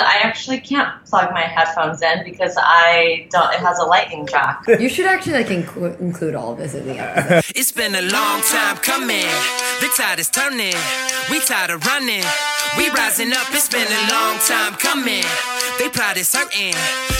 I 0.00 0.20
actually 0.22 0.60
can't 0.60 0.90
plug 1.06 1.32
my 1.32 1.42
headphones 1.42 2.02
in 2.02 2.24
because 2.24 2.54
I 2.58 3.26
don't. 3.30 3.52
It 3.54 3.60
has 3.60 3.78
a 3.78 3.84
lightning 3.84 4.26
jack. 4.26 4.64
You 4.80 4.88
should 4.88 5.06
actually 5.06 5.34
like 5.34 5.48
inclu- 5.48 5.98
include 6.00 6.34
all 6.34 6.52
of 6.52 6.58
this 6.58 6.74
in 6.74 6.86
the 6.86 6.98
episode. 6.98 7.52
It's 7.54 7.72
been 7.72 7.94
a 7.94 8.02
long 8.02 8.40
time 8.42 8.76
coming. 8.78 9.26
The 9.80 9.88
tide 9.96 10.18
is 10.18 10.28
turning. 10.30 10.74
We 11.30 11.40
tired 11.40 11.70
of 11.70 11.84
running. 11.86 12.24
We 12.78 12.88
rising 12.90 13.32
up. 13.32 13.46
It's 13.50 13.68
been 13.68 13.86
a 13.86 14.02
long 14.10 14.38
time 14.38 14.74
coming. 14.74 15.24
They 15.78 15.88
pride 15.88 16.16
is 16.16 16.28
certain. 16.28 16.72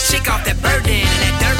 Shake 0.09 0.31
off 0.31 0.45
that 0.45 0.57
burden 0.62 0.91
and 1.05 1.21
that 1.23 1.35
dirt 1.41 1.59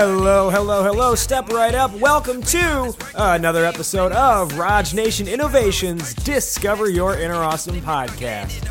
Hello, 0.00 0.48
hello, 0.48 0.84
hello. 0.84 1.16
Step 1.16 1.48
right 1.48 1.74
up. 1.74 1.92
Welcome 1.92 2.40
to 2.42 2.94
another 3.16 3.64
episode 3.64 4.12
of 4.12 4.56
Raj 4.56 4.94
Nation 4.94 5.26
Innovations 5.26 6.14
Discover 6.14 6.88
Your 6.90 7.18
Inner 7.18 7.34
Awesome 7.34 7.80
podcast. 7.80 8.64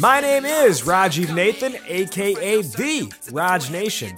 My 0.00 0.20
name 0.20 0.44
is 0.44 0.82
Rajiv 0.82 1.34
Nathan, 1.34 1.74
aka 1.88 2.62
The 2.62 3.12
Raj 3.32 3.68
Nation. 3.72 4.16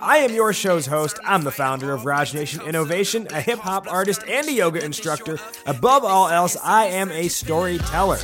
I 0.00 0.16
am 0.16 0.32
your 0.32 0.54
show's 0.54 0.86
host. 0.86 1.18
I'm 1.22 1.42
the 1.42 1.50
founder 1.50 1.92
of 1.92 2.06
Raj 2.06 2.32
Nation 2.32 2.62
Innovation, 2.62 3.28
a 3.30 3.42
hip 3.42 3.58
hop 3.58 3.86
artist 3.86 4.22
and 4.26 4.48
a 4.48 4.52
yoga 4.52 4.82
instructor. 4.82 5.38
Above 5.66 6.02
all 6.02 6.30
else, 6.30 6.56
I 6.64 6.86
am 6.86 7.12
a 7.12 7.28
storyteller. 7.28 8.20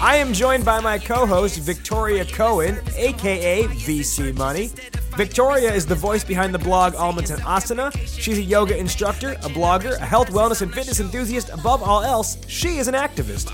I 0.00 0.16
am 0.16 0.32
joined 0.32 0.64
by 0.64 0.80
my 0.80 0.98
co 0.98 1.26
host, 1.26 1.60
Victoria 1.60 2.24
Cohen, 2.24 2.80
aka 2.96 3.62
VC 3.68 4.36
Money. 4.36 4.72
Victoria 5.16 5.72
is 5.72 5.86
the 5.86 5.94
voice 5.94 6.24
behind 6.24 6.52
the 6.52 6.58
blog 6.58 6.96
Almonton 6.96 7.38
Asana. 7.42 7.96
She's 8.04 8.38
a 8.38 8.42
yoga 8.42 8.76
instructor, 8.76 9.34
a 9.34 9.48
blogger, 9.48 9.92
a 9.92 10.04
health, 10.04 10.30
wellness, 10.30 10.60
and 10.60 10.74
fitness 10.74 10.98
enthusiast. 10.98 11.50
Above 11.50 11.84
all 11.84 12.02
else, 12.02 12.36
she 12.48 12.78
is 12.78 12.88
an 12.88 12.94
activist. 12.94 13.52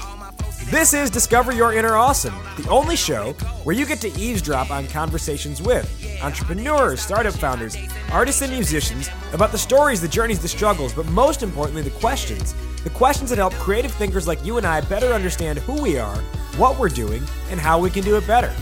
This 0.71 0.95
is 0.95 1.11
Discover 1.11 1.53
Your 1.53 1.75
Inner 1.75 1.97
Awesome, 1.97 2.35
the 2.57 2.67
only 2.71 2.97
show 2.97 3.35
where 3.65 3.77
you 3.77 3.85
get 3.85 4.01
to 4.01 4.19
eavesdrop 4.19 4.71
on 4.71 4.87
conversations 4.87 5.61
with 5.61 5.87
entrepreneurs, 6.23 7.03
startup 7.03 7.35
founders, 7.35 7.77
artists, 8.11 8.41
and 8.41 8.53
musicians 8.53 9.11
about 9.35 9.53
the 9.53 9.59
stories, 9.59 10.01
the 10.01 10.09
journeys, 10.09 10.41
the 10.41 10.49
struggles, 10.49 10.95
but 10.95 11.05
most 11.09 11.43
importantly, 11.43 11.83
the 11.83 11.91
questions. 11.91 12.55
The 12.85 12.91
questions 12.91 13.29
that 13.29 13.37
help 13.37 13.53
creative 13.55 13.93
thinkers 13.93 14.27
like 14.27 14.43
you 14.43 14.57
and 14.57 14.67
I 14.67 14.81
better 14.81 15.09
understand 15.09 15.59
who 15.59 15.83
we 15.83 15.99
are, 15.99 16.17
what 16.57 16.79
we're 16.79 16.89
doing, 16.89 17.23
and 17.51 17.61
how 17.61 17.79
we 17.79 17.91
can 17.91 18.03
do 18.03 18.17
it 18.17 18.27
better. 18.27 18.55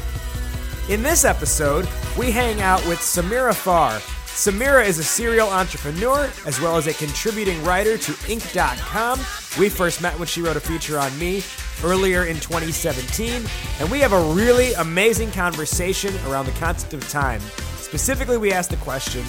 In 0.89 1.03
this 1.03 1.27
episode, 1.27 1.87
we 2.19 2.31
hang 2.31 2.63
out 2.63 2.81
with 2.87 2.99
Samira 3.01 3.55
Farr. 3.55 3.99
Samira 4.25 4.87
is 4.87 4.99
a 4.99 5.05
serial 5.05 5.51
entrepreneur 5.51 6.31
as 6.47 6.63
well 6.63 6.79
as 6.79 6.87
a 6.87 6.95
contributing 6.95 7.63
writer 7.63 7.99
to 7.99 8.13
Inc.com. 8.13 9.19
We 9.61 9.69
first 9.69 10.01
met 10.01 10.19
when 10.19 10.27
she 10.27 10.41
wrote 10.41 10.57
a 10.57 10.61
feature 10.61 10.99
on 10.99 11.17
me 11.19 11.43
earlier 11.85 12.25
in 12.25 12.37
2017, 12.37 13.43
and 13.81 13.91
we 13.91 14.01
have 14.01 14.15
a 14.15 14.33
really 14.33 14.73
amazing 14.75 15.31
conversation 15.33 16.15
around 16.27 16.47
the 16.47 16.53
concept 16.53 16.95
of 16.95 17.07
time. 17.11 17.43
Specifically, 17.77 18.39
we 18.39 18.51
asked 18.51 18.71
the 18.71 18.77
question 18.77 19.25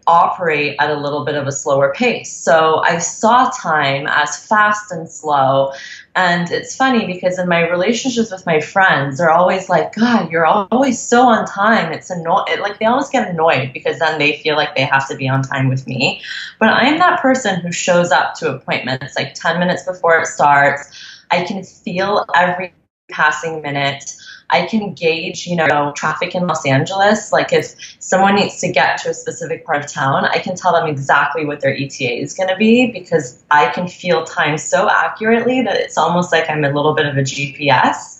operate 0.07 0.75
at 0.79 0.89
a 0.89 0.99
little 0.99 1.25
bit 1.25 1.35
of 1.35 1.47
a 1.47 1.51
slower 1.51 1.93
pace. 1.93 2.31
So 2.31 2.81
I 2.83 2.97
saw 2.99 3.49
time 3.51 4.07
as 4.07 4.45
fast 4.45 4.91
and 4.91 5.09
slow. 5.09 5.71
And 6.19 6.51
it's 6.51 6.75
funny 6.75 7.07
because 7.07 7.39
in 7.39 7.47
my 7.47 7.61
relationships 7.69 8.29
with 8.29 8.45
my 8.45 8.59
friends, 8.59 9.17
they're 9.17 9.31
always 9.31 9.69
like, 9.69 9.95
God, 9.95 10.29
you're 10.29 10.45
always 10.45 10.99
so 10.99 11.21
on 11.21 11.45
time. 11.45 11.93
It's 11.93 12.09
annoying. 12.09 12.59
Like 12.59 12.77
they 12.77 12.87
always 12.87 13.07
get 13.07 13.29
annoyed 13.29 13.71
because 13.71 13.99
then 13.99 14.19
they 14.19 14.35
feel 14.39 14.57
like 14.57 14.75
they 14.75 14.83
have 14.83 15.07
to 15.07 15.15
be 15.15 15.29
on 15.29 15.43
time 15.43 15.69
with 15.69 15.87
me. 15.87 16.21
But 16.59 16.71
I'm 16.71 16.99
that 16.99 17.21
person 17.21 17.61
who 17.61 17.71
shows 17.71 18.11
up 18.11 18.33
to 18.39 18.53
appointments 18.53 19.15
like 19.15 19.33
10 19.33 19.59
minutes 19.59 19.85
before 19.85 20.19
it 20.19 20.27
starts. 20.27 20.91
I 21.31 21.45
can 21.45 21.63
feel 21.63 22.25
every 22.35 22.73
passing 23.09 23.61
minute. 23.61 24.13
I 24.51 24.65
can 24.65 24.93
gauge, 24.93 25.45
you 25.45 25.55
know, 25.55 25.93
traffic 25.95 26.33
in 26.33 26.47
Los 26.47 26.65
Angeles. 26.65 27.31
Like 27.31 27.53
if 27.53 27.75
someone 27.99 28.35
needs 28.35 28.59
to 28.61 28.71
get 28.71 28.97
to 29.01 29.09
a 29.09 29.13
specific 29.13 29.65
part 29.65 29.83
of 29.83 29.91
town, 29.91 30.25
I 30.25 30.39
can 30.39 30.55
tell 30.55 30.73
them 30.73 30.87
exactly 30.87 31.45
what 31.45 31.61
their 31.61 31.75
ETA 31.75 32.21
is 32.21 32.33
going 32.33 32.49
to 32.49 32.55
be 32.55 32.91
because 32.91 33.43
I 33.51 33.69
can 33.71 33.87
feel 33.87 34.25
time 34.25 34.57
so 34.57 34.89
accurately 34.89 35.61
that 35.61 35.77
it's 35.77 35.97
almost 35.97 36.31
like 36.31 36.49
I'm 36.49 36.63
a 36.63 36.71
little 36.71 36.95
bit 36.95 37.05
of 37.05 37.17
a 37.17 37.21
GPS. 37.21 38.19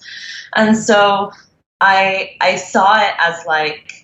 And 0.56 0.78
so 0.78 1.32
I 1.82 2.36
I 2.42 2.58
saw 2.58 3.02
it 3.02 3.14
as 3.20 3.46
like 3.46 3.99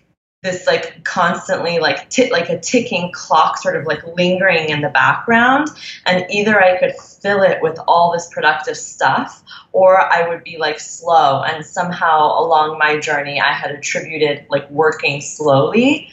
this 0.46 0.66
like 0.66 1.04
constantly 1.04 1.80
like 1.80 2.10
t- 2.10 2.32
like 2.32 2.50
a 2.50 2.60
ticking 2.60 3.12
clock 3.12 3.58
sort 3.58 3.76
of 3.76 3.86
like 3.86 4.02
lingering 4.16 4.70
in 4.70 4.82
the 4.82 4.90
background. 4.90 5.68
And 6.06 6.26
either 6.30 6.62
I 6.62 6.80
could 6.80 6.94
fill 6.96 7.42
it 7.42 7.62
with 7.62 7.78
all 7.88 8.14
this 8.14 8.30
productive 8.32 8.78
stuff 8.78 9.44
or 9.74 10.00
I 10.00 10.30
would 10.30 10.44
be 10.44 10.58
like 10.58 10.80
slow. 10.80 11.44
And 11.44 11.66
somehow 11.66 12.40
along 12.40 12.78
my 12.78 13.00
journey 13.00 13.42
I 13.42 13.52
had 13.52 13.72
attributed 13.72 14.46
like 14.50 14.70
working 14.70 15.20
slowly 15.20 16.10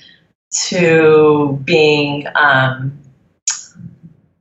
to 0.68 1.60
being 1.64 2.26
um 2.34 2.98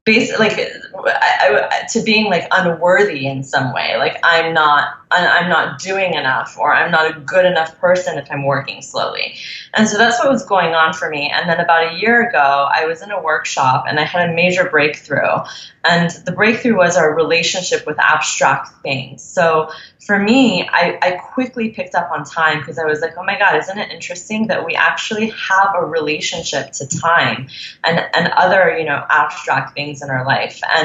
basically 0.05 0.47
like 0.47 0.59
I, 0.95 1.69
I, 1.71 1.87
to 1.87 2.01
being 2.03 2.29
like 2.29 2.47
unworthy 2.51 3.27
in 3.27 3.43
some 3.43 3.73
way. 3.73 3.97
Like 3.97 4.17
i'm 4.23 4.53
not 4.53 4.97
i'm 5.11 5.49
not 5.49 5.79
doing 5.79 6.13
enough 6.13 6.57
or 6.57 6.73
i'm 6.73 6.89
not 6.89 7.17
a 7.17 7.19
good 7.19 7.45
enough 7.45 7.77
person 7.79 8.17
if 8.17 8.31
i'm 8.31 8.45
working 8.45 8.81
slowly. 8.81 9.35
And 9.73 9.87
so 9.87 9.97
that's 9.97 10.19
what 10.19 10.29
was 10.29 10.45
going 10.45 10.73
on 10.73 10.93
for 10.93 11.09
me. 11.09 11.29
And 11.33 11.49
then 11.49 11.59
about 11.59 11.93
a 11.93 11.97
year 11.97 12.29
ago 12.29 12.67
i 12.73 12.85
was 12.85 13.01
in 13.01 13.11
a 13.11 13.21
workshop 13.21 13.85
and 13.87 13.99
i 13.99 14.03
had 14.03 14.29
a 14.29 14.33
major 14.33 14.69
breakthrough. 14.69 15.43
And 15.83 16.11
the 16.25 16.31
breakthrough 16.31 16.77
was 16.77 16.95
our 16.95 17.15
relationship 17.15 17.87
with 17.87 17.99
abstract 17.99 18.69
things. 18.83 19.23
So 19.23 19.71
for 20.05 20.17
me 20.17 20.67
i, 20.71 20.97
I 21.01 21.11
quickly 21.11 21.69
picked 21.69 21.95
up 21.95 22.09
on 22.11 22.23
time 22.23 22.59
because 22.59 22.79
i 22.79 22.85
was 22.85 23.01
like 23.01 23.13
oh 23.17 23.23
my 23.23 23.37
god 23.37 23.55
isn't 23.57 23.77
it 23.77 23.91
interesting 23.91 24.47
that 24.47 24.65
we 24.65 24.73
actually 24.73 25.29
have 25.29 25.75
a 25.75 25.85
relationship 25.85 26.71
to 26.71 26.87
time 26.87 27.47
and, 27.83 27.99
and 28.15 28.27
other 28.33 28.75
you 28.77 28.85
know 28.85 29.05
abstract 29.09 29.75
things 29.75 30.01
in 30.01 30.09
our 30.09 30.25
life? 30.25 30.59
and 30.75 30.80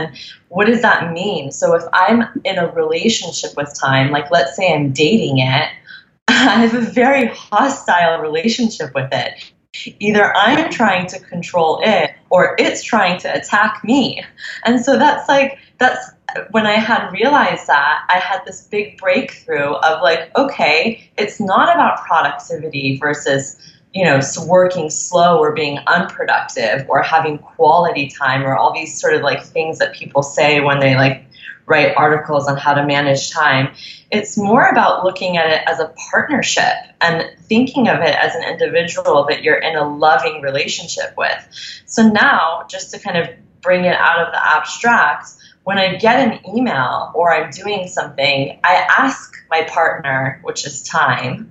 what 0.48 0.66
does 0.66 0.82
that 0.82 1.12
mean? 1.12 1.50
So 1.50 1.74
if 1.74 1.82
i'm 1.92 2.24
in 2.44 2.58
a 2.58 2.68
relationship 2.72 3.56
with 3.56 3.72
time 3.78 4.10
like 4.10 4.30
let's 4.30 4.56
say 4.56 4.72
i'm 4.74 4.92
dating 4.92 5.38
it 5.38 5.68
i 6.28 6.66
have 6.66 6.74
a 6.74 6.80
very 6.80 7.26
hostile 7.28 8.20
relationship 8.20 8.94
with 8.94 9.08
it. 9.12 9.52
Either 10.00 10.34
i'm 10.36 10.70
trying 10.70 11.06
to 11.08 11.18
control 11.20 11.80
it 11.82 12.10
or 12.30 12.56
it's 12.58 12.82
trying 12.82 13.18
to 13.20 13.28
attack 13.28 13.82
me. 13.84 14.22
And 14.64 14.84
so 14.84 14.98
that's 14.98 15.28
like 15.28 15.58
that's 15.78 16.10
when 16.50 16.66
I 16.66 16.74
had 16.74 17.10
realized 17.12 17.66
that, 17.66 18.04
I 18.08 18.18
had 18.18 18.42
this 18.44 18.66
big 18.66 18.98
breakthrough 18.98 19.72
of 19.74 20.02
like, 20.02 20.36
okay, 20.36 21.08
it's 21.16 21.40
not 21.40 21.74
about 21.74 22.04
productivity 22.04 22.98
versus 22.98 23.56
you 23.96 24.04
know, 24.04 24.20
working 24.46 24.90
slow 24.90 25.38
or 25.38 25.52
being 25.54 25.78
unproductive 25.86 26.86
or 26.86 27.00
having 27.00 27.38
quality 27.38 28.08
time 28.08 28.42
or 28.42 28.54
all 28.54 28.70
these 28.74 29.00
sort 29.00 29.14
of 29.14 29.22
like 29.22 29.42
things 29.42 29.78
that 29.78 29.94
people 29.94 30.22
say 30.22 30.60
when 30.60 30.80
they 30.80 30.94
like 30.96 31.24
write 31.64 31.96
articles 31.96 32.46
on 32.46 32.58
how 32.58 32.74
to 32.74 32.84
manage 32.84 33.30
time. 33.30 33.72
It's 34.10 34.36
more 34.36 34.66
about 34.66 35.02
looking 35.02 35.38
at 35.38 35.50
it 35.50 35.62
as 35.66 35.80
a 35.80 35.94
partnership 36.10 36.74
and 37.00 37.24
thinking 37.44 37.88
of 37.88 38.00
it 38.00 38.14
as 38.14 38.34
an 38.34 38.42
individual 38.44 39.24
that 39.30 39.42
you're 39.42 39.56
in 39.56 39.76
a 39.76 39.88
loving 39.88 40.42
relationship 40.42 41.14
with. 41.16 41.48
So 41.86 42.06
now, 42.06 42.66
just 42.68 42.90
to 42.92 42.98
kind 42.98 43.16
of 43.16 43.30
bring 43.62 43.86
it 43.86 43.96
out 43.96 44.26
of 44.26 44.30
the 44.30 44.46
abstract, 44.46 45.30
when 45.64 45.78
I 45.78 45.96
get 45.96 46.16
an 46.16 46.54
email 46.54 47.12
or 47.14 47.32
I'm 47.32 47.50
doing 47.50 47.88
something, 47.88 48.60
I 48.62 48.74
ask 48.98 49.32
my 49.50 49.62
partner, 49.62 50.38
which 50.44 50.66
is 50.66 50.82
time, 50.82 51.50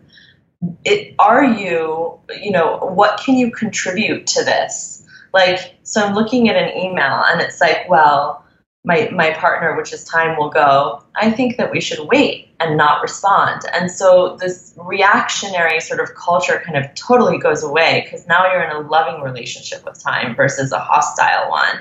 it, 0.84 1.16
are 1.20 1.44
you, 1.44 2.20
you 2.42 2.52
know, 2.52 2.78
what 2.78 3.20
can 3.20 3.36
you 3.36 3.52
contribute 3.52 4.28
to 4.28 4.44
this? 4.44 5.06
Like, 5.34 5.76
so 5.84 6.02
I'm 6.02 6.16
looking 6.16 6.50
at 6.50 6.56
an 6.56 6.78
email 6.78 7.24
and 7.26 7.42
it's 7.42 7.60
like, 7.60 7.90
well, 7.90 8.46
my, 8.86 9.10
my 9.12 9.32
partner, 9.32 9.76
which 9.76 9.92
is 9.92 10.04
time, 10.04 10.38
will 10.38 10.50
go, 10.50 11.04
I 11.16 11.32
think 11.32 11.58
that 11.58 11.72
we 11.72 11.82
should 11.82 12.08
wait 12.08 12.50
and 12.60 12.78
not 12.78 13.02
respond. 13.02 13.64
And 13.74 13.92
so 13.92 14.38
this 14.40 14.74
reactionary 14.78 15.80
sort 15.80 16.00
of 16.00 16.14
culture 16.16 16.62
kind 16.64 16.78
of 16.78 16.94
totally 16.94 17.38
goes 17.38 17.64
away 17.64 18.04
because 18.06 18.28
now 18.28 18.50
you're 18.52 18.64
in 18.64 18.72
a 18.72 18.88
loving 18.88 19.22
relationship 19.22 19.84
with 19.84 20.02
time 20.02 20.36
versus 20.36 20.72
a 20.72 20.80
hostile 20.80 21.50
one. 21.50 21.80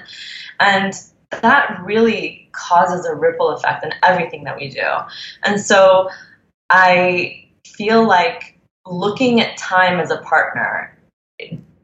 And 0.60 0.94
that 1.30 1.78
really 1.84 2.48
causes 2.52 3.04
a 3.06 3.14
ripple 3.14 3.50
effect 3.50 3.84
in 3.84 3.92
everything 4.02 4.44
that 4.44 4.56
we 4.56 4.70
do. 4.70 4.86
And 5.44 5.60
so 5.60 6.08
I 6.70 7.44
feel 7.66 8.06
like 8.06 8.53
looking 8.86 9.40
at 9.40 9.56
time 9.56 10.00
as 10.00 10.10
a 10.10 10.18
partner 10.18 10.96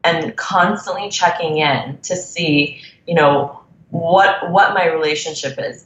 and 0.03 0.35
constantly 0.35 1.09
checking 1.09 1.57
in 1.57 1.97
to 2.03 2.15
see, 2.15 2.81
you 3.07 3.15
know, 3.15 3.59
what 3.89 4.49
what 4.51 4.73
my 4.73 4.87
relationship 4.87 5.57
is. 5.59 5.85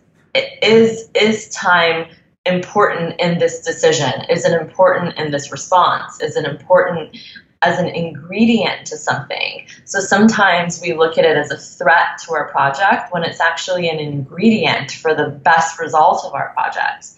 Is 0.62 1.09
is 1.15 1.50
time 1.50 2.07
important 2.45 3.19
in 3.19 3.39
this 3.39 3.62
decision? 3.62 4.12
Is 4.29 4.45
it 4.45 4.59
important 4.59 5.17
in 5.17 5.31
this 5.31 5.51
response? 5.51 6.21
Is 6.21 6.35
it 6.35 6.45
important 6.45 7.17
as 7.62 7.79
an 7.79 7.88
ingredient 7.88 8.85
to 8.88 8.97
something? 8.97 9.65
So 9.85 10.00
sometimes 10.00 10.81
we 10.81 10.94
look 10.94 11.17
at 11.17 11.25
it 11.25 11.38
as 11.38 11.51
a 11.51 11.57
threat 11.57 12.19
to 12.25 12.33
our 12.33 12.50
project 12.50 13.12
when 13.12 13.23
it's 13.23 13.39
actually 13.39 13.89
an 13.89 14.00
ingredient 14.00 14.91
for 14.91 15.15
the 15.15 15.29
best 15.29 15.79
result 15.79 16.25
of 16.25 16.33
our 16.33 16.53
project. 16.53 17.13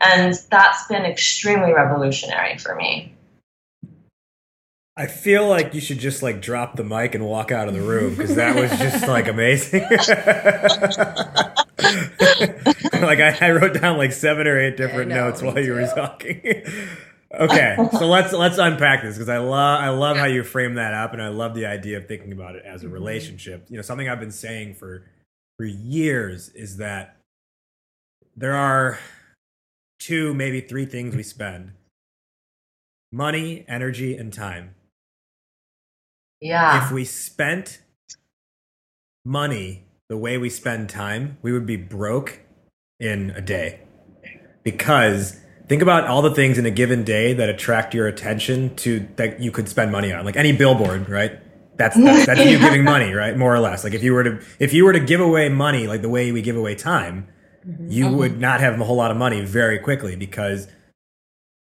And 0.00 0.34
that's 0.50 0.86
been 0.86 1.04
extremely 1.04 1.74
revolutionary 1.74 2.56
for 2.56 2.74
me. 2.74 3.14
I 5.00 5.06
feel 5.06 5.48
like 5.48 5.72
you 5.72 5.80
should 5.80 5.98
just 5.98 6.22
like 6.22 6.42
drop 6.42 6.76
the 6.76 6.84
mic 6.84 7.14
and 7.14 7.24
walk 7.24 7.50
out 7.50 7.68
of 7.68 7.72
the 7.72 7.80
room 7.80 8.14
because 8.14 8.34
that 8.34 8.54
was 8.54 8.68
just 8.78 9.08
like 9.08 9.28
amazing. 9.28 9.80
like 13.00 13.18
I, 13.18 13.34
I, 13.40 13.50
wrote 13.52 13.80
down 13.80 13.96
like 13.96 14.12
seven 14.12 14.46
or 14.46 14.60
eight 14.60 14.76
different 14.76 15.08
know, 15.08 15.30
notes 15.30 15.40
while 15.40 15.58
you 15.58 15.72
were 15.72 15.86
talking. 15.86 16.42
okay, 17.34 17.76
so 17.92 18.08
let's 18.08 18.34
let's 18.34 18.58
unpack 18.58 19.02
this 19.02 19.14
because 19.14 19.30
I 19.30 19.38
love 19.38 19.80
I 19.80 19.88
love 19.88 20.18
how 20.18 20.26
you 20.26 20.44
frame 20.44 20.74
that 20.74 20.92
up 20.92 21.14
and 21.14 21.22
I 21.22 21.28
love 21.28 21.54
the 21.54 21.64
idea 21.64 21.96
of 21.96 22.06
thinking 22.06 22.32
about 22.32 22.56
it 22.56 22.66
as 22.66 22.82
a 22.82 22.84
mm-hmm. 22.84 22.92
relationship. 22.92 23.68
You 23.70 23.76
know, 23.76 23.82
something 23.82 24.06
I've 24.06 24.20
been 24.20 24.30
saying 24.30 24.74
for 24.74 25.06
for 25.56 25.64
years 25.64 26.50
is 26.50 26.76
that 26.76 27.16
there 28.36 28.54
are 28.54 28.98
two, 29.98 30.34
maybe 30.34 30.60
three 30.60 30.84
things 30.84 31.16
we 31.16 31.22
spend 31.22 31.72
money, 33.10 33.64
energy, 33.66 34.14
and 34.14 34.30
time 34.30 34.74
yeah. 36.40 36.84
If 36.84 36.92
we 36.92 37.04
spent 37.04 37.80
money 39.24 39.84
the 40.08 40.16
way 40.16 40.38
we 40.38 40.50
spend 40.50 40.88
time, 40.88 41.38
we 41.42 41.52
would 41.52 41.66
be 41.66 41.76
broke 41.76 42.40
in 42.98 43.30
a 43.30 43.40
day. 43.40 43.80
Because 44.62 45.38
think 45.68 45.82
about 45.82 46.06
all 46.06 46.22
the 46.22 46.34
things 46.34 46.58
in 46.58 46.66
a 46.66 46.70
given 46.70 47.04
day 47.04 47.32
that 47.34 47.48
attract 47.48 47.94
your 47.94 48.06
attention 48.06 48.74
to 48.76 49.06
that 49.16 49.40
you 49.40 49.50
could 49.50 49.68
spend 49.68 49.92
money 49.92 50.12
on. 50.12 50.24
Like 50.24 50.36
any 50.36 50.52
billboard, 50.52 51.08
right? 51.08 51.38
That's 51.76 51.96
that's, 52.04 52.26
that's 52.26 52.44
you 52.44 52.58
giving 52.58 52.84
money, 52.84 53.12
right? 53.12 53.36
More 53.36 53.54
or 53.54 53.60
less. 53.60 53.84
Like 53.84 53.94
if 53.94 54.02
you 54.02 54.12
were 54.12 54.24
to 54.24 54.40
if 54.58 54.72
you 54.72 54.84
were 54.84 54.92
to 54.92 55.00
give 55.00 55.20
away 55.20 55.48
money 55.48 55.86
like 55.86 56.02
the 56.02 56.08
way 56.08 56.32
we 56.32 56.42
give 56.42 56.56
away 56.56 56.74
time, 56.74 57.28
mm-hmm. 57.66 57.90
you 57.90 58.06
mm-hmm. 58.06 58.16
would 58.16 58.40
not 58.40 58.60
have 58.60 58.78
a 58.80 58.84
whole 58.84 58.96
lot 58.96 59.10
of 59.10 59.16
money 59.16 59.44
very 59.44 59.78
quickly 59.78 60.16
because 60.16 60.68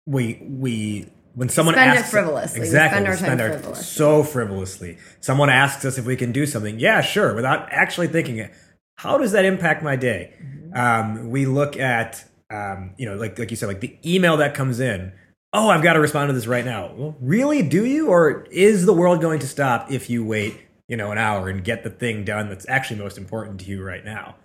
we 0.06 0.42
we 0.48 1.12
when 1.34 1.48
someone 1.48 1.74
spend 1.74 1.90
asks 1.92 2.08
it 2.08 2.10
frivolously. 2.10 2.60
exactly, 2.60 3.00
we 3.00 3.04
spend 3.04 3.06
our 3.06 3.16
spend 3.16 3.38
time 3.38 3.50
our, 3.50 3.52
frivolously. 3.58 3.84
so 3.84 4.22
frivolously. 4.22 4.98
Someone 5.20 5.50
asks 5.50 5.84
us 5.84 5.98
if 5.98 6.04
we 6.04 6.16
can 6.16 6.32
do 6.32 6.46
something. 6.46 6.78
Yeah, 6.78 7.00
sure, 7.00 7.34
without 7.34 7.68
actually 7.70 8.08
thinking 8.08 8.38
it. 8.38 8.52
How 8.98 9.18
does 9.18 9.32
that 9.32 9.44
impact 9.44 9.82
my 9.82 9.96
day? 9.96 10.34
Mm-hmm. 10.42 10.76
Um, 10.76 11.30
we 11.30 11.46
look 11.46 11.76
at, 11.76 12.24
um, 12.50 12.94
you 12.98 13.06
know, 13.08 13.16
like 13.16 13.38
like 13.38 13.50
you 13.50 13.56
said, 13.56 13.66
like 13.66 13.80
the 13.80 13.96
email 14.04 14.36
that 14.38 14.54
comes 14.54 14.80
in. 14.80 15.12
Oh, 15.52 15.68
I've 15.68 15.82
got 15.82 15.94
to 15.94 16.00
respond 16.00 16.28
to 16.28 16.32
this 16.32 16.46
right 16.46 16.64
now. 16.64 16.92
Well, 16.94 17.16
really? 17.20 17.62
Do 17.62 17.84
you? 17.84 18.08
Or 18.08 18.44
is 18.50 18.86
the 18.86 18.92
world 18.92 19.20
going 19.20 19.40
to 19.40 19.48
stop 19.48 19.90
if 19.90 20.08
you 20.08 20.24
wait, 20.24 20.56
you 20.88 20.96
know, 20.96 21.10
an 21.10 21.18
hour 21.18 21.48
and 21.48 21.64
get 21.64 21.82
the 21.82 21.90
thing 21.90 22.24
done 22.24 22.48
that's 22.48 22.68
actually 22.68 23.00
most 23.00 23.18
important 23.18 23.60
to 23.60 23.66
you 23.66 23.82
right 23.82 24.04
now? 24.04 24.36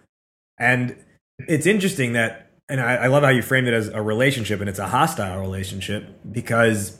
And 0.58 0.96
it's 1.40 1.66
interesting 1.66 2.14
that 2.14 2.45
and 2.70 2.82
I, 2.82 2.96
I 2.96 3.08
love 3.08 3.24
how 3.24 3.30
you 3.30 3.42
framed 3.42 3.68
it 3.68 3.74
as 3.74 3.88
a 3.90 4.02
relationship 4.02 4.60
and 4.60 4.70
it's 4.70 4.80
a 4.80 4.88
hostile 4.88 5.40
relationship 5.40 6.08
because 6.32 6.98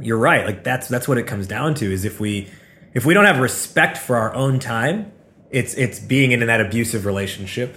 you're 0.00 0.18
right. 0.18 0.46
Like 0.46 0.64
that's 0.64 0.88
that's 0.88 1.06
what 1.06 1.18
it 1.18 1.26
comes 1.26 1.46
down 1.46 1.74
to 1.76 1.92
is 1.92 2.04
if 2.04 2.20
we 2.20 2.48
if 2.94 3.04
we 3.04 3.14
don't 3.14 3.26
have 3.26 3.38
respect 3.38 3.98
for 3.98 4.16
our 4.16 4.34
own 4.34 4.58
time, 4.58 5.12
it's 5.50 5.74
it's 5.74 5.98
being 5.98 6.32
in 6.32 6.40
that 6.46 6.60
abusive 6.60 7.04
relationship. 7.04 7.76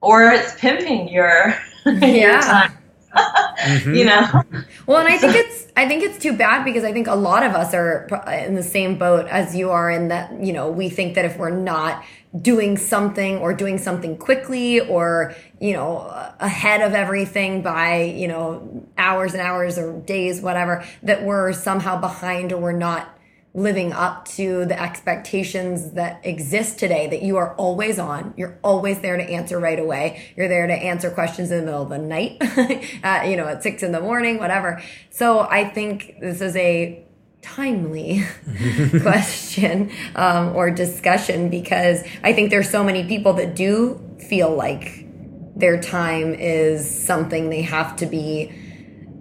Or 0.00 0.30
it's 0.30 0.54
pimping 0.56 1.08
your, 1.08 1.56
yeah. 1.86 2.06
your 2.06 2.40
time. 2.42 2.72
mm-hmm. 3.64 3.94
You 3.94 4.04
know. 4.04 4.42
Well, 4.86 4.98
and 4.98 5.08
I 5.08 5.16
think 5.16 5.34
it's 5.34 5.66
I 5.76 5.88
think 5.88 6.02
it's 6.02 6.18
too 6.18 6.36
bad 6.36 6.64
because 6.64 6.84
I 6.84 6.92
think 6.92 7.06
a 7.06 7.14
lot 7.14 7.42
of 7.42 7.52
us 7.52 7.74
are 7.74 8.06
in 8.28 8.54
the 8.54 8.62
same 8.62 8.98
boat 8.98 9.26
as 9.28 9.56
you 9.56 9.70
are 9.70 9.90
in 9.90 10.08
that 10.08 10.44
you 10.44 10.52
know 10.52 10.70
we 10.70 10.88
think 10.88 11.14
that 11.14 11.24
if 11.24 11.38
we're 11.38 11.50
not 11.50 12.04
doing 12.40 12.76
something 12.76 13.38
or 13.38 13.54
doing 13.54 13.78
something 13.78 14.16
quickly 14.16 14.80
or 14.80 15.34
you 15.60 15.72
know 15.72 16.00
ahead 16.40 16.80
of 16.80 16.92
everything 16.92 17.62
by 17.62 18.02
you 18.02 18.26
know 18.26 18.86
hours 18.98 19.32
and 19.32 19.40
hours 19.40 19.78
or 19.78 20.00
days 20.00 20.40
whatever 20.40 20.84
that 21.02 21.22
we're 21.22 21.52
somehow 21.52 22.00
behind 22.00 22.52
or 22.52 22.60
we're 22.60 22.72
not 22.72 23.13
living 23.56 23.92
up 23.92 24.26
to 24.26 24.64
the 24.64 24.80
expectations 24.80 25.92
that 25.92 26.20
exist 26.26 26.76
today 26.78 27.06
that 27.06 27.22
you 27.22 27.36
are 27.36 27.54
always 27.54 27.98
on 28.00 28.34
you're 28.36 28.58
always 28.64 29.00
there 29.00 29.16
to 29.16 29.22
answer 29.22 29.60
right 29.60 29.78
away 29.78 30.32
you're 30.36 30.48
there 30.48 30.66
to 30.66 30.72
answer 30.72 31.08
questions 31.08 31.52
in 31.52 31.60
the 31.60 31.64
middle 31.64 31.82
of 31.82 31.88
the 31.88 31.98
night 31.98 32.36
at, 33.04 33.28
you 33.28 33.36
know 33.36 33.46
at 33.46 33.62
six 33.62 33.82
in 33.82 33.92
the 33.92 34.00
morning 34.00 34.38
whatever 34.38 34.82
so 35.10 35.40
i 35.40 35.64
think 35.64 36.16
this 36.20 36.40
is 36.40 36.56
a 36.56 37.04
timely 37.44 38.24
question 39.02 39.92
um, 40.16 40.56
or 40.56 40.70
discussion 40.70 41.50
because 41.50 42.02
I 42.22 42.32
think 42.32 42.50
there's 42.50 42.70
so 42.70 42.82
many 42.82 43.04
people 43.04 43.34
that 43.34 43.54
do 43.54 44.00
feel 44.18 44.54
like 44.56 45.06
their 45.54 45.80
time 45.80 46.34
is 46.34 46.88
something 46.88 47.50
they 47.50 47.62
have 47.62 47.96
to 47.96 48.06
be 48.06 48.52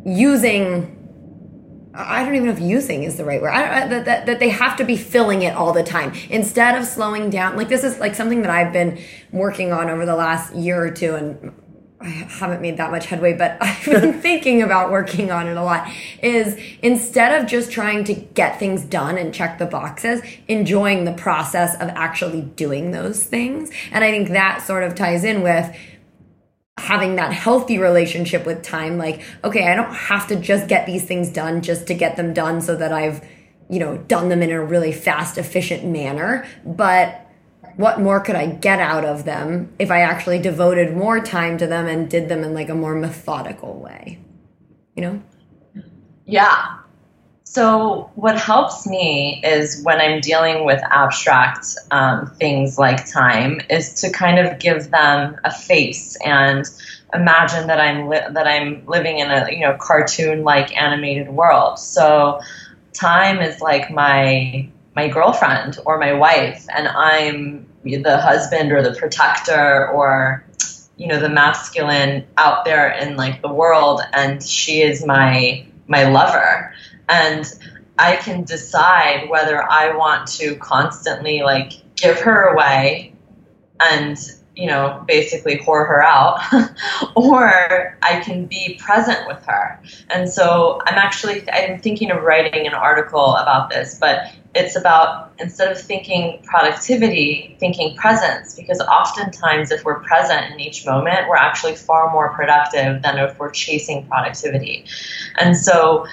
using. 0.06 1.03
I 1.96 2.24
don't 2.24 2.34
even 2.34 2.48
know 2.48 2.54
if 2.54 2.60
using 2.60 3.04
is 3.04 3.18
the 3.18 3.26
right 3.26 3.42
word. 3.42 3.52
I, 3.52 3.88
that, 3.88 4.06
that, 4.06 4.26
that 4.26 4.40
they 4.40 4.50
have 4.50 4.78
to 4.78 4.84
be 4.84 4.98
filling 4.98 5.44
it 5.44 5.56
all 5.56 5.74
the 5.74 5.84
time 5.84 6.14
instead 6.30 6.76
of 6.76 6.86
slowing 6.86 7.30
down. 7.30 7.56
Like 7.56 7.70
this 7.70 7.84
is 7.84 8.00
like 8.00 8.16
something 8.16 8.42
that 8.42 8.50
I've 8.50 8.74
been 8.74 9.00
working 9.32 9.72
on 9.72 9.90
over 9.90 10.06
the 10.06 10.16
last 10.16 10.56
year 10.56 10.84
or 10.84 10.90
two, 10.90 11.14
and 11.14 11.54
I 12.02 12.10
haven't 12.10 12.62
made 12.62 12.78
that 12.78 12.90
much 12.90 13.06
headway, 13.06 13.34
but 13.34 13.58
I've 13.62 13.86
been 13.86 14.14
thinking 14.22 14.64
about 14.64 14.92
working 14.92 15.32
on 15.32 15.48
it 15.48 15.56
a 15.56 15.64
lot. 15.64 15.88
Is 16.24 16.60
instead 16.82 17.40
of 17.40 17.48
just 17.48 17.72
trying 17.72 18.04
to 18.06 18.14
get 18.16 18.58
things 18.58 18.84
done 18.84 19.20
and 19.20 19.32
check 19.32 19.60
the 19.60 19.68
boxes, 19.68 20.22
enjoying 20.48 21.06
the 21.06 21.14
process 21.14 21.76
of 21.76 21.90
actually 21.90 22.42
doing 22.42 22.90
those 22.90 23.24
things. 23.24 23.70
And 23.92 24.04
I 24.04 24.10
think 24.10 24.30
that 24.30 24.64
sort 24.64 24.84
of 24.84 24.96
ties 24.96 25.24
in 25.24 25.44
with 25.44 25.76
having 26.78 27.16
that 27.16 27.32
healthy 27.32 27.78
relationship 27.78 28.46
with 28.46 28.62
time. 28.62 28.98
Like, 28.98 29.22
okay, 29.44 29.72
I 29.72 29.76
don't 29.76 29.94
have 29.94 30.28
to 30.28 30.36
just 30.36 30.68
get 30.68 30.86
these 30.86 31.06
things 31.06 31.30
done 31.30 31.62
just 31.62 31.88
to 31.88 31.94
get 31.94 32.18
them 32.18 32.34
done 32.34 32.62
so 32.62 32.76
that 32.76 32.92
I've, 32.92 33.26
you 33.70 33.80
know, 33.80 33.98
done 33.98 34.30
them 34.30 34.42
in 34.42 34.52
a 34.52 34.64
really 34.64 34.92
fast, 34.92 35.38
efficient 35.38 35.86
manner. 35.86 36.46
But 36.66 37.20
what 37.76 38.00
more 38.00 38.20
could 38.20 38.36
I 38.36 38.48
get 38.48 38.80
out 38.80 39.06
of 39.06 39.26
them 39.26 39.74
if 39.80 39.92
I 39.92 40.02
actually 40.02 40.40
devoted 40.40 40.96
more 40.96 41.20
time 41.20 41.58
to 41.60 41.68
them 41.68 41.88
and 41.88 42.10
did 42.10 42.30
them 42.30 42.44
in 42.44 42.54
like 42.54 42.70
a 42.70 42.76
more 42.76 42.96
methodical 42.96 43.80
way? 43.80 44.20
You 44.96 45.02
know? 45.04 45.24
Yeah. 46.26 46.80
So, 47.54 48.10
what 48.16 48.36
helps 48.40 48.88
me 48.88 49.40
is 49.44 49.84
when 49.84 50.02
I'm 50.02 50.22
dealing 50.22 50.66
with 50.66 50.82
abstract 50.90 51.68
um, 51.92 52.26
things 52.40 52.80
like 52.80 53.08
time, 53.12 53.62
is 53.70 53.94
to 54.02 54.12
kind 54.12 54.40
of 54.40 54.58
give 54.58 54.90
them 54.90 55.40
a 55.44 55.52
face 55.52 56.18
and 56.26 56.66
imagine 57.14 57.68
that 57.68 57.80
I'm 57.80 58.10
li- 58.10 58.28
that 58.28 58.48
I'm 58.48 58.84
living 58.88 59.20
in 59.20 59.30
a 59.30 59.52
you 59.52 59.60
know 59.60 59.78
cartoon-like 59.80 60.76
animated 60.76 61.30
world. 61.30 61.78
So, 61.78 62.42
time 62.92 63.40
is 63.40 63.62
like 63.62 63.92
my 63.92 64.68
my 64.96 65.10
girlfriend 65.10 65.78
or 65.86 66.00
my 66.00 66.14
wife, 66.14 66.66
and 66.76 66.88
I'm 66.88 67.68
the 67.84 68.18
husband 68.18 68.72
or 68.72 68.82
the 68.82 68.96
protector 68.96 69.90
or 69.90 70.44
you 70.98 71.06
know 71.06 71.20
the 71.20 71.30
masculine 71.30 72.26
out 72.36 72.66
there 72.66 72.90
in 72.90 73.16
like 73.16 73.44
the 73.44 73.54
world, 73.54 74.02
and 74.12 74.42
she 74.42 74.82
is 74.82 75.06
my 75.06 75.68
my 75.88 76.10
lover 76.10 76.73
and 77.14 77.54
I 78.00 78.16
can 78.16 78.44
decide 78.44 79.30
whether 79.30 79.70
I 79.70 79.96
want 79.96 80.28
to 80.40 80.56
constantly 80.56 81.44
like 81.44 81.74
give 81.96 82.20
her 82.22 82.54
away 82.54 83.14
and 83.80 84.18
you 84.56 84.68
know 84.68 85.04
basically 85.08 85.58
whore 85.58 85.88
her 85.88 86.04
out 86.04 86.40
or 87.16 87.98
I 88.02 88.20
can 88.22 88.46
be 88.46 88.80
present 88.84 89.28
with 89.28 89.44
her. 89.46 89.80
And 90.10 90.28
so 90.30 90.82
I'm 90.88 90.98
actually 90.98 91.48
I'm 91.52 91.80
thinking 91.80 92.10
of 92.10 92.24
writing 92.24 92.66
an 92.66 92.74
article 92.74 93.36
about 93.36 93.70
this, 93.70 93.98
but 94.00 94.32
it's 94.56 94.76
about 94.76 95.34
instead 95.40 95.72
of 95.72 95.80
thinking 95.80 96.42
productivity, 96.44 97.56
thinking 97.60 97.96
presence, 97.96 98.56
because 98.56 98.80
oftentimes 98.82 99.72
if 99.72 99.84
we're 99.84 100.00
present 100.02 100.52
in 100.52 100.60
each 100.60 100.86
moment, 100.86 101.28
we're 101.28 101.36
actually 101.36 101.76
far 101.76 102.12
more 102.12 102.30
productive 102.34 103.02
than 103.02 103.18
if 103.18 103.38
we're 103.40 103.52
chasing 103.52 104.06
productivity. 104.08 104.86
And 105.40 105.58
so 105.58 106.06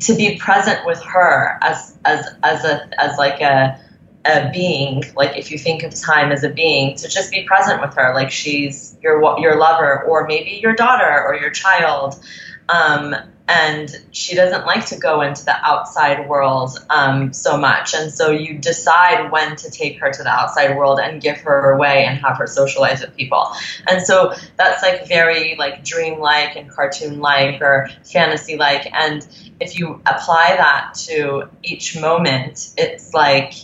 to 0.00 0.14
be 0.14 0.38
present 0.38 0.84
with 0.86 1.02
her 1.02 1.58
as 1.62 1.96
as 2.04 2.26
as 2.42 2.64
a 2.64 2.88
as 3.00 3.18
like 3.18 3.40
a 3.40 3.78
a 4.24 4.50
being 4.52 5.02
like 5.16 5.36
if 5.36 5.50
you 5.50 5.58
think 5.58 5.82
of 5.82 5.94
time 5.94 6.30
as 6.30 6.44
a 6.44 6.48
being 6.48 6.96
to 6.96 7.08
just 7.08 7.30
be 7.30 7.42
present 7.44 7.80
with 7.80 7.94
her 7.94 8.14
like 8.14 8.30
she's 8.30 8.96
your 9.02 9.20
your 9.40 9.56
lover 9.58 10.04
or 10.04 10.26
maybe 10.26 10.50
your 10.62 10.74
daughter 10.74 11.24
or 11.24 11.34
your 11.34 11.50
child. 11.50 12.22
Um, 12.68 13.14
and 13.48 13.90
she 14.12 14.34
doesn't 14.34 14.66
like 14.66 14.86
to 14.86 14.96
go 14.96 15.20
into 15.20 15.44
the 15.44 15.54
outside 15.54 16.28
world 16.28 16.78
um, 16.88 17.32
so 17.32 17.56
much. 17.56 17.94
And 17.94 18.12
so 18.12 18.30
you 18.30 18.58
decide 18.58 19.30
when 19.32 19.56
to 19.56 19.70
take 19.70 20.00
her 20.00 20.10
to 20.10 20.22
the 20.22 20.28
outside 20.28 20.76
world 20.76 21.00
and 21.00 21.20
give 21.20 21.38
her 21.38 21.72
away 21.72 22.04
and 22.04 22.18
have 22.18 22.38
her 22.38 22.46
socialize 22.46 23.00
with 23.00 23.16
people. 23.16 23.52
And 23.88 24.06
so 24.06 24.32
that's 24.56 24.82
like 24.82 25.08
very 25.08 25.56
like 25.58 25.84
dream-like 25.84 26.56
and 26.56 26.70
cartoon-like 26.70 27.60
or 27.60 27.88
fantasy-like. 28.04 28.92
And 28.92 29.26
if 29.60 29.78
you 29.78 30.00
apply 30.06 30.54
that 30.56 30.94
to 30.94 31.48
each 31.62 32.00
moment 32.00 32.72
it's 32.76 33.14
like 33.14 33.54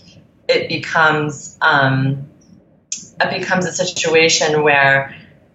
it 0.49 0.69
becomes 0.69 1.59
um, 1.61 2.29
it 3.21 3.41
becomes 3.41 3.67
a 3.67 3.73
situation 3.73 4.63
where 4.63 5.15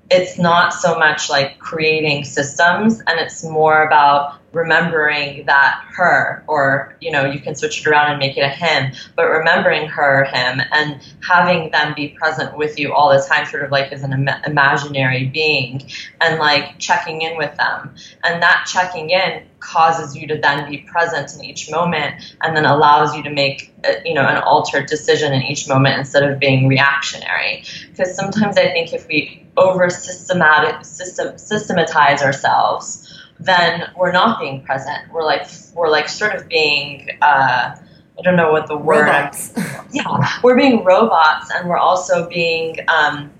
it's 0.09 0.37
not 0.37 0.73
so 0.73 0.97
much 0.97 1.29
like 1.29 1.59
creating 1.59 2.23
systems 2.23 2.99
and 3.07 3.19
it's 3.19 3.43
more 3.43 3.83
about 3.83 4.39
remembering 4.51 5.45
that 5.47 5.83
her 5.95 6.43
or 6.47 6.95
you 7.01 7.11
know 7.11 7.25
you 7.25 7.39
can 7.39 7.55
switch 7.55 7.81
it 7.81 7.87
around 7.87 8.11
and 8.11 8.19
make 8.19 8.37
it 8.37 8.41
a 8.41 8.49
him 8.49 8.93
but 9.15 9.23
remembering 9.23 9.87
her 9.87 10.25
him 10.25 10.61
and 10.71 11.01
having 11.27 11.71
them 11.71 11.93
be 11.95 12.09
present 12.09 12.55
with 12.55 12.77
you 12.77 12.93
all 12.93 13.09
the 13.09 13.25
time 13.27 13.45
sort 13.45 13.63
of 13.63 13.71
like 13.71 13.91
as 13.91 14.03
an 14.03 14.13
Im- 14.13 14.43
imaginary 14.45 15.25
being 15.25 15.81
and 16.21 16.39
like 16.39 16.77
checking 16.79 17.21
in 17.21 17.37
with 17.37 17.55
them. 17.57 17.95
And 18.23 18.41
that 18.41 18.67
checking 18.71 19.09
in 19.09 19.43
causes 19.63 20.15
you 20.15 20.27
to 20.27 20.37
then 20.37 20.69
be 20.69 20.77
present 20.79 21.33
in 21.33 21.43
each 21.43 21.71
moment 21.71 22.35
and 22.41 22.55
then 22.55 22.65
allows 22.65 23.15
you 23.15 23.23
to 23.23 23.29
make 23.29 23.73
uh, 23.85 23.93
you 24.05 24.13
know 24.13 24.25
an 24.25 24.37
altered 24.43 24.85
decision 24.85 25.33
in 25.33 25.41
each 25.43 25.67
moment 25.67 25.97
instead 25.97 26.23
of 26.29 26.37
being 26.39 26.67
reactionary 26.67 27.63
because 27.89 28.15
sometimes 28.15 28.57
i 28.57 28.67
think 28.67 28.93
if 28.93 29.07
we 29.07 29.39
over 29.55 29.89
systematic 29.89 30.83
system, 30.83 31.37
systematize 31.37 32.21
ourselves 32.21 33.03
then 33.39 33.89
we're 33.97 34.11
not 34.11 34.39
being 34.39 34.63
present. 34.63 35.11
We're 35.11 35.25
like 35.25 35.47
we're 35.73 35.89
like 35.89 36.09
sort 36.09 36.35
of 36.35 36.47
being 36.47 37.09
uh, 37.21 37.75
I 37.75 38.21
don't 38.21 38.35
know 38.35 38.51
what 38.51 38.67
the 38.67 38.77
word. 38.77 39.07
Robots. 39.07 39.53
yeah, 39.91 40.39
we're 40.43 40.57
being 40.57 40.83
robots, 40.83 41.51
and 41.53 41.69
we're 41.69 41.77
also 41.77 42.27
being. 42.29 42.77
Um, 42.87 43.31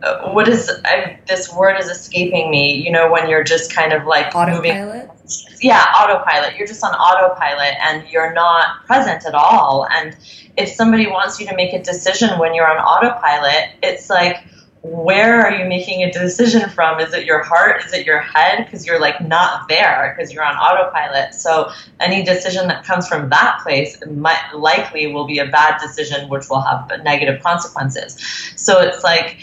uh, 0.00 0.30
what 0.30 0.46
is 0.46 0.70
I, 0.84 1.18
this 1.26 1.52
word 1.52 1.76
is 1.76 1.88
escaping 1.88 2.50
me? 2.50 2.74
You 2.74 2.92
know, 2.92 3.10
when 3.10 3.28
you're 3.28 3.44
just 3.44 3.74
kind 3.74 3.92
of 3.92 4.06
like 4.06 4.34
autopilot. 4.34 5.08
Moving, 5.08 5.17
yeah, 5.60 5.84
autopilot. 5.96 6.56
You're 6.56 6.66
just 6.66 6.82
on 6.84 6.92
autopilot, 6.92 7.74
and 7.82 8.08
you're 8.08 8.32
not 8.32 8.84
present 8.86 9.24
at 9.26 9.34
all. 9.34 9.86
And 9.90 10.16
if 10.56 10.70
somebody 10.70 11.06
wants 11.06 11.40
you 11.40 11.46
to 11.46 11.56
make 11.56 11.72
a 11.72 11.82
decision 11.82 12.38
when 12.38 12.54
you're 12.54 12.70
on 12.70 12.78
autopilot, 12.78 13.70
it's 13.82 14.10
like 14.10 14.44
where 14.82 15.40
are 15.44 15.52
you 15.52 15.64
making 15.64 16.02
a 16.02 16.12
decision 16.12 16.68
from? 16.70 17.00
Is 17.00 17.12
it 17.12 17.26
your 17.26 17.42
heart? 17.42 17.84
Is 17.84 17.92
it 17.92 18.06
your 18.06 18.20
head? 18.20 18.64
Because 18.64 18.86
you're 18.86 19.00
like 19.00 19.20
not 19.20 19.68
there 19.68 20.14
because 20.16 20.32
you're 20.32 20.44
on 20.44 20.54
autopilot. 20.54 21.34
So 21.34 21.70
any 22.00 22.22
decision 22.22 22.68
that 22.68 22.84
comes 22.84 23.08
from 23.08 23.28
that 23.30 23.60
place 23.62 23.98
might 24.06 24.52
likely 24.54 25.12
will 25.12 25.26
be 25.26 25.38
a 25.38 25.46
bad 25.46 25.80
decision, 25.80 26.28
which 26.28 26.48
will 26.48 26.60
have 26.60 26.90
negative 27.02 27.42
consequences. 27.42 28.16
So 28.56 28.80
it's 28.80 29.02
like 29.02 29.38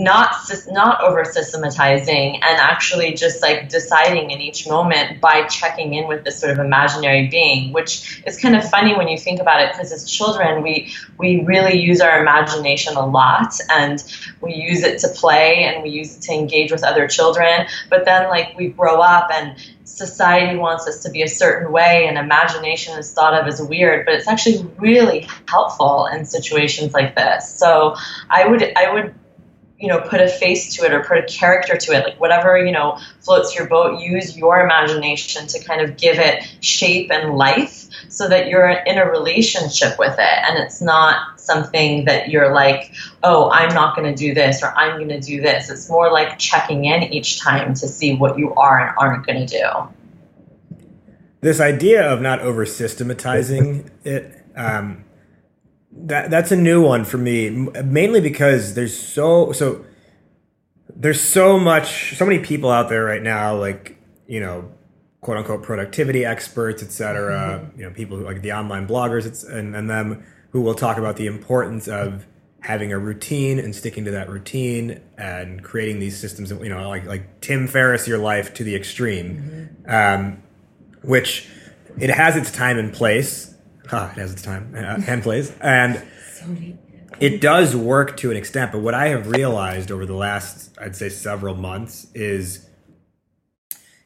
not 0.00 0.34
not 0.70 1.02
over 1.02 1.24
systematizing 1.24 2.34
and 2.36 2.58
actually 2.58 3.12
just 3.12 3.42
like 3.42 3.68
deciding 3.68 4.30
in 4.30 4.40
each 4.40 4.66
moment 4.66 5.20
by 5.20 5.46
checking 5.46 5.94
in 5.94 6.08
with 6.08 6.24
this 6.24 6.40
sort 6.40 6.52
of 6.52 6.58
imaginary 6.58 7.28
being 7.28 7.72
which 7.72 8.22
is 8.26 8.40
kind 8.40 8.56
of 8.56 8.68
funny 8.68 8.96
when 8.96 9.08
you 9.08 9.18
think 9.18 9.40
about 9.40 9.60
it 9.60 9.72
because 9.72 9.92
as 9.92 10.10
children 10.10 10.62
we 10.62 10.92
we 11.18 11.44
really 11.44 11.78
use 11.78 12.00
our 12.00 12.20
imagination 12.20 12.96
a 12.96 13.06
lot 13.06 13.54
and 13.70 14.02
we 14.40 14.54
use 14.54 14.82
it 14.82 14.98
to 15.00 15.08
play 15.08 15.64
and 15.64 15.82
we 15.82 15.90
use 15.90 16.16
it 16.16 16.22
to 16.22 16.32
engage 16.32 16.72
with 16.72 16.82
other 16.82 17.06
children. 17.06 17.66
But 17.88 18.04
then 18.04 18.28
like 18.28 18.56
we 18.56 18.68
grow 18.68 19.00
up 19.00 19.30
and 19.32 19.56
society 19.84 20.56
wants 20.56 20.86
us 20.86 21.02
to 21.02 21.10
be 21.10 21.22
a 21.22 21.28
certain 21.28 21.72
way 21.72 22.06
and 22.06 22.16
imagination 22.16 22.98
is 22.98 23.12
thought 23.12 23.34
of 23.34 23.46
as 23.46 23.60
weird 23.60 24.06
but 24.06 24.14
it's 24.14 24.28
actually 24.28 24.64
really 24.78 25.26
helpful 25.46 26.06
in 26.06 26.24
situations 26.24 26.94
like 26.94 27.14
this. 27.16 27.52
So 27.58 27.96
i 28.30 28.46
would 28.46 28.62
i 28.76 28.92
would 28.92 29.14
you 29.80 29.88
know 29.88 30.00
put 30.00 30.20
a 30.20 30.28
face 30.28 30.74
to 30.76 30.84
it 30.84 30.92
or 30.92 31.02
put 31.02 31.18
a 31.18 31.22
character 31.22 31.76
to 31.76 31.92
it. 31.92 32.04
Like 32.04 32.20
whatever 32.20 32.58
you 32.58 32.72
know 32.72 32.98
floats 33.20 33.56
your 33.56 33.66
boat 33.66 34.00
use 34.00 34.36
your 34.36 34.60
imagination 34.60 35.46
to 35.48 35.64
kind 35.64 35.80
of 35.80 35.96
give 35.96 36.18
it 36.18 36.44
shape 36.60 37.10
and 37.10 37.36
life 37.36 37.86
so 38.08 38.28
that 38.28 38.48
you're 38.48 38.68
in 38.68 38.98
a 38.98 39.10
relationship 39.10 39.98
with 39.98 40.14
it. 40.18 40.38
And 40.48 40.58
it's 40.58 40.80
not 40.80 41.40
something 41.40 42.04
that 42.04 42.28
you're 42.28 42.52
like 42.52 42.92
oh 43.22 43.50
i'm 43.50 43.74
not 43.74 43.96
going 43.96 44.14
to 44.14 44.14
do 44.14 44.34
this 44.34 44.62
or 44.62 44.72
i'm 44.76 44.96
going 44.96 45.08
to 45.08 45.20
do 45.20 45.40
this. 45.40 45.70
It's 45.70 45.88
more 45.88 46.12
like 46.12 46.38
checking 46.38 46.84
in 46.84 47.04
each 47.04 47.40
time 47.40 47.74
to 47.74 47.88
see 47.88 48.14
what 48.14 48.38
you 48.38 48.54
are 48.54 48.86
and 48.86 48.96
aren't 48.98 49.26
going 49.26 49.46
to 49.46 49.58
do. 49.58 50.86
This 51.40 51.58
idea 51.58 52.06
of 52.06 52.20
not 52.20 52.40
over 52.40 52.66
systematizing 52.66 53.90
it 54.04 54.44
um, 54.54 55.04
that 55.92 56.30
that's 56.30 56.52
a 56.52 56.56
new 56.56 56.82
one 56.82 57.04
for 57.04 57.18
me, 57.18 57.50
mainly 57.50 58.20
because 58.20 58.74
there's 58.74 58.96
so 58.98 59.52
so 59.52 59.84
there's 60.94 61.20
so 61.20 61.58
much 61.58 62.16
so 62.16 62.24
many 62.24 62.38
people 62.38 62.70
out 62.70 62.88
there 62.88 63.04
right 63.04 63.22
now, 63.22 63.56
like 63.56 63.98
you 64.26 64.40
know, 64.40 64.70
quote 65.20 65.38
unquote 65.38 65.62
productivity 65.62 66.24
experts, 66.24 66.82
etc. 66.82 67.32
Mm-hmm. 67.64 67.80
You 67.80 67.86
know, 67.86 67.92
people 67.92 68.18
who, 68.18 68.24
like 68.24 68.42
the 68.42 68.52
online 68.52 68.86
bloggers, 68.86 69.26
it's, 69.26 69.42
and 69.42 69.74
and 69.74 69.90
them 69.90 70.24
who 70.50 70.60
will 70.60 70.74
talk 70.74 70.96
about 70.96 71.16
the 71.16 71.26
importance 71.26 71.88
of 71.88 72.26
having 72.60 72.92
a 72.92 72.98
routine 72.98 73.58
and 73.58 73.74
sticking 73.74 74.04
to 74.04 74.10
that 74.10 74.28
routine 74.28 75.00
and 75.16 75.62
creating 75.64 75.98
these 75.98 76.18
systems. 76.18 76.50
You 76.50 76.68
know, 76.68 76.88
like 76.88 77.04
like 77.06 77.40
Tim 77.40 77.66
Ferriss, 77.66 78.06
your 78.06 78.18
life 78.18 78.54
to 78.54 78.64
the 78.64 78.76
extreme, 78.76 79.74
mm-hmm. 79.86 79.90
um, 80.24 80.42
which 81.02 81.48
it 81.98 82.10
has 82.10 82.36
its 82.36 82.52
time 82.52 82.78
and 82.78 82.92
place 82.92 83.49
It 83.92 84.20
has 84.20 84.32
its 84.32 84.42
time. 84.42 84.74
Uh, 84.76 84.80
uh 84.80 85.00
and 85.06 85.22
place, 85.24 85.52
and 85.60 86.02
it 87.20 87.40
does 87.40 87.76
work 87.76 88.16
to 88.18 88.30
an 88.30 88.36
extent. 88.36 88.72
But 88.72 88.80
what 88.80 88.94
I 88.94 89.08
have 89.08 89.26
realized 89.28 89.90
over 89.90 90.06
the 90.06 90.14
last, 90.14 90.76
I'd 90.80 90.96
say, 90.96 91.08
several 91.08 91.54
months 91.54 92.06
is 92.14 92.66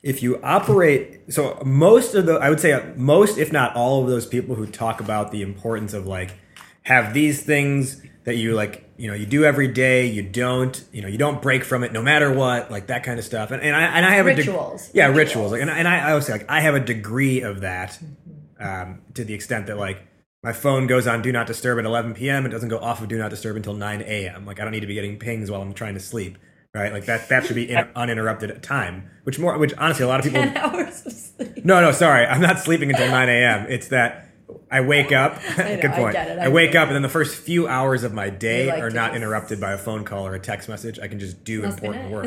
if 0.03 0.23
you 0.23 0.39
operate 0.43 1.33
so 1.33 1.61
most 1.65 2.15
of 2.15 2.27
the 2.27 2.35
i 2.35 2.51
would 2.51 2.61
say 2.61 2.73
uh, 2.73 2.83
most 2.95 3.39
if 3.39 3.51
not 3.51 3.75
all 3.75 4.03
of 4.03 4.09
those 4.09 4.27
people 4.27 4.55
who 4.55 4.67
talk 4.67 5.01
about 5.01 5.33
the 5.33 5.41
importance 5.41 5.95
of 5.95 6.07
like 6.07 6.35
have 6.83 7.15
these 7.15 7.43
things 7.43 8.03
that 8.25 8.37
you 8.37 8.55
like 8.55 8.87
you 8.99 9.09
know 9.09 9.15
you 9.15 9.25
do 9.25 9.45
every 9.45 9.67
day 9.67 10.07
you 10.07 10.23
don't 10.23 10.85
you 10.93 11.01
know 11.01 11.09
you 11.09 11.17
don't 11.17 11.41
break 11.41 11.65
from 11.65 11.83
it 11.83 11.91
no 11.91 12.03
matter 12.03 12.33
what 12.33 12.71
like 12.71 12.87
that 12.89 13.03
kind 13.03 13.19
of 13.19 13.25
stuff. 13.25 13.51
And, 13.51 13.63
and 13.63 13.75
i 13.75 13.83
and 13.83 14.05
i 14.07 14.11
have 14.11 14.27
rituals 14.27 14.91
a 14.91 14.93
de- 14.93 14.99
yeah 14.99 15.07
rituals, 15.07 15.27
rituals. 15.27 15.53
Like, 15.53 15.63
and, 15.63 15.71
and 15.71 15.89
I, 15.89 16.09
I 16.09 16.11
always 16.11 16.27
say 16.27 16.33
like 16.33 16.51
i 16.51 16.61
have 16.61 16.75
a 16.75 16.81
degree 16.81 17.41
of 17.41 17.63
that 17.63 17.93
mm-hmm. 17.93 18.44
Um, 18.65 19.03
to 19.15 19.25
the 19.25 19.35
extent 19.35 19.67
that 19.69 19.77
like 19.77 20.07
my 20.43 20.53
phone 20.53 20.87
goes 20.87 21.07
on 21.07 21.23
do 21.23 21.31
not 21.33 21.47
disturb 21.47 21.79
at 21.79 21.85
11 21.85 22.15
p.m. 22.15 22.45
It 22.47 22.51
doesn't 22.51 22.69
go 22.69 22.79
off 22.79 23.01
of 23.01 23.09
do 23.09 23.17
not 23.19 23.31
disturb 23.31 23.57
until 23.57 23.75
9 23.75 24.03
a.m. 24.03 24.45
Like 24.47 24.61
I 24.61 24.65
don't 24.65 24.73
need 24.73 24.81
to 24.81 24.87
be 24.87 24.95
getting 24.95 25.19
pings 25.19 25.51
while 25.51 25.63
I'm 25.63 25.73
trying 25.75 25.95
to 25.95 26.01
sleep, 26.01 26.39
right? 26.75 26.93
Like 26.93 27.05
that 27.07 27.29
that 27.29 27.47
should 27.47 27.57
be 27.57 27.71
in, 27.71 27.79
uninterrupted 27.97 28.63
time. 28.63 29.11
Which 29.25 29.39
more, 29.39 29.57
which 29.59 29.73
honestly, 29.79 30.05
a 30.05 30.09
lot 30.09 30.21
of 30.21 30.25
people 30.27 30.43
ten 30.43 30.57
hours 30.57 31.07
of 31.07 31.13
sleep. 31.13 31.65
No, 31.65 31.81
no, 31.81 31.93
sorry. 31.93 32.27
I'm 32.27 32.41
not 32.41 32.59
sleeping 32.59 32.91
until 32.91 33.09
9 33.09 33.29
a.m. 33.29 33.67
It's 33.69 33.89
that 33.89 34.29
I 34.71 34.83
wake 34.83 35.13
up. 35.25 35.41
I 35.57 35.77
know, 35.77 35.81
good 35.83 35.91
I 35.93 35.97
point. 35.97 36.17
it, 36.17 36.39
I 36.39 36.45
I, 36.45 36.49
wake 36.49 36.75
up, 36.75 36.89
and 36.89 36.95
then 36.95 37.03
the 37.03 37.09
first 37.09 37.37
few 37.37 37.67
hours 37.67 38.05
of 38.05 38.13
my 38.13 38.29
day 38.29 38.67
like 38.69 38.83
are 38.83 38.91
not 38.91 39.09
just- 39.13 39.17
interrupted 39.17 39.61
by 39.61 39.73
a 39.73 39.79
phone 39.79 40.05
call 40.05 40.27
or 40.27 40.35
a 40.35 40.41
text 40.41 40.69
message. 40.69 40.99
I 41.01 41.09
can 41.09 41.19
just 41.19 41.43
do 41.45 41.65
important 41.65 42.11
work. 42.11 42.27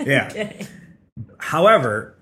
Yeah. 0.00 0.52
However, 1.38 2.15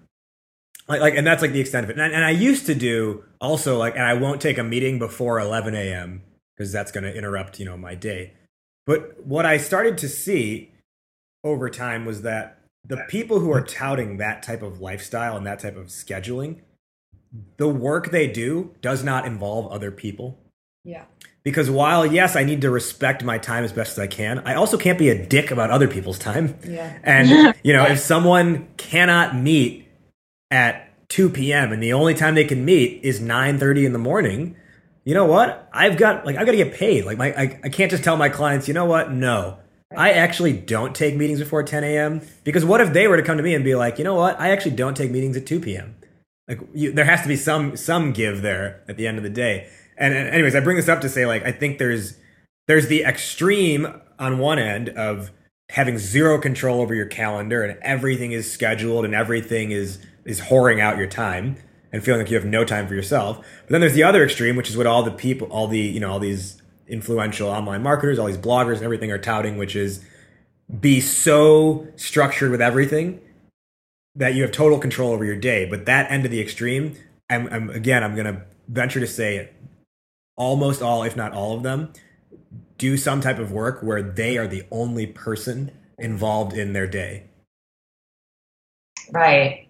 like, 0.88 1.00
like, 1.00 1.14
and 1.14 1.26
that's 1.26 1.42
like 1.42 1.52
the 1.52 1.60
extent 1.60 1.84
of 1.84 1.90
it. 1.90 1.98
And, 1.98 2.12
and 2.12 2.24
I 2.24 2.30
used 2.30 2.66
to 2.66 2.74
do 2.74 3.24
also 3.40 3.78
like, 3.78 3.94
and 3.94 4.04
I 4.04 4.14
won't 4.14 4.40
take 4.40 4.58
a 4.58 4.64
meeting 4.64 4.98
before 4.98 5.40
11 5.40 5.74
a.m. 5.74 6.22
because 6.56 6.72
that's 6.72 6.92
going 6.92 7.04
to 7.04 7.16
interrupt, 7.16 7.58
you 7.58 7.64
know, 7.64 7.76
my 7.76 7.94
day. 7.94 8.34
But 8.86 9.24
what 9.24 9.46
I 9.46 9.56
started 9.56 9.96
to 9.98 10.08
see 10.08 10.72
over 11.42 11.70
time 11.70 12.04
was 12.04 12.22
that 12.22 12.58
the 12.86 12.98
people 13.08 13.38
who 13.38 13.50
are 13.50 13.62
touting 13.62 14.18
that 14.18 14.42
type 14.42 14.62
of 14.62 14.80
lifestyle 14.80 15.36
and 15.36 15.46
that 15.46 15.58
type 15.58 15.76
of 15.76 15.86
scheduling, 15.86 16.60
the 17.56 17.68
work 17.68 18.10
they 18.10 18.26
do 18.26 18.74
does 18.82 19.02
not 19.02 19.26
involve 19.26 19.72
other 19.72 19.90
people. 19.90 20.38
Yeah. 20.84 21.04
Because 21.42 21.70
while 21.70 22.04
yes, 22.04 22.36
I 22.36 22.44
need 22.44 22.60
to 22.60 22.70
respect 22.70 23.24
my 23.24 23.38
time 23.38 23.64
as 23.64 23.72
best 23.72 23.92
as 23.92 23.98
I 23.98 24.06
can, 24.06 24.40
I 24.40 24.54
also 24.54 24.76
can't 24.76 24.98
be 24.98 25.08
a 25.08 25.26
dick 25.26 25.50
about 25.50 25.70
other 25.70 25.88
people's 25.88 26.18
time. 26.18 26.58
Yeah. 26.66 26.98
And 27.02 27.54
you 27.62 27.72
know, 27.72 27.84
if 27.84 28.00
someone 28.00 28.68
cannot 28.76 29.34
meet 29.34 29.83
at 30.54 31.08
2 31.08 31.30
p.m. 31.30 31.72
and 31.72 31.82
the 31.82 31.92
only 31.92 32.14
time 32.14 32.36
they 32.36 32.44
can 32.44 32.64
meet 32.64 33.00
is 33.02 33.20
9:30 33.20 33.84
in 33.84 33.92
the 33.92 33.98
morning, 33.98 34.56
you 35.04 35.12
know 35.12 35.26
what? 35.26 35.68
I've 35.72 35.98
got 35.98 36.24
like 36.24 36.36
I've 36.36 36.46
got 36.46 36.52
to 36.52 36.56
get 36.56 36.72
paid. 36.72 37.04
Like 37.04 37.18
my 37.18 37.34
I, 37.34 37.60
I 37.64 37.68
can't 37.68 37.90
just 37.90 38.04
tell 38.04 38.16
my 38.16 38.28
clients, 38.28 38.68
you 38.68 38.74
know 38.74 38.84
what? 38.84 39.10
No. 39.12 39.58
I 39.96 40.12
actually 40.12 40.52
don't 40.52 40.94
take 40.94 41.14
meetings 41.14 41.38
before 41.38 41.62
10 41.62 41.84
a.m. 41.84 42.20
because 42.42 42.64
what 42.64 42.80
if 42.80 42.92
they 42.92 43.06
were 43.06 43.16
to 43.16 43.22
come 43.22 43.36
to 43.36 43.42
me 43.42 43.54
and 43.54 43.64
be 43.64 43.74
like, 43.74 43.98
you 43.98 44.04
know 44.04 44.14
what? 44.14 44.40
I 44.40 44.50
actually 44.50 44.74
don't 44.74 44.96
take 44.96 45.10
meetings 45.10 45.36
at 45.36 45.46
2 45.46 45.60
p.m. 45.60 45.96
Like 46.48 46.60
you, 46.72 46.92
there 46.92 47.04
has 47.04 47.22
to 47.22 47.28
be 47.28 47.36
some 47.36 47.76
some 47.76 48.12
give 48.12 48.42
there 48.42 48.82
at 48.88 48.96
the 48.96 49.06
end 49.06 49.18
of 49.18 49.24
the 49.24 49.30
day. 49.30 49.68
And, 49.96 50.14
and 50.14 50.28
anyways, 50.28 50.54
I 50.54 50.60
bring 50.60 50.76
this 50.76 50.88
up 50.88 51.00
to 51.00 51.08
say 51.08 51.26
like 51.26 51.44
I 51.44 51.52
think 51.52 51.78
there's 51.78 52.16
there's 52.68 52.86
the 52.86 53.02
extreme 53.02 54.00
on 54.18 54.38
one 54.38 54.60
end 54.60 54.88
of 54.90 55.32
having 55.70 55.98
zero 55.98 56.38
control 56.38 56.80
over 56.80 56.94
your 56.94 57.06
calendar 57.06 57.62
and 57.62 57.78
everything 57.82 58.32
is 58.32 58.50
scheduled 58.50 59.04
and 59.04 59.14
everything 59.14 59.70
is 59.70 59.98
is 60.24 60.40
whoring 60.40 60.80
out 60.80 60.98
your 60.98 61.06
time 61.06 61.56
and 61.92 62.02
feeling 62.02 62.20
like 62.20 62.30
you 62.30 62.36
have 62.36 62.46
no 62.46 62.64
time 62.64 62.88
for 62.88 62.94
yourself. 62.94 63.38
But 63.38 63.70
then 63.70 63.80
there's 63.80 63.94
the 63.94 64.02
other 64.02 64.24
extreme, 64.24 64.56
which 64.56 64.68
is 64.68 64.76
what 64.76 64.86
all 64.86 65.02
the 65.02 65.10
people, 65.10 65.46
all 65.48 65.68
the 65.68 65.78
you 65.78 66.00
know, 66.00 66.12
all 66.12 66.18
these 66.18 66.60
influential 66.88 67.48
online 67.48 67.82
marketers, 67.82 68.18
all 68.18 68.26
these 68.26 68.36
bloggers 68.36 68.76
and 68.76 68.82
everything 68.82 69.10
are 69.10 69.18
touting, 69.18 69.56
which 69.58 69.76
is 69.76 70.04
be 70.80 71.00
so 71.00 71.86
structured 71.96 72.50
with 72.50 72.60
everything 72.60 73.20
that 74.16 74.34
you 74.34 74.42
have 74.42 74.52
total 74.52 74.78
control 74.78 75.12
over 75.12 75.24
your 75.24 75.36
day. 75.36 75.66
But 75.66 75.86
that 75.86 76.10
end 76.10 76.24
of 76.24 76.30
the 76.30 76.40
extreme, 76.40 76.94
I'm, 77.30 77.46
I'm 77.48 77.70
again, 77.70 78.02
I'm 78.02 78.16
gonna 78.16 78.44
venture 78.68 79.00
to 79.00 79.06
say 79.06 79.36
it, 79.36 79.54
almost 80.36 80.82
all, 80.82 81.02
if 81.02 81.16
not 81.16 81.32
all 81.32 81.56
of 81.56 81.62
them, 81.62 81.92
do 82.78 82.96
some 82.96 83.20
type 83.20 83.38
of 83.38 83.52
work 83.52 83.82
where 83.82 84.02
they 84.02 84.36
are 84.36 84.46
the 84.46 84.64
only 84.70 85.06
person 85.06 85.70
involved 85.98 86.54
in 86.54 86.72
their 86.72 86.86
day. 86.86 87.24
Right. 89.10 89.63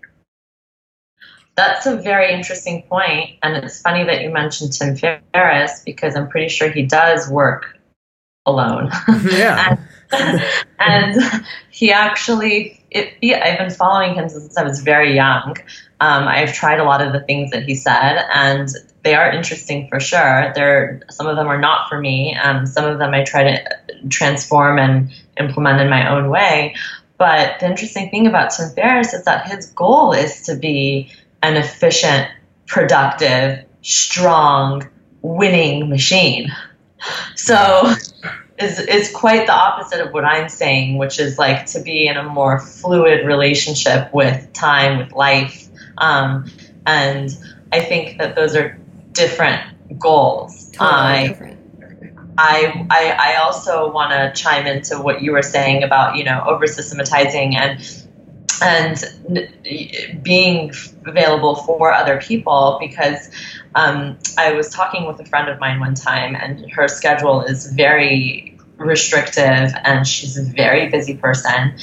That's 1.56 1.86
a 1.86 1.96
very 1.96 2.32
interesting 2.32 2.82
point, 2.82 3.38
and 3.42 3.56
it's 3.56 3.80
funny 3.80 4.04
that 4.04 4.22
you 4.22 4.30
mentioned 4.30 4.72
Tim 4.72 4.96
Ferriss 5.32 5.82
because 5.84 6.16
I'm 6.16 6.28
pretty 6.28 6.48
sure 6.48 6.68
he 6.68 6.84
does 6.84 7.28
work 7.28 7.78
alone. 8.46 8.90
Yeah. 9.24 9.76
and, 10.12 10.44
and 10.78 11.44
he 11.70 11.92
actually, 11.92 12.84
it, 12.90 13.14
he, 13.20 13.34
I've 13.34 13.58
been 13.58 13.70
following 13.70 14.14
him 14.14 14.28
since 14.28 14.56
I 14.56 14.64
was 14.64 14.80
very 14.80 15.14
young. 15.14 15.56
Um, 16.00 16.28
I've 16.28 16.52
tried 16.52 16.80
a 16.80 16.84
lot 16.84 17.00
of 17.00 17.12
the 17.12 17.20
things 17.20 17.50
that 17.52 17.62
he 17.62 17.74
said, 17.74 18.24
and 18.34 18.68
they 19.04 19.14
are 19.14 19.30
interesting 19.30 19.88
for 19.88 20.00
sure. 20.00 20.52
They're 20.54 21.02
some 21.10 21.26
of 21.26 21.36
them 21.36 21.46
are 21.46 21.58
not 21.58 21.88
for 21.88 22.00
me. 22.00 22.36
Um, 22.36 22.66
some 22.66 22.84
of 22.84 22.98
them 22.98 23.14
I 23.14 23.22
try 23.22 23.44
to 23.44 24.08
transform 24.08 24.78
and 24.78 25.12
implement 25.38 25.80
in 25.80 25.88
my 25.88 26.10
own 26.10 26.30
way. 26.30 26.74
But 27.16 27.60
the 27.60 27.66
interesting 27.66 28.10
thing 28.10 28.26
about 28.26 28.50
Tim 28.50 28.70
Ferriss 28.70 29.14
is 29.14 29.24
that 29.24 29.46
his 29.46 29.66
goal 29.66 30.12
is 30.12 30.42
to 30.42 30.56
be 30.56 31.10
an 31.44 31.56
efficient, 31.56 32.28
productive, 32.66 33.66
strong, 33.82 34.88
winning 35.20 35.90
machine. 35.90 36.50
So 37.36 37.92
is 38.58 38.78
is 38.78 39.12
quite 39.12 39.46
the 39.46 39.52
opposite 39.52 40.00
of 40.00 40.12
what 40.12 40.24
I'm 40.24 40.48
saying, 40.48 40.96
which 40.96 41.20
is 41.20 41.38
like 41.38 41.66
to 41.66 41.82
be 41.82 42.06
in 42.06 42.16
a 42.16 42.22
more 42.22 42.58
fluid 42.58 43.26
relationship 43.26 44.12
with 44.14 44.52
time, 44.54 44.98
with 44.98 45.12
life. 45.12 45.68
Um, 45.98 46.50
and 46.86 47.30
I 47.70 47.80
think 47.80 48.18
that 48.18 48.34
those 48.36 48.56
are 48.56 48.78
different 49.12 49.98
goals. 49.98 50.70
Totally 50.70 50.90
I 50.90 51.28
different. 51.28 51.60
I, 52.36 52.86
I, 52.90 53.32
I 53.32 53.36
also 53.36 53.92
want 53.92 54.10
to 54.10 54.32
chime 54.40 54.66
into 54.66 54.98
what 55.00 55.22
you 55.22 55.32
were 55.32 55.42
saying 55.42 55.82
about 55.82 56.16
you 56.16 56.24
know 56.24 56.42
over 56.48 56.66
systematizing 56.66 57.54
and 57.54 58.03
and 58.62 59.02
being 60.22 60.72
available 61.06 61.56
for 61.56 61.92
other 61.92 62.20
people 62.20 62.78
because 62.80 63.30
um, 63.74 64.18
I 64.38 64.52
was 64.52 64.68
talking 64.70 65.06
with 65.06 65.20
a 65.20 65.24
friend 65.24 65.48
of 65.48 65.58
mine 65.58 65.80
one 65.80 65.94
time 65.94 66.34
and 66.36 66.70
her 66.72 66.88
schedule 66.88 67.42
is 67.42 67.72
very 67.72 68.56
restrictive 68.76 69.72
and 69.84 70.06
she's 70.06 70.36
a 70.36 70.42
very 70.42 70.88
busy 70.88 71.16
person. 71.16 71.76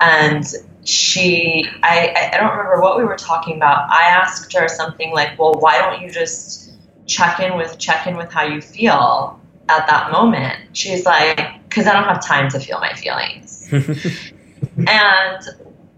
And 0.00 0.44
she 0.84 1.66
I, 1.82 2.12
I- 2.16 2.30
I 2.34 2.38
don't 2.38 2.50
remember 2.50 2.80
what 2.80 2.96
we 2.98 3.04
were 3.04 3.16
talking 3.16 3.56
about. 3.56 3.90
I 3.90 4.04
asked 4.04 4.52
her 4.54 4.68
something 4.68 5.12
like 5.12 5.38
well 5.38 5.54
why 5.54 5.78
don't 5.78 6.00
you 6.00 6.10
just 6.10 6.72
check 7.06 7.40
in 7.40 7.56
with 7.56 7.78
check 7.78 8.06
in 8.06 8.16
with 8.16 8.30
how 8.32 8.44
you 8.44 8.60
feel 8.60 9.38
at 9.68 9.86
that 9.86 10.10
moment? 10.10 10.58
She's 10.72 11.04
like 11.04 11.54
because 11.68 11.86
i 11.86 11.92
don't 11.92 12.04
have 12.04 12.24
time 12.24 12.48
to 12.50 12.60
feel 12.60 12.80
my 12.80 12.94
feelings. 12.94 13.68
And 14.76 15.42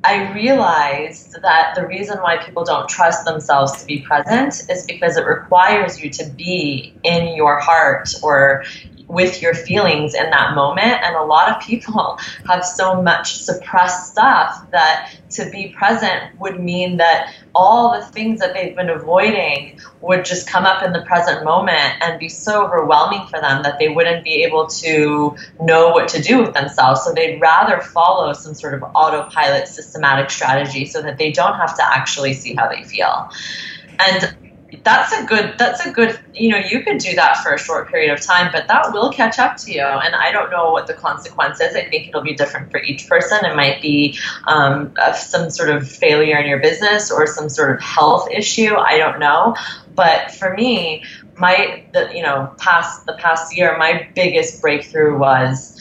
I 0.02 0.32
realized 0.32 1.36
that 1.42 1.74
the 1.74 1.86
reason 1.86 2.18
why 2.18 2.38
people 2.38 2.64
don't 2.64 2.88
trust 2.88 3.26
themselves 3.26 3.78
to 3.80 3.86
be 3.86 4.00
present 4.00 4.62
is 4.70 4.86
because 4.86 5.16
it 5.18 5.26
requires 5.26 6.00
you 6.00 6.08
to 6.10 6.24
be 6.30 6.94
in 7.02 7.36
your 7.36 7.58
heart 7.58 8.08
or 8.22 8.64
with 9.10 9.42
your 9.42 9.54
feelings 9.54 10.14
in 10.14 10.30
that 10.30 10.54
moment. 10.54 11.02
And 11.02 11.16
a 11.16 11.24
lot 11.24 11.50
of 11.50 11.60
people 11.60 12.18
have 12.46 12.64
so 12.64 13.02
much 13.02 13.38
suppressed 13.38 14.12
stuff 14.12 14.70
that 14.70 15.12
to 15.30 15.50
be 15.50 15.68
present 15.68 16.38
would 16.38 16.60
mean 16.60 16.96
that 16.98 17.34
all 17.54 17.98
the 17.98 18.04
things 18.06 18.38
that 18.40 18.54
they've 18.54 18.74
been 18.74 18.88
avoiding 18.88 19.78
would 20.00 20.24
just 20.24 20.48
come 20.48 20.64
up 20.64 20.82
in 20.82 20.92
the 20.92 21.02
present 21.02 21.44
moment 21.44 21.94
and 22.00 22.18
be 22.18 22.28
so 22.28 22.64
overwhelming 22.64 23.26
for 23.26 23.40
them 23.40 23.62
that 23.62 23.78
they 23.78 23.88
wouldn't 23.88 24.24
be 24.24 24.44
able 24.44 24.66
to 24.66 25.36
know 25.60 25.88
what 25.88 26.08
to 26.08 26.22
do 26.22 26.40
with 26.40 26.54
themselves. 26.54 27.02
So 27.02 27.12
they'd 27.12 27.40
rather 27.40 27.80
follow 27.80 28.32
some 28.32 28.54
sort 28.54 28.74
of 28.74 28.82
autopilot 28.94 29.66
systematic 29.68 30.30
strategy 30.30 30.86
so 30.86 31.02
that 31.02 31.18
they 31.18 31.32
don't 31.32 31.54
have 31.54 31.76
to 31.76 31.84
actually 31.84 32.34
see 32.34 32.54
how 32.54 32.68
they 32.68 32.84
feel. 32.84 33.30
And 33.98 34.34
that's 34.84 35.12
a 35.12 35.24
good 35.24 35.54
that's 35.58 35.84
a 35.84 35.90
good 35.90 36.18
you 36.32 36.48
know 36.48 36.58
you 36.58 36.82
could 36.82 36.98
do 36.98 37.14
that 37.14 37.38
for 37.38 37.52
a 37.52 37.58
short 37.58 37.88
period 37.88 38.12
of 38.12 38.20
time 38.20 38.50
but 38.52 38.68
that 38.68 38.92
will 38.92 39.10
catch 39.10 39.38
up 39.38 39.56
to 39.56 39.72
you. 39.72 39.82
And 39.82 40.14
i 40.14 40.30
don't 40.30 40.50
know 40.50 40.70
what 40.70 40.86
the 40.86 40.94
consequence 40.94 41.60
is. 41.60 41.74
I 41.74 41.84
think 41.84 42.08
it'll 42.08 42.22
be 42.22 42.34
different 42.34 42.70
for 42.70 42.82
each 42.82 43.08
person. 43.08 43.44
It 43.44 43.56
might 43.56 43.82
be 43.82 44.18
um, 44.46 44.94
some 45.14 45.50
sort 45.50 45.70
of 45.70 45.88
failure 45.88 46.38
in 46.38 46.46
your 46.46 46.60
business 46.60 47.10
or 47.10 47.26
some 47.26 47.48
sort 47.48 47.74
of 47.74 47.80
health 47.80 48.28
issue. 48.30 48.74
I 48.76 48.98
don't 48.98 49.18
know. 49.18 49.56
But 49.94 50.30
for 50.30 50.54
me 50.54 51.02
my 51.36 51.84
the 51.92 52.10
you 52.14 52.22
know 52.22 52.54
past 52.58 53.06
the 53.06 53.14
past 53.14 53.56
year 53.56 53.76
my 53.78 54.08
biggest 54.14 54.60
breakthrough 54.60 55.18
was 55.18 55.80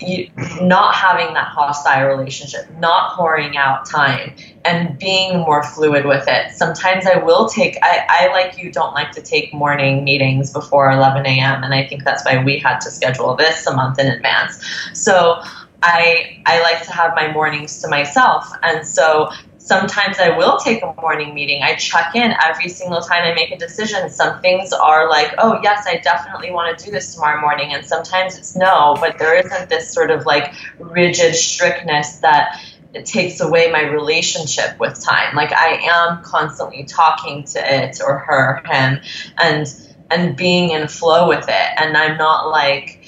you, 0.00 0.30
not 0.60 0.94
having 0.94 1.34
that 1.34 1.48
hostile 1.48 2.06
relationship, 2.06 2.70
not 2.78 3.16
pouring 3.16 3.56
out 3.56 3.88
time, 3.88 4.34
and 4.64 4.98
being 4.98 5.38
more 5.38 5.62
fluid 5.62 6.04
with 6.04 6.24
it. 6.26 6.52
Sometimes 6.52 7.06
I 7.06 7.18
will 7.18 7.48
take, 7.48 7.76
I, 7.82 8.06
I 8.08 8.26
like 8.32 8.58
you, 8.58 8.72
don't 8.72 8.94
like 8.94 9.12
to 9.12 9.22
take 9.22 9.52
morning 9.54 10.04
meetings 10.04 10.52
before 10.52 10.90
11 10.90 11.26
a.m., 11.26 11.62
and 11.62 11.74
I 11.74 11.86
think 11.86 12.04
that's 12.04 12.24
why 12.24 12.42
we 12.42 12.58
had 12.58 12.78
to 12.80 12.90
schedule 12.90 13.36
this 13.36 13.66
a 13.66 13.74
month 13.74 13.98
in 13.98 14.06
advance. 14.06 14.64
So 14.92 15.40
I, 15.82 16.42
I 16.46 16.60
like 16.62 16.82
to 16.84 16.92
have 16.92 17.12
my 17.14 17.32
mornings 17.32 17.80
to 17.82 17.88
myself. 17.88 18.50
And 18.62 18.86
so 18.86 19.30
sometimes 19.66 20.20
I 20.20 20.36
will 20.36 20.58
take 20.58 20.80
a 20.84 20.94
morning 21.00 21.34
meeting. 21.34 21.60
I 21.64 21.74
check 21.74 22.14
in 22.14 22.32
every 22.40 22.68
single 22.68 23.00
time 23.00 23.24
I 23.24 23.34
make 23.34 23.50
a 23.50 23.58
decision. 23.58 24.08
Some 24.10 24.40
things 24.40 24.72
are 24.72 25.10
like, 25.10 25.34
oh, 25.38 25.58
yes, 25.60 25.86
I 25.88 25.96
definitely 25.96 26.52
want 26.52 26.78
to 26.78 26.84
do 26.84 26.92
this 26.92 27.12
tomorrow 27.12 27.40
morning. 27.40 27.74
And 27.74 27.84
sometimes 27.84 28.38
it's 28.38 28.54
no, 28.54 28.96
but 29.00 29.18
there 29.18 29.36
isn't 29.36 29.68
this 29.68 29.92
sort 29.92 30.12
of 30.12 30.24
like 30.24 30.54
rigid 30.78 31.34
strictness 31.34 32.18
that 32.18 32.62
it 32.94 33.06
takes 33.06 33.40
away 33.40 33.68
my 33.72 33.82
relationship 33.82 34.78
with 34.78 35.02
time. 35.02 35.34
Like 35.34 35.52
I 35.52 35.80
am 35.82 36.22
constantly 36.22 36.84
talking 36.84 37.42
to 37.42 37.58
it 37.58 37.98
or 38.06 38.18
her, 38.18 38.62
him, 38.66 39.00
and 39.36 39.66
and 40.12 40.36
being 40.36 40.70
in 40.70 40.86
flow 40.86 41.26
with 41.28 41.46
it. 41.48 41.68
And 41.76 41.96
I'm 41.96 42.16
not 42.16 42.50
like 42.50 43.02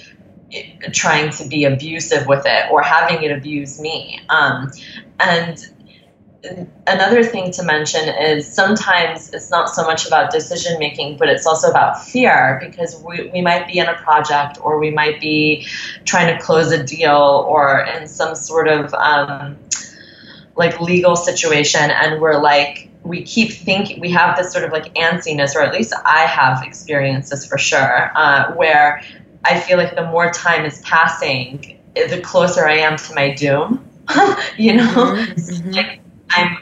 trying 0.92 1.31
to 1.31 1.47
be 1.47 1.64
abusive 1.64 2.27
with 2.27 2.42
it 2.47 2.68
or 2.73 2.83
having 2.83 3.23
it 3.23 3.31
abuse 3.31 3.81
me. 3.81 4.21
Um, 4.29 4.73
and 5.21 5.57
another 6.87 7.23
thing 7.25 7.51
to 7.53 7.63
mention 7.63 8.09
is 8.09 8.53
sometimes 8.53 9.33
it's 9.33 9.51
not 9.51 9.69
so 9.69 9.85
much 9.85 10.07
about 10.07 10.31
decision 10.31 10.79
making, 10.79 11.17
but 11.17 11.29
it's 11.29 11.47
also 11.47 11.71
about 11.71 12.05
fear 12.05 12.59
because 12.61 13.03
we, 13.03 13.31
we 13.31 13.41
might 13.41 13.67
be 13.67 13.79
in 13.79 13.87
a 13.87 13.95
project 13.95 14.59
or 14.63 14.79
we 14.79 14.91
might 14.91 15.21
be 15.21 15.67
trying 16.05 16.37
to 16.37 16.43
close 16.43 16.73
a 16.73 16.83
deal 16.83 17.47
or 17.49 17.81
in 17.81 18.07
some 18.07 18.35
sort 18.35 18.69
of 18.69 18.93
um, 18.95 19.57
like 20.57 20.81
legal 20.81 21.17
situation, 21.17 21.91
and 21.91 22.21
we're 22.21 22.41
like, 22.41 22.89
we 23.05 23.23
keep 23.23 23.53
thinking 23.53 24.01
we 24.01 24.11
have 24.11 24.37
this 24.37 24.53
sort 24.53 24.65
of 24.65 24.73
like 24.73 24.93
antsiness, 24.95 25.55
or 25.55 25.63
at 25.63 25.73
least 25.73 25.95
I 26.05 26.27
have 26.27 26.63
experienced 26.67 27.31
this 27.31 27.47
for 27.47 27.59
sure, 27.59 28.11
uh, 28.15 28.53
where 28.55 29.03
I 29.45 29.61
feel 29.61 29.79
like 29.79 29.95
the 29.95 30.05
more 30.05 30.31
time 30.31 30.65
is 30.65 30.81
passing, 30.81 31.79
the 31.95 32.21
closer 32.21 32.67
I 32.67 32.79
am 32.79 32.97
to 32.97 33.15
my 33.15 33.35
doom. 33.35 33.85
you 34.57 34.75
know, 34.75 34.87
mm-hmm. 34.87 35.71
like 35.73 36.01
I'm 36.31 36.59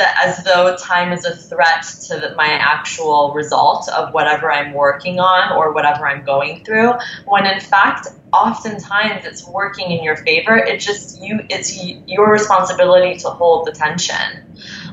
as 0.00 0.42
though 0.44 0.76
time 0.76 1.12
is 1.12 1.24
a 1.24 1.36
threat 1.36 1.84
to 2.06 2.34
my 2.36 2.46
actual 2.46 3.32
result 3.34 3.88
of 3.90 4.14
whatever 4.14 4.50
I'm 4.50 4.72
working 4.72 5.20
on 5.20 5.52
or 5.52 5.72
whatever 5.72 6.06
I'm 6.08 6.24
going 6.24 6.64
through. 6.64 6.92
When 7.26 7.46
in 7.46 7.60
fact, 7.60 8.08
oftentimes 8.32 9.24
it's 9.24 9.46
working 9.46 9.90
in 9.90 10.02
your 10.02 10.16
favor. 10.16 10.56
It 10.56 10.80
just 10.80 11.20
you, 11.20 11.40
it's 11.50 11.78
your 12.06 12.30
responsibility 12.30 13.18
to 13.18 13.30
hold 13.30 13.66
the 13.66 13.72
tension. 13.72 14.44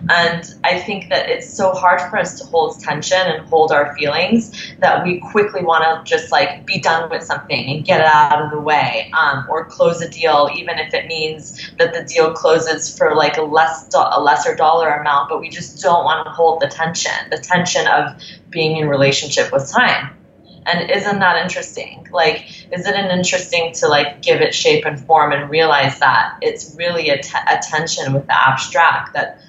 And 0.09 0.43
I 0.63 0.79
think 0.79 1.09
that 1.09 1.29
it's 1.29 1.51
so 1.51 1.71
hard 1.73 2.01
for 2.01 2.17
us 2.17 2.39
to 2.39 2.45
hold 2.45 2.79
tension 2.79 3.19
and 3.19 3.47
hold 3.47 3.71
our 3.71 3.95
feelings 3.95 4.73
that 4.79 5.03
we 5.05 5.19
quickly 5.19 5.63
want 5.63 5.83
to 5.83 6.09
just 6.09 6.31
like 6.31 6.65
be 6.65 6.79
done 6.79 7.09
with 7.09 7.23
something 7.23 7.69
and 7.69 7.85
get 7.85 8.01
it 8.01 8.07
out 8.07 8.41
of 8.41 8.51
the 8.51 8.59
way 8.59 9.11
um, 9.17 9.45
or 9.49 9.65
close 9.65 10.01
a 10.01 10.09
deal, 10.09 10.49
even 10.55 10.79
if 10.79 10.93
it 10.93 11.07
means 11.07 11.71
that 11.77 11.93
the 11.93 12.03
deal 12.03 12.33
closes 12.33 12.97
for 12.97 13.15
like 13.15 13.37
a 13.37 13.43
less 13.43 13.87
do- 13.89 13.97
a 13.97 14.19
lesser 14.19 14.55
dollar 14.55 14.89
amount. 14.89 15.29
But 15.29 15.39
we 15.39 15.49
just 15.49 15.81
don't 15.81 16.03
want 16.03 16.25
to 16.25 16.31
hold 16.31 16.61
the 16.61 16.67
tension, 16.67 17.11
the 17.29 17.37
tension 17.37 17.87
of 17.87 18.19
being 18.49 18.77
in 18.77 18.89
relationship 18.89 19.51
with 19.51 19.71
time. 19.71 20.17
And 20.65 20.91
isn't 20.91 21.19
that 21.19 21.41
interesting? 21.41 22.07
Like, 22.11 22.45
isn't 22.71 22.93
it 22.93 23.11
interesting 23.11 23.73
to 23.75 23.87
like 23.87 24.21
give 24.21 24.41
it 24.41 24.53
shape 24.53 24.85
and 24.85 24.99
form 24.99 25.31
and 25.31 25.49
realize 25.49 25.99
that 25.99 26.37
it's 26.41 26.75
really 26.77 27.09
a, 27.09 27.21
t- 27.21 27.37
a 27.49 27.59
tension 27.59 28.13
with 28.13 28.27
the 28.27 28.35
abstract 28.35 29.13
that 29.13 29.41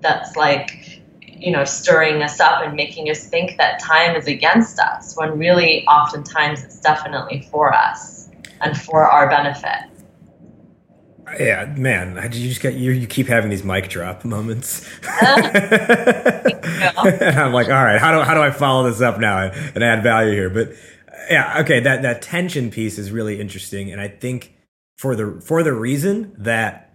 that's 0.00 0.36
like 0.36 1.02
you 1.24 1.52
know 1.52 1.64
stirring 1.64 2.22
us 2.22 2.40
up 2.40 2.62
and 2.62 2.74
making 2.74 3.10
us 3.10 3.26
think 3.26 3.56
that 3.56 3.80
time 3.80 4.16
is 4.16 4.26
against 4.26 4.78
us 4.78 5.16
when 5.16 5.38
really 5.38 5.86
oftentimes 5.86 6.62
it's 6.62 6.80
definitely 6.80 7.46
for 7.50 7.72
us 7.72 8.28
and 8.60 8.78
for 8.80 9.06
our 9.06 9.28
benefit. 9.28 9.90
Yeah 11.38 11.72
man 11.76 12.16
you 12.32 12.48
just 12.48 12.60
get 12.60 12.74
you, 12.74 12.92
you 12.92 13.06
keep 13.06 13.26
having 13.26 13.50
these 13.50 13.64
mic 13.64 13.88
drop 13.88 14.24
moments? 14.24 14.88
And 17.04 17.38
i'm 17.38 17.52
like 17.52 17.68
all 17.68 17.84
right 17.84 17.98
how 17.98 18.12
do, 18.12 18.24
how 18.24 18.34
do 18.34 18.40
i 18.40 18.50
follow 18.50 18.88
this 18.88 19.00
up 19.00 19.18
now 19.18 19.38
and 19.38 19.82
add 19.82 20.02
value 20.02 20.32
here? 20.32 20.50
But 20.50 20.72
yeah 21.30 21.60
okay 21.60 21.80
that 21.80 22.02
that 22.02 22.22
tension 22.22 22.70
piece 22.70 22.98
is 22.98 23.10
really 23.10 23.40
interesting 23.40 23.90
and 23.90 24.00
i 24.00 24.08
think 24.08 24.54
for 24.96 25.16
the 25.16 25.40
for 25.40 25.62
the 25.62 25.72
reason 25.72 26.34
that 26.38 26.93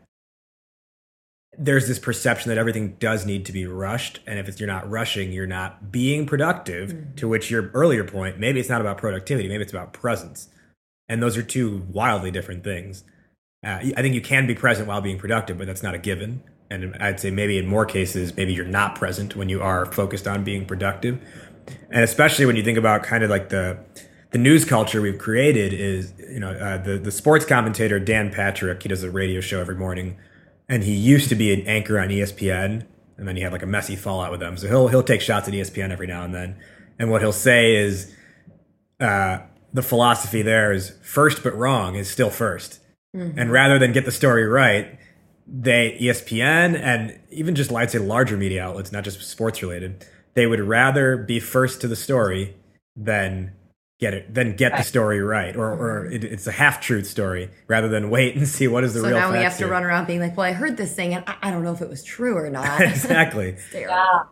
there's 1.62 1.90
this 1.90 2.00
perception 2.00 2.48
that 2.50 2.58
everything 2.58 2.96
does 3.00 3.26
need 3.26 3.46
to 3.46 3.52
be 3.52 3.68
rushed 3.68 4.22
and 4.26 4.40
if 4.40 4.60
you're 4.60 4.68
not 4.68 4.90
rushing 4.90 5.34
you're 5.34 5.46
not 5.46 5.92
being 5.92 6.26
productive 6.26 6.90
mm-hmm. 6.90 7.16
to 7.16 7.28
which 7.28 7.52
your 7.52 7.70
earlier 7.74 8.06
point 8.06 8.40
maybe 8.40 8.62
it's 8.62 8.70
not 8.70 8.80
about 8.80 8.98
productivity 8.98 9.50
maybe 9.50 9.62
it's 9.62 9.74
about 9.74 9.92
presence. 9.92 10.48
And 11.10 11.22
those 11.24 11.38
are 11.38 11.44
two 11.44 11.88
wildly 11.90 12.32
different 12.32 12.64
things. 12.64 13.04
Uh, 13.66 13.80
i 13.98 14.02
think 14.02 14.16
you 14.16 14.22
can 14.22 14.48
be 14.48 14.56
present 14.56 14.88
while 14.88 15.02
being 15.02 15.18
productive 15.18 15.58
but 15.58 15.68
that's 15.68 15.84
not 15.84 15.94
a 15.94 16.00
given. 16.00 16.42
And 16.72 16.96
i'd 17.02 17.20
say 17.20 17.30
maybe 17.30 17.58
in 17.58 17.68
more 17.68 17.86
cases 17.86 18.36
maybe 18.38 18.54
you're 18.54 18.66
not 18.66 18.96
present 18.96 19.36
when 19.36 19.50
you 19.50 19.62
are 19.62 19.86
focused 19.86 20.28
on 20.28 20.46
being 20.46 20.66
productive. 20.66 21.22
And 21.92 22.04
especially 22.04 22.46
when 22.46 22.56
you 22.56 22.64
think 22.64 22.78
about 22.78 23.04
kind 23.04 23.24
of 23.24 23.30
like 23.30 23.50
the 23.50 23.80
the 24.32 24.38
news 24.38 24.64
culture 24.64 25.02
we've 25.02 25.18
created 25.18 25.74
is 25.74 26.14
you 26.18 26.40
know 26.40 26.52
uh, 26.52 26.78
the 26.78 26.98
the 26.98 27.12
sports 27.12 27.44
commentator 27.44 28.00
Dan 28.00 28.32
Patrick 28.32 28.82
he 28.82 28.88
does 28.88 29.04
a 29.04 29.12
radio 29.12 29.42
show 29.42 29.60
every 29.60 29.76
morning 29.76 30.18
and 30.70 30.84
he 30.84 30.94
used 30.94 31.28
to 31.30 31.36
be 31.36 31.52
an 31.52 31.68
anchor 31.68 32.00
on 32.00 32.10
ESPN, 32.10 32.86
and 33.18 33.28
then 33.28 33.36
he 33.36 33.42
had 33.42 33.52
like 33.52 33.64
a 33.64 33.68
messy 33.68 33.96
fallout 33.96 34.32
with 34.32 34.40
them. 34.40 34.56
So 34.56 34.68
he'll 34.68 34.88
he'll 34.88 35.04
take 35.04 35.22
shots 35.22 35.48
at 35.48 35.54
ESPN 35.54 35.90
every 35.92 36.08
now 36.08 36.24
and 36.24 36.34
then, 36.34 36.56
and 36.98 37.12
what 37.12 37.22
he'll 37.22 37.34
say 37.34 37.76
is, 37.76 38.14
uh, 39.00 39.40
the 39.74 39.82
philosophy 39.82 40.42
there 40.42 40.72
is 40.72 40.96
first 41.02 41.44
but 41.44 41.56
wrong 41.56 41.96
is 41.96 42.10
still 42.10 42.30
1st 42.30 42.80
mm-hmm. 43.16 43.40
and 43.40 43.52
rather 43.52 43.78
than 43.78 43.92
get 43.92 44.06
the 44.06 44.12
story 44.12 44.46
right, 44.46 44.98
they 45.48 45.98
ESPN 46.02 46.80
and 46.80 47.20
even 47.32 47.56
just 47.56 47.72
I'd 47.72 47.92
say 47.92 48.00
larger 48.00 48.38
media 48.38 48.64
outlets, 48.64 48.92
not 48.92 49.04
just 49.04 49.22
sports 49.22 49.62
related, 49.62 50.06
they 50.34 50.46
would 50.48 50.60
rather 50.60 51.18
be 51.18 51.40
first 51.40 51.82
to 51.82 51.88
the 51.88 51.96
story 51.96 52.56
than 52.96 53.54
get 54.00 54.14
it 54.14 54.34
then 54.34 54.56
get 54.56 54.76
the 54.78 54.82
story 54.82 55.20
right 55.22 55.58
or, 55.58 55.74
or 55.74 56.06
mm-hmm. 56.06 56.14
it, 56.14 56.24
it's 56.24 56.48
a 56.48 56.54
half-truth 56.54 57.06
story 57.06 57.50
rather 57.68 57.90
than 57.90 58.10
wait 58.10 58.36
and 58.36 58.48
see 58.58 58.68
what 58.68 58.84
is 58.84 58.94
the 58.94 59.02
real. 59.02 59.10
so 59.10 59.16
real 59.16 59.20
now 59.20 59.38
we 59.38 59.44
have 59.44 59.56
here. 59.58 59.68
to 59.68 59.72
run 59.72 59.84
around 59.84 60.08
being 60.08 60.22
like 60.22 60.36
well 60.38 60.46
i 60.46 60.54
heard 60.54 60.78
this 60.78 60.96
thing 60.96 61.14
and 61.14 61.24
i, 61.28 61.36
I 61.44 61.52
don't 61.52 61.64
know 61.64 61.74
if 61.74 61.82
it 61.82 61.90
was 61.90 62.04
true 62.04 62.38
or 62.38 62.50
not 62.50 62.82
exactly 62.82 63.58
yeah. 63.74 64.24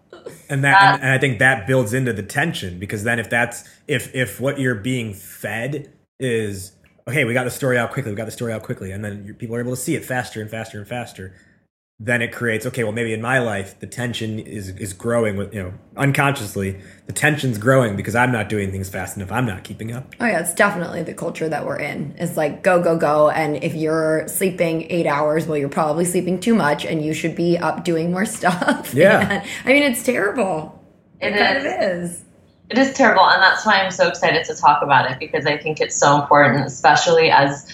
and 0.50 0.64
that 0.64 0.94
and, 0.94 1.04
and 1.04 1.12
i 1.12 1.18
think 1.18 1.40
that 1.40 1.68
builds 1.68 1.94
into 1.94 2.14
the 2.14 2.24
tension 2.24 2.80
because 2.80 3.04
then 3.04 3.20
if 3.20 3.30
that's 3.30 3.66
if 3.88 4.16
if 4.16 4.40
what 4.40 4.58
you're 4.58 4.76
being 4.76 5.14
fed 5.14 5.92
is 6.20 6.72
okay 7.06 7.26
we 7.26 7.34
got 7.34 7.44
the 7.44 7.52
story 7.52 7.78
out 7.78 7.92
quickly 7.92 8.12
we 8.12 8.16
got 8.16 8.26
the 8.26 8.32
story 8.32 8.54
out 8.54 8.64
quickly 8.64 8.92
and 8.92 9.04
then 9.04 9.34
people 9.36 9.56
are 9.56 9.60
able 9.60 9.72
to 9.72 9.82
see 9.82 9.96
it 9.96 10.06
faster 10.06 10.40
and 10.40 10.50
faster 10.50 10.78
and 10.78 10.88
faster 10.88 11.36
then 12.00 12.22
it 12.22 12.32
creates 12.32 12.66
okay 12.66 12.84
well 12.84 12.94
maybe 12.94 13.12
in 13.12 13.22
my 13.22 13.40
life 13.40 13.80
the 13.80 13.88
tension 13.88 14.38
is 14.38 14.70
is 14.70 14.94
growing 14.94 15.36
with 15.36 15.52
you 15.52 15.64
know 15.64 15.74
unconsciously 15.96 16.80
the 17.08 17.14
tension's 17.14 17.58
growing 17.58 17.96
because 17.96 18.14
i'm 18.14 18.32
not 18.32 18.50
doing 18.50 18.72
things 18.72 18.88
fast 18.88 19.18
enough. 19.18 19.32
I'm 19.32 19.46
not 19.46 19.64
keeping 19.64 19.92
up. 19.92 20.14
Oh 20.20 20.26
yeah 20.26 20.40
it's 20.40 20.54
definitely 20.54 21.02
the 21.04 21.14
culture 21.14 21.50
that 21.50 21.66
we're 21.66 21.80
in. 21.80 22.14
It's 22.18 22.38
like 22.38 22.62
go 22.62 22.82
go 22.84 22.98
go. 22.98 23.30
And 23.30 23.64
if 23.64 23.74
you're 23.74 24.28
sleeping 24.28 24.86
eight 24.92 25.08
hours 25.08 25.48
well 25.48 25.58
you're 25.58 25.70
probably 25.70 26.06
sleeping 26.06 26.40
too 26.40 26.54
much 26.54 26.86
and 26.86 27.04
you 27.04 27.14
should 27.14 27.36
be 27.36 27.58
up 27.58 27.84
doing 27.84 28.12
more 28.12 28.26
stuff. 28.38 28.94
Yeah. 28.94 29.44
I 29.66 29.68
mean 29.68 29.84
it's 29.84 30.04
terrible. 30.04 30.84
It, 31.20 31.34
it 31.34 31.36
is. 31.36 31.42
kind 31.42 31.58
of 31.58 31.66
is. 31.66 32.24
It 32.70 32.78
is 32.78 32.94
terrible 32.94 33.24
and 33.26 33.42
that's 33.42 33.66
why 33.66 33.80
i'm 33.82 33.92
so 33.92 34.10
excited 34.10 34.46
to 34.46 34.56
talk 34.56 34.84
about 34.84 35.10
it 35.10 35.20
because 35.20 35.46
i 35.46 35.58
think 35.58 35.80
it's 35.80 35.96
so 35.96 36.20
important 36.22 36.66
especially 36.66 37.32
as 37.32 37.66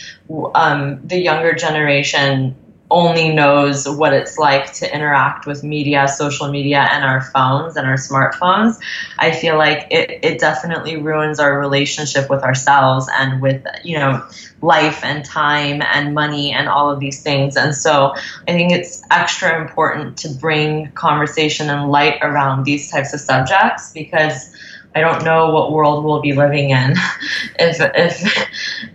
um, 0.54 1.00
the 1.04 1.18
younger 1.18 1.54
generation 1.54 2.56
only 2.93 3.34
knows 3.34 3.89
what 3.89 4.13
it's 4.13 4.38
like 4.38 4.71
to 4.71 4.95
interact 4.95 5.47
with 5.47 5.63
media, 5.63 6.08
social 6.08 6.49
media, 6.49 6.88
and 6.91 7.03
our 7.03 7.21
phones 7.21 7.75
and 7.75 7.88
our 7.88 7.95
smartphones, 7.95 8.79
I 9.17 9.32
feel 9.32 9.58
like 9.58 9.88
it, 9.89 10.19
it 10.21 10.39
definitely 10.39 10.97
ruins 10.97 11.39
our 11.39 11.60
relationship 11.60 12.29
with 12.29 12.43
ourselves 12.43 13.10
and 13.17 13.41
with, 13.41 13.65
you 13.84 13.97
know, 13.97 14.23
life 14.62 15.03
and 15.03 15.25
time 15.25 15.82
and 15.82 16.13
money 16.13 16.53
and 16.53 16.69
all 16.69 16.91
of 16.91 16.99
these 16.99 17.23
things. 17.23 17.58
And 17.58 17.75
so 17.75 18.13
I 18.47 18.51
think 18.51 18.71
it's 18.71 19.01
extra 19.10 19.60
important 19.60 20.15
to 20.19 20.29
bring 20.29 20.91
conversation 20.91 21.71
and 21.71 21.89
light 21.91 22.19
around 22.21 22.63
these 22.63 22.91
types 22.91 23.12
of 23.12 23.19
subjects 23.19 23.91
because 23.91 24.56
I 24.95 25.01
don't 25.01 25.23
know 25.23 25.51
what 25.51 25.71
world 25.71 26.03
we'll 26.03 26.21
be 26.21 26.34
living 26.34 26.69
in 26.69 26.91
if 27.60 27.77
if 27.79 28.47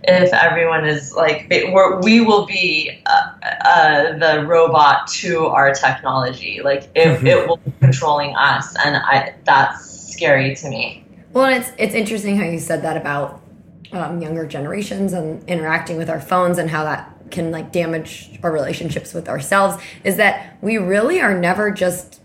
if 0.03 0.33
everyone 0.33 0.85
is 0.85 1.13
like 1.13 1.49
we 1.49 2.21
will 2.21 2.45
be 2.45 3.01
uh, 3.05 3.18
uh, 3.41 4.17
the 4.17 4.45
robot 4.45 5.07
to 5.07 5.45
our 5.47 5.73
technology. 5.73 6.61
Like 6.63 6.89
it, 6.95 7.07
mm-hmm. 7.07 7.27
it 7.27 7.47
will 7.47 7.57
be 7.57 7.71
controlling 7.79 8.35
us, 8.35 8.75
and 8.83 8.97
I 8.97 9.35
that's 9.45 10.11
scary 10.13 10.55
to 10.55 10.69
me. 10.69 11.05
Well, 11.33 11.45
it's 11.45 11.71
it's 11.77 11.95
interesting 11.95 12.37
how 12.37 12.45
you 12.45 12.59
said 12.59 12.81
that 12.83 12.97
about 12.97 13.41
um, 13.91 14.21
younger 14.21 14.45
generations 14.45 15.13
and 15.13 15.47
interacting 15.47 15.97
with 15.97 16.09
our 16.09 16.19
phones 16.21 16.57
and 16.57 16.69
how 16.69 16.83
that 16.83 17.15
can 17.31 17.51
like 17.51 17.71
damage 17.71 18.39
our 18.43 18.51
relationships 18.51 19.13
with 19.13 19.29
ourselves. 19.29 19.81
Is 20.03 20.17
that 20.17 20.57
we 20.61 20.77
really 20.77 21.21
are 21.21 21.37
never 21.37 21.71
just 21.71 22.21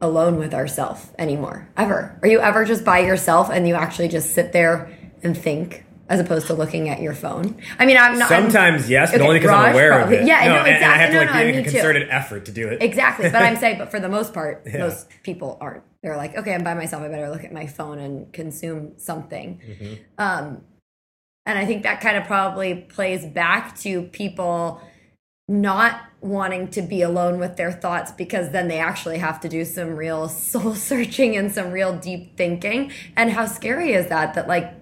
alone 0.00 0.38
with 0.38 0.52
ourselves 0.52 1.08
anymore 1.18 1.66
ever 1.78 2.18
are 2.20 2.28
you 2.28 2.38
ever 2.38 2.64
just 2.66 2.84
by 2.84 2.98
yourself 2.98 3.48
and 3.50 3.66
you 3.66 3.74
actually 3.74 4.08
just 4.08 4.34
sit 4.34 4.52
there 4.52 4.94
and 5.22 5.36
think 5.36 5.83
as 6.08 6.20
opposed 6.20 6.46
to 6.46 6.54
looking 6.54 6.88
at 6.88 7.00
your 7.00 7.14
phone 7.14 7.56
i 7.78 7.86
mean 7.86 7.96
i'm 7.96 8.18
not 8.18 8.28
sometimes 8.28 8.84
I'm, 8.84 8.90
yes 8.90 9.10
but 9.10 9.20
okay, 9.20 9.26
only 9.26 9.40
because 9.40 9.54
i'm 9.54 9.72
aware 9.72 9.92
probably, 9.92 10.16
of 10.16 10.22
it 10.22 10.26
yeah 10.26 10.46
no, 10.46 10.54
no, 10.56 10.60
exactly. 10.60 10.74
and 10.74 10.84
i 10.84 10.96
have 10.96 11.08
to 11.10 11.14
no, 11.14 11.20
like 11.20 11.34
no, 11.34 11.52
make 11.52 11.66
a 11.66 11.70
concerted 11.70 12.02
too. 12.02 12.10
effort 12.10 12.44
to 12.46 12.52
do 12.52 12.68
it 12.68 12.82
exactly 12.82 13.30
but 13.30 13.42
i'm 13.42 13.56
saying 13.60 13.78
but 13.78 13.90
for 13.90 14.00
the 14.00 14.08
most 14.08 14.34
part 14.34 14.62
yeah. 14.66 14.78
most 14.78 15.08
people 15.22 15.58
aren't 15.60 15.82
they're 16.02 16.16
like 16.16 16.36
okay 16.36 16.54
i'm 16.54 16.64
by 16.64 16.74
myself 16.74 17.02
i 17.02 17.08
better 17.08 17.30
look 17.30 17.44
at 17.44 17.52
my 17.52 17.66
phone 17.66 17.98
and 17.98 18.32
consume 18.32 18.92
something 18.98 19.60
mm-hmm. 19.66 19.94
um 20.18 20.62
and 21.46 21.58
i 21.58 21.64
think 21.64 21.82
that 21.82 22.00
kind 22.00 22.16
of 22.16 22.24
probably 22.24 22.74
plays 22.74 23.24
back 23.24 23.76
to 23.76 24.02
people 24.02 24.80
not 25.48 26.00
wanting 26.20 26.68
to 26.68 26.80
be 26.80 27.02
alone 27.02 27.38
with 27.38 27.56
their 27.56 27.70
thoughts 27.70 28.10
because 28.10 28.50
then 28.50 28.68
they 28.68 28.78
actually 28.78 29.18
have 29.18 29.40
to 29.40 29.48
do 29.48 29.64
some 29.64 29.94
real 29.94 30.28
soul 30.30 30.74
searching 30.74 31.36
and 31.36 31.52
some 31.52 31.70
real 31.70 31.96
deep 31.98 32.36
thinking. 32.36 32.90
And 33.16 33.30
how 33.30 33.46
scary 33.46 33.92
is 33.92 34.08
that? 34.08 34.34
That 34.34 34.48
like 34.48 34.72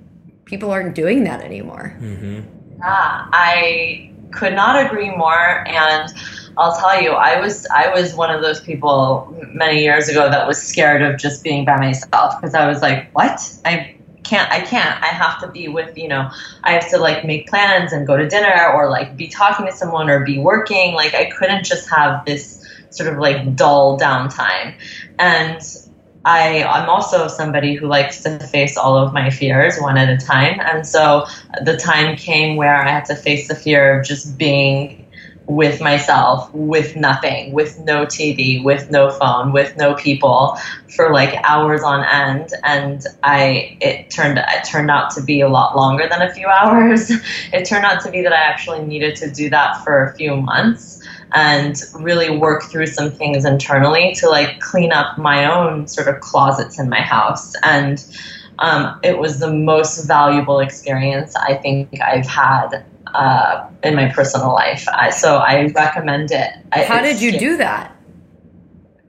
people 0.53 0.71
aren't 0.71 0.95
doing 0.95 1.25
that 1.25 1.41
anymore. 1.41 1.97
Mm-hmm. 1.99 2.43
Yeah, 2.77 3.27
I 3.33 4.13
could 4.33 4.53
not 4.53 4.85
agree 4.85 5.09
more. 5.09 5.67
And 5.67 6.13
I'll 6.59 6.79
tell 6.79 7.01
you, 7.01 7.13
I 7.13 7.41
was 7.41 7.67
I 7.75 7.89
was 7.89 8.15
one 8.15 8.31
of 8.31 8.43
those 8.43 8.61
people 8.61 9.35
many 9.55 9.81
years 9.83 10.11
ago 10.11 10.29
that 10.29 10.47
was 10.47 10.61
scared 10.61 11.01
of 11.01 11.19
just 11.19 11.43
being 11.43 11.65
by 11.65 11.79
myself 11.79 12.39
because 12.39 12.55
I 12.55 12.69
was 12.69 12.83
like, 12.83 13.11
what? 13.15 13.41
I 13.65 13.97
can't 14.25 14.53
I 14.53 14.61
can't. 14.61 15.03
I 15.03 15.07
have 15.07 15.41
to 15.41 15.49
be 15.49 15.69
with, 15.69 15.97
you 15.97 16.09
know, 16.09 16.31
I 16.63 16.73
have 16.73 16.91
to 16.91 16.99
like 16.99 17.25
make 17.25 17.49
plans 17.49 17.95
and 17.95 18.07
go 18.07 18.19
to 18.19 18.29
dinner 18.29 18.73
or 18.75 18.91
like 18.91 19.17
be 19.17 19.29
talking 19.29 19.65
to 19.65 19.73
someone 19.73 20.11
or 20.11 20.23
be 20.23 20.39
working. 20.39 20.93
Like 20.93 21.15
I 21.15 21.31
couldn't 21.31 21.65
just 21.65 21.89
have 21.89 22.27
this 22.27 22.63
sort 22.91 23.11
of 23.11 23.19
like 23.19 23.57
dull 23.57 23.99
downtime. 23.99 24.75
And 25.19 25.63
I, 26.25 26.63
I'm 26.63 26.89
also 26.89 27.27
somebody 27.27 27.75
who 27.75 27.87
likes 27.87 28.23
to 28.23 28.39
face 28.39 28.77
all 28.77 28.97
of 28.97 29.13
my 29.13 29.31
fears 29.31 29.77
one 29.79 29.99
at 29.99 30.09
a 30.09 30.25
time. 30.25 30.61
And 30.61 30.87
so 30.87 31.27
the 31.65 31.77
time 31.77 32.17
came 32.17 32.57
where 32.57 32.75
I 32.75 32.89
had 32.89 33.05
to 33.07 33.17
face 33.17 33.49
the 33.49 33.55
fear 33.55 33.99
of 33.99 34.07
just 34.07 34.39
being 34.39 34.99
with 35.47 35.81
myself, 35.81 36.49
with 36.55 36.95
nothing, 36.95 37.53
with 37.53 37.79
no 37.81 38.07
TV, 38.07 38.63
with 38.63 38.91
no 38.91 39.11
phone, 39.11 39.53
with 39.53 39.77
no 39.77 39.95
people 39.95 40.57
for 40.95 41.13
like 41.13 41.35
hours 41.43 41.83
on 41.83 42.05
end. 42.05 42.51
And 42.63 43.03
I, 43.25 43.77
it 43.81 44.09
turned, 44.11 44.39
it 44.39 44.65
turned 44.65 44.91
out 44.91 45.11
to 45.13 45.23
be 45.23 45.41
a 45.41 45.49
lot 45.49 45.77
longer 45.77 46.07
than 46.09 46.23
a 46.23 46.33
few 46.33 46.47
hours. 46.61 47.11
It 47.53 47.65
turned 47.65 47.85
out 47.85 48.01
to 48.03 48.11
be 48.11 48.23
that 48.23 48.33
I 48.33 48.37
actually 48.37 48.85
needed 48.87 49.17
to 49.17 49.31
do 49.31 49.51
that 49.51 49.83
for 49.83 50.05
a 50.05 50.15
few 50.15 50.37
months 50.37 51.02
and 51.35 51.81
really 51.95 52.37
work 52.37 52.65
through 52.65 52.87
some 52.87 53.11
things 53.11 53.45
internally 53.45 54.15
to 54.17 54.29
like 54.29 54.61
clean 54.61 54.93
up 54.93 55.19
my 55.19 55.45
own 55.47 55.87
sort 55.87 56.09
of 56.09 56.21
closets 56.21 56.79
in 56.79 56.89
my 56.89 57.01
house. 57.01 57.55
And 57.63 58.05
um, 58.59 58.99
it 59.03 59.19
was 59.19 59.41
the 59.41 59.53
most 59.53 60.07
valuable 60.07 60.61
experience 60.61 61.35
I 61.37 61.55
think 61.55 62.01
I've 62.01 62.27
had 62.27 62.85
uh, 63.15 63.69
in 63.83 63.95
my 63.95 64.11
personal 64.13 64.53
life. 64.53 64.87
I, 64.89 65.11
so 65.11 65.37
I 65.37 65.67
recommend 65.69 66.31
it. 66.31 66.51
I, 66.73 66.85
How 66.85 67.03
did 67.03 67.21
you 67.21 67.39
do 67.39 67.57
that? 67.59 67.97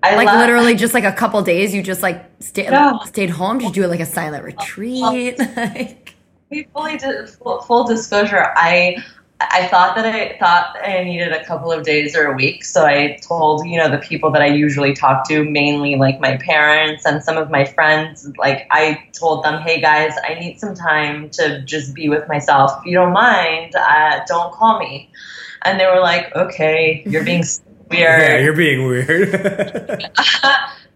I 0.01 0.15
like 0.15 0.27
literally 0.37 0.75
just 0.75 0.93
like 0.93 1.05
a 1.05 1.13
couple 1.13 1.41
days, 1.43 1.73
you 1.73 1.81
just 1.81 2.03
like 2.03 2.29
stay, 2.39 2.67
No. 2.69 2.99
stayed 3.05 3.29
home. 3.29 3.59
Did 3.59 3.75
you 3.75 3.83
do 3.83 3.87
like 3.87 4.01
a 4.01 4.05
silent 4.05 4.43
retreat? 4.43 5.39
like, 5.55 6.13
fully 6.73 6.99
full, 6.99 7.61
full 7.61 7.83
disclosure. 7.85 8.51
I 8.55 8.97
I 9.51 9.67
thought 9.67 9.95
that 9.95 10.05
I 10.05 10.37
thought 10.37 10.77
I 10.83 11.03
needed 11.03 11.31
a 11.31 11.43
couple 11.45 11.71
of 11.71 11.83
days 11.83 12.15
or 12.15 12.31
a 12.31 12.35
week, 12.35 12.63
so 12.65 12.85
I 12.85 13.19
told 13.21 13.65
you 13.65 13.77
know 13.77 13.89
the 13.89 13.97
people 13.97 14.31
that 14.31 14.41
I 14.41 14.47
usually 14.47 14.93
talk 14.93 15.27
to, 15.29 15.43
mainly 15.43 15.95
like 15.95 16.19
my 16.19 16.37
parents 16.37 17.05
and 17.05 17.23
some 17.23 17.37
of 17.37 17.49
my 17.49 17.65
friends. 17.65 18.29
Like 18.37 18.67
I 18.71 19.07
told 19.13 19.43
them, 19.43 19.61
hey 19.61 19.81
guys, 19.81 20.13
I 20.23 20.35
need 20.35 20.59
some 20.59 20.75
time 20.75 21.29
to 21.31 21.61
just 21.61 21.93
be 21.93 22.09
with 22.09 22.27
myself. 22.27 22.71
If 22.79 22.85
you 22.85 22.93
don't 22.93 23.13
mind, 23.13 23.75
uh, 23.75 24.21
don't 24.27 24.53
call 24.53 24.79
me. 24.79 25.09
And 25.63 25.79
they 25.79 25.85
were 25.85 26.01
like, 26.01 26.35
okay, 26.35 27.03
you're 27.05 27.23
being 27.23 27.43
weird. 27.89 28.21
Yeah, 28.21 28.37
you're 28.39 28.55
being 28.55 28.87
weird. 28.87 29.31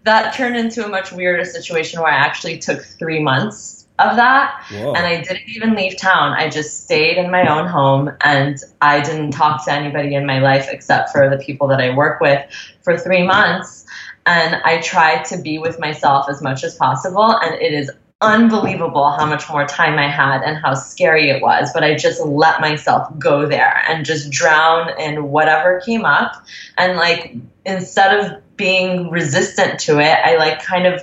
that 0.04 0.34
turned 0.34 0.56
into 0.56 0.84
a 0.84 0.88
much 0.88 1.12
weirder 1.12 1.44
situation 1.44 2.00
where 2.00 2.12
I 2.12 2.16
actually 2.16 2.58
took 2.58 2.82
three 2.82 3.20
months 3.20 3.77
of 3.98 4.16
that. 4.16 4.64
Whoa. 4.70 4.92
And 4.92 5.06
I 5.06 5.20
didn't 5.22 5.48
even 5.48 5.74
leave 5.74 5.96
town. 5.98 6.32
I 6.32 6.48
just 6.48 6.84
stayed 6.84 7.18
in 7.18 7.30
my 7.30 7.46
own 7.46 7.66
home 7.66 8.10
and 8.20 8.58
I 8.80 9.00
didn't 9.00 9.32
talk 9.32 9.64
to 9.66 9.72
anybody 9.72 10.14
in 10.14 10.26
my 10.26 10.40
life 10.40 10.68
except 10.70 11.10
for 11.10 11.28
the 11.28 11.38
people 11.38 11.68
that 11.68 11.80
I 11.80 11.94
work 11.94 12.20
with 12.20 12.44
for 12.82 12.96
three 12.96 13.26
months. 13.26 13.86
And 14.26 14.56
I 14.64 14.80
tried 14.80 15.24
to 15.26 15.40
be 15.40 15.58
with 15.58 15.80
myself 15.80 16.26
as 16.28 16.42
much 16.42 16.62
as 16.62 16.74
possible. 16.76 17.38
And 17.38 17.54
it 17.60 17.72
is 17.72 17.90
unbelievable 18.20 19.10
how 19.10 19.26
much 19.26 19.48
more 19.48 19.64
time 19.64 19.98
I 19.98 20.10
had 20.10 20.42
and 20.42 20.56
how 20.56 20.74
scary 20.74 21.30
it 21.30 21.40
was. 21.40 21.70
But 21.72 21.84
I 21.84 21.94
just 21.94 22.20
let 22.20 22.60
myself 22.60 23.08
go 23.18 23.46
there 23.46 23.82
and 23.88 24.04
just 24.04 24.30
drown 24.30 24.90
in 25.00 25.30
whatever 25.30 25.80
came 25.80 26.04
up. 26.04 26.44
And 26.76 26.96
like, 26.96 27.36
instead 27.64 28.18
of 28.18 28.56
being 28.56 29.10
resistant 29.10 29.78
to 29.80 30.00
it, 30.00 30.18
I 30.24 30.36
like 30.36 30.62
kind 30.62 30.86
of 30.86 31.02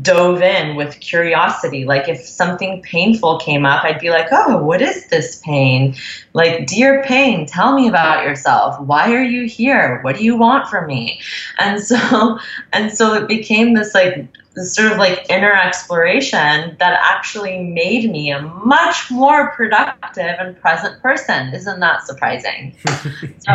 dove 0.00 0.40
in 0.40 0.76
with 0.76 0.98
curiosity. 1.00 1.84
Like 1.84 2.08
if 2.08 2.20
something 2.20 2.80
painful 2.82 3.38
came 3.38 3.66
up, 3.66 3.84
I'd 3.84 3.98
be 3.98 4.10
like, 4.10 4.28
"Oh, 4.30 4.62
what 4.62 4.80
is 4.80 5.06
this 5.08 5.40
pain?" 5.44 5.94
Like, 6.32 6.66
"Dear 6.66 7.02
pain, 7.02 7.46
tell 7.46 7.74
me 7.74 7.88
about 7.88 8.24
yourself. 8.24 8.80
Why 8.80 9.12
are 9.12 9.22
you 9.22 9.46
here? 9.46 10.00
What 10.02 10.16
do 10.16 10.24
you 10.24 10.36
want 10.36 10.68
from 10.68 10.86
me?" 10.86 11.20
And 11.58 11.80
so 11.82 12.38
and 12.72 12.92
so 12.92 13.14
it 13.14 13.28
became 13.28 13.74
this 13.74 13.94
like 13.94 14.26
this 14.54 14.74
sort 14.74 14.92
of 14.92 14.98
like 14.98 15.26
inner 15.30 15.52
exploration 15.52 16.76
that 16.78 17.00
actually 17.02 17.62
made 17.62 18.10
me 18.10 18.30
a 18.30 18.40
much 18.42 19.10
more 19.10 19.50
productive 19.52 20.36
and 20.38 20.58
present 20.60 21.00
person. 21.02 21.52
Isn't 21.54 21.80
that 21.80 22.06
surprising? 22.06 22.74
so 22.86 23.52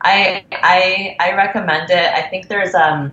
I 0.00 0.44
I 0.52 1.16
I 1.20 1.34
recommend 1.34 1.90
it. 1.90 2.12
I 2.12 2.22
think 2.22 2.48
there's 2.48 2.74
um 2.74 3.12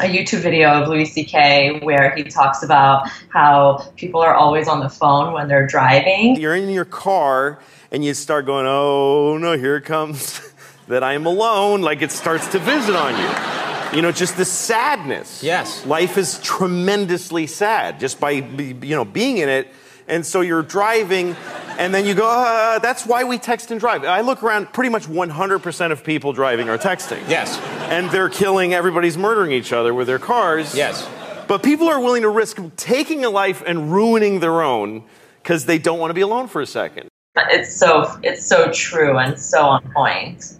a 0.00 0.04
YouTube 0.04 0.40
video 0.40 0.70
of 0.70 0.88
Louis 0.88 1.04
C.K. 1.04 1.80
where 1.80 2.14
he 2.14 2.24
talks 2.24 2.62
about 2.62 3.08
how 3.28 3.78
people 3.96 4.20
are 4.20 4.34
always 4.34 4.66
on 4.66 4.80
the 4.80 4.88
phone 4.88 5.32
when 5.32 5.48
they're 5.48 5.66
driving. 5.66 6.36
You're 6.36 6.56
in 6.56 6.70
your 6.70 6.84
car 6.84 7.60
and 7.90 8.04
you 8.04 8.14
start 8.14 8.46
going, 8.46 8.66
oh 8.66 9.38
no, 9.38 9.56
here 9.56 9.76
it 9.76 9.84
comes 9.84 10.40
that 10.88 11.04
I'm 11.04 11.26
alone. 11.26 11.82
Like 11.82 12.02
it 12.02 12.10
starts 12.10 12.48
to 12.48 12.58
visit 12.58 12.96
on 12.96 13.16
you. 13.16 13.96
You 13.96 14.02
know, 14.02 14.10
just 14.10 14.36
the 14.38 14.44
sadness. 14.44 15.42
Yes. 15.42 15.84
Life 15.84 16.16
is 16.16 16.40
tremendously 16.40 17.46
sad 17.46 18.00
just 18.00 18.18
by, 18.18 18.30
you 18.30 18.96
know, 18.96 19.04
being 19.04 19.36
in 19.38 19.48
it. 19.48 19.68
And 20.08 20.26
so 20.26 20.40
you're 20.40 20.62
driving 20.62 21.36
and 21.78 21.94
then 21.94 22.06
you 22.06 22.14
go, 22.14 22.28
uh, 22.28 22.78
that's 22.78 23.06
why 23.06 23.24
we 23.24 23.38
text 23.38 23.70
and 23.70 23.80
drive. 23.80 24.04
I 24.04 24.20
look 24.20 24.42
around, 24.42 24.72
pretty 24.72 24.90
much 24.90 25.06
100% 25.06 25.92
of 25.92 26.04
people 26.04 26.32
driving 26.32 26.68
are 26.68 26.78
texting. 26.78 27.26
Yes. 27.28 27.58
And 27.90 28.10
they're 28.10 28.28
killing, 28.28 28.74
everybody's 28.74 29.16
murdering 29.16 29.52
each 29.52 29.72
other 29.72 29.92
with 29.94 30.06
their 30.06 30.18
cars. 30.18 30.74
Yes. 30.74 31.08
But 31.48 31.62
people 31.62 31.88
are 31.88 32.00
willing 32.00 32.22
to 32.22 32.28
risk 32.28 32.58
taking 32.76 33.24
a 33.24 33.30
life 33.30 33.62
and 33.66 33.92
ruining 33.92 34.40
their 34.40 34.62
own 34.62 35.04
because 35.42 35.66
they 35.66 35.78
don't 35.78 35.98
want 35.98 36.10
to 36.10 36.14
be 36.14 36.20
alone 36.20 36.48
for 36.48 36.60
a 36.62 36.66
second. 36.66 37.08
It's 37.36 37.74
so 37.74 38.18
it's 38.22 38.46
so 38.46 38.70
true 38.72 39.18
and 39.18 39.38
so 39.38 39.62
on 39.62 39.90
point. 39.92 40.58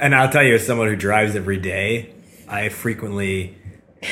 And 0.00 0.14
I'll 0.14 0.30
tell 0.30 0.42
you, 0.42 0.54
as 0.54 0.66
someone 0.66 0.88
who 0.88 0.96
drives 0.96 1.36
every 1.36 1.58
day, 1.58 2.14
I 2.48 2.70
frequently, 2.70 3.56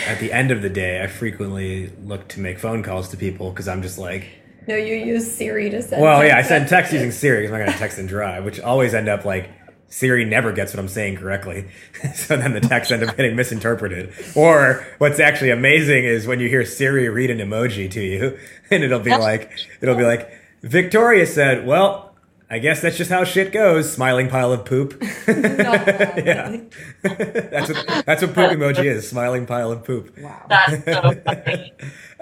at 0.06 0.20
the 0.20 0.32
end 0.32 0.50
of 0.50 0.62
the 0.62 0.68
day, 0.68 1.02
I 1.02 1.06
frequently 1.06 1.90
look 2.02 2.28
to 2.28 2.40
make 2.40 2.58
phone 2.58 2.82
calls 2.82 3.08
to 3.08 3.16
people 3.16 3.50
because 3.50 3.68
I'm 3.68 3.82
just 3.82 3.98
like, 3.98 4.26
no, 4.66 4.76
you 4.76 4.94
use 4.94 5.30
Siri 5.30 5.70
to 5.70 5.82
send. 5.82 6.02
well, 6.02 6.24
yeah, 6.24 6.34
I 6.34 6.40
text 6.40 6.48
send 6.48 6.68
text 6.68 6.92
using 6.92 7.10
Siri 7.10 7.42
because 7.42 7.52
I'm 7.52 7.58
not 7.58 7.66
going 7.66 7.72
to 7.72 7.78
text 7.78 7.98
and 7.98 8.08
drive, 8.08 8.44
which 8.44 8.60
always 8.60 8.94
end 8.94 9.08
up 9.08 9.24
like 9.24 9.50
Siri 9.94 10.24
never 10.24 10.50
gets 10.50 10.74
what 10.74 10.80
I'm 10.80 10.88
saying 10.88 11.18
correctly. 11.18 11.68
so 12.16 12.36
then 12.36 12.52
the 12.52 12.60
text 12.60 12.90
end 12.90 13.04
up 13.04 13.16
getting 13.16 13.36
misinterpreted. 13.36 14.12
Or 14.34 14.84
what's 14.98 15.20
actually 15.20 15.50
amazing 15.50 16.04
is 16.04 16.26
when 16.26 16.40
you 16.40 16.48
hear 16.48 16.64
Siri 16.64 17.08
read 17.08 17.30
an 17.30 17.38
emoji 17.38 17.88
to 17.92 18.02
you, 18.02 18.38
and 18.72 18.82
it'll 18.82 18.98
be 18.98 19.16
like, 19.16 19.52
it'll 19.80 19.94
be 19.94 20.02
like, 20.02 20.32
Victoria 20.62 21.26
said, 21.26 21.64
well, 21.64 22.12
I 22.50 22.58
guess 22.58 22.82
that's 22.82 22.96
just 22.96 23.10
how 23.10 23.22
shit 23.22 23.52
goes. 23.52 23.92
Smiling 23.92 24.28
pile 24.28 24.52
of 24.52 24.64
poop. 24.64 25.00
yeah, 25.28 26.56
that's 27.02 27.68
what 27.72 28.04
that's 28.04 28.22
what 28.22 28.34
poop 28.34 28.50
emoji 28.50 28.84
is. 28.86 29.08
Smiling 29.08 29.46
pile 29.46 29.70
of 29.70 29.84
poop. 29.84 30.16
Wow. 30.18 30.46
That's 30.48 30.84
so 30.84 31.14
funny. 31.24 31.72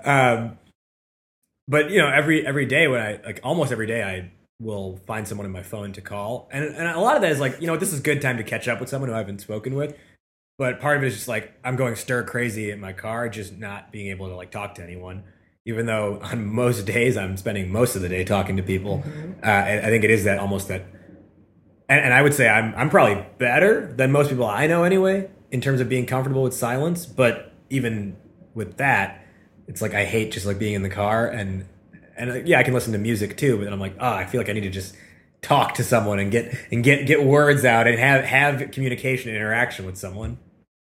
Um, 0.05 0.59
but 1.73 1.91
you 1.91 1.97
know, 1.97 2.09
every 2.09 2.47
every 2.47 2.67
day 2.67 2.87
when 2.87 3.01
I 3.01 3.19
like 3.25 3.41
almost 3.43 3.73
every 3.73 3.87
day 3.87 4.03
I 4.03 4.31
will 4.61 4.99
find 5.07 5.27
someone 5.27 5.47
in 5.47 5.53
my 5.53 5.63
phone 5.63 5.95
to 5.95 6.03
call, 6.03 6.51
and 6.53 6.65
and 6.65 6.87
a 6.87 7.01
lot 7.01 7.17
of 7.17 7.23
that 7.23 7.33
is 7.33 7.41
like 7.41 7.63
you 7.63 7.67
know 7.67 7.79
this 7.79 7.95
is 7.95 8.01
a 8.01 8.03
good 8.03 8.21
time 8.21 8.37
to 8.37 8.45
catch 8.45 8.69
up 8.69 8.79
with 8.79 8.91
someone 8.91 9.09
who 9.09 9.15
I 9.15 9.19
haven't 9.19 9.41
spoken 9.41 9.75
with. 9.75 9.97
But 10.59 10.81
part 10.81 10.99
of 10.99 11.03
it 11.03 11.07
is 11.07 11.15
just 11.15 11.29
like 11.29 11.55
I'm 11.65 11.77
going 11.77 11.97
stir 11.97 12.25
crazy 12.25 12.71
in 12.71 12.79
my 12.79 12.93
car, 12.93 13.31
just 13.31 13.57
not 13.57 13.91
being 13.91 14.09
able 14.09 14.29
to 14.29 14.37
like 14.37 14.51
talk 14.51 14.75
to 14.75 14.83
anyone. 14.83 15.25
Even 15.65 15.87
though 15.87 16.21
on 16.23 16.45
most 16.45 16.85
days 16.85 17.17
I'm 17.17 17.39
spending 17.39 17.73
most 17.73 17.97
of 17.97 18.03
the 18.03 18.09
day 18.11 18.23
talking 18.23 18.59
to 18.59 18.63
people, 18.63 19.03
uh, 19.43 19.47
and 19.47 19.87
I 19.87 19.89
think 19.89 20.05
it 20.05 20.11
is 20.11 20.25
that 20.25 20.41
almost 20.41 20.69
that 20.69 20.85
and, 21.89 22.05
and 22.05 22.13
I 22.13 22.21
would 22.21 22.35
say 22.35 22.51
I'm 22.51 22.75
I'm 22.75 22.91
probably 22.91 23.25
better 23.39 23.95
than 23.97 24.13
most 24.13 24.29
people 24.29 24.47
I 24.47 24.67
know 24.67 24.85
anyway 24.85 25.31
in 25.51 25.63
terms 25.63 25.81
of 25.81 25.89
being 25.89 26.05
comfortable 26.05 26.43
with 26.43 26.53
silence. 26.53 27.07
But 27.07 27.51
even 27.71 28.19
with 28.53 28.77
that, 28.77 29.22
it's 29.73 29.81
like 29.81 29.95
I 29.95 30.05
hate 30.05 30.33
just 30.33 30.45
like 30.45 30.59
being 30.59 30.75
in 30.75 30.83
the 30.83 30.91
car 30.91 31.27
and 31.27 31.65
and 32.15 32.31
uh, 32.31 32.35
yeah, 32.45 32.59
I 32.59 32.63
can 32.63 32.75
listen 32.75 32.93
to 32.93 32.99
music 32.99 33.39
too. 33.39 33.57
But 33.57 33.65
then 33.65 33.73
I'm 33.73 33.81
like, 33.81 33.97
oh, 33.99 34.13
I 34.13 34.27
feel 34.27 34.39
like 34.39 34.51
I 34.51 34.53
need 34.53 34.65
to 34.65 34.71
just 34.71 34.95
talk 35.41 35.75
to 35.75 35.83
someone 35.83 36.19
and 36.19 36.31
get 36.31 36.55
and 36.71 36.85
get 36.85 37.07
get 37.07 37.25
words 37.25 37.65
out 37.65 37.87
and 37.87 37.99
have 37.99 38.25
have 38.25 38.71
communication 38.71 39.31
and 39.31 39.37
interaction 39.37 39.87
with 39.87 39.97
someone. 39.97 40.39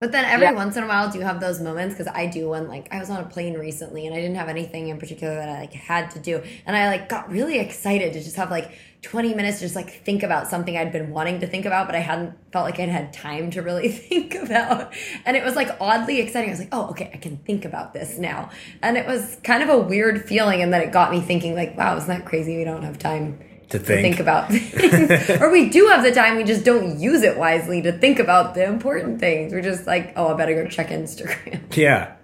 But 0.01 0.13
then 0.13 0.25
every 0.25 0.47
Yeah. 0.47 0.53
once 0.53 0.77
in 0.79 0.83
a 0.83 0.87
while, 0.87 1.11
do 1.11 1.19
you 1.19 1.25
have 1.25 1.41
those 1.41 1.61
moments? 1.61 1.95
Because 1.95 2.11
I 2.17 2.25
do 2.25 2.49
when 2.49 2.69
like 2.69 2.89
I 2.91 2.99
was 2.99 3.11
on 3.11 3.21
a 3.21 3.27
plane 3.27 3.59
recently 3.59 4.07
and 4.07 4.17
I 4.17 4.21
didn't 4.21 4.37
have 4.37 4.49
anything 4.49 4.89
in 4.89 4.97
particular 4.99 5.35
that 5.35 5.49
I 5.51 5.61
like 5.61 5.75
had 5.75 6.11
to 6.13 6.19
do, 6.19 6.43
and 6.67 6.75
I 6.75 6.87
like 6.89 7.11
got 7.11 7.31
really 7.31 7.59
excited 7.59 8.15
to 8.15 8.21
just 8.23 8.37
have 8.37 8.51
like 8.51 8.73
20 9.03 9.35
minutes 9.35 9.59
to 9.59 9.65
just 9.67 9.77
like 9.77 9.91
think 10.05 10.23
about 10.23 10.49
something 10.49 10.75
I'd 10.77 10.91
been 10.91 11.11
wanting 11.11 11.41
to 11.41 11.47
think 11.47 11.67
about, 11.67 11.87
but 11.87 11.95
I 11.95 11.99
hadn't 11.99 12.33
felt 12.51 12.65
like 12.65 12.81
I'd 12.81 12.89
had 12.89 13.13
time 13.13 13.51
to 13.51 13.61
really 13.61 13.89
think 14.09 14.35
about, 14.35 14.95
and 15.27 15.37
it 15.37 15.45
was 15.45 15.55
like 15.55 15.69
oddly 15.81 16.19
exciting. 16.21 16.49
I 16.49 16.53
was 16.53 16.61
like, 16.61 16.71
oh, 16.73 16.89
okay, 16.93 17.11
I 17.13 17.19
can 17.19 17.37
think 17.37 17.67
about 17.67 17.93
this 17.93 18.17
now, 18.17 18.49
and 18.83 18.97
it 18.97 19.07
was 19.07 19.37
kind 19.45 19.63
of 19.63 19.69
a 19.69 19.79
weird 19.79 20.27
feeling, 20.27 20.63
and 20.63 20.73
then 20.73 20.81
it 20.81 20.93
got 20.93 21.11
me 21.11 21.21
thinking 21.21 21.55
like, 21.55 21.77
wow, 21.77 21.95
isn't 21.99 22.09
that 22.09 22.25
crazy? 22.25 22.57
We 22.57 22.65
don't 22.65 22.85
have 22.85 22.99
time 22.99 23.39
To 23.71 23.79
to 23.79 23.85
think. 23.85 24.03
think 24.03 24.21
about 24.21 24.49
things. 24.51 25.31
or 25.41 25.51
we 25.51 25.69
do 25.71 25.87
have 25.89 26.03
the 26.03 26.13
time, 26.13 26.37
we 26.37 26.45
just 26.45 26.65
don't 26.65 26.99
use 26.99 27.23
it 27.23 27.37
wisely 27.37 27.81
to 27.83 27.93
think 27.93 28.19
about 28.19 28.55
the 28.55 28.65
important 28.65 29.21
things. 29.21 29.53
We're 29.53 29.63
just 29.63 29.87
like, 29.87 30.13
oh, 30.17 30.35
I 30.35 30.37
better 30.37 30.55
go 30.55 30.69
check 30.69 30.89
Instagram. 30.89 31.61
Yeah, 31.77 32.15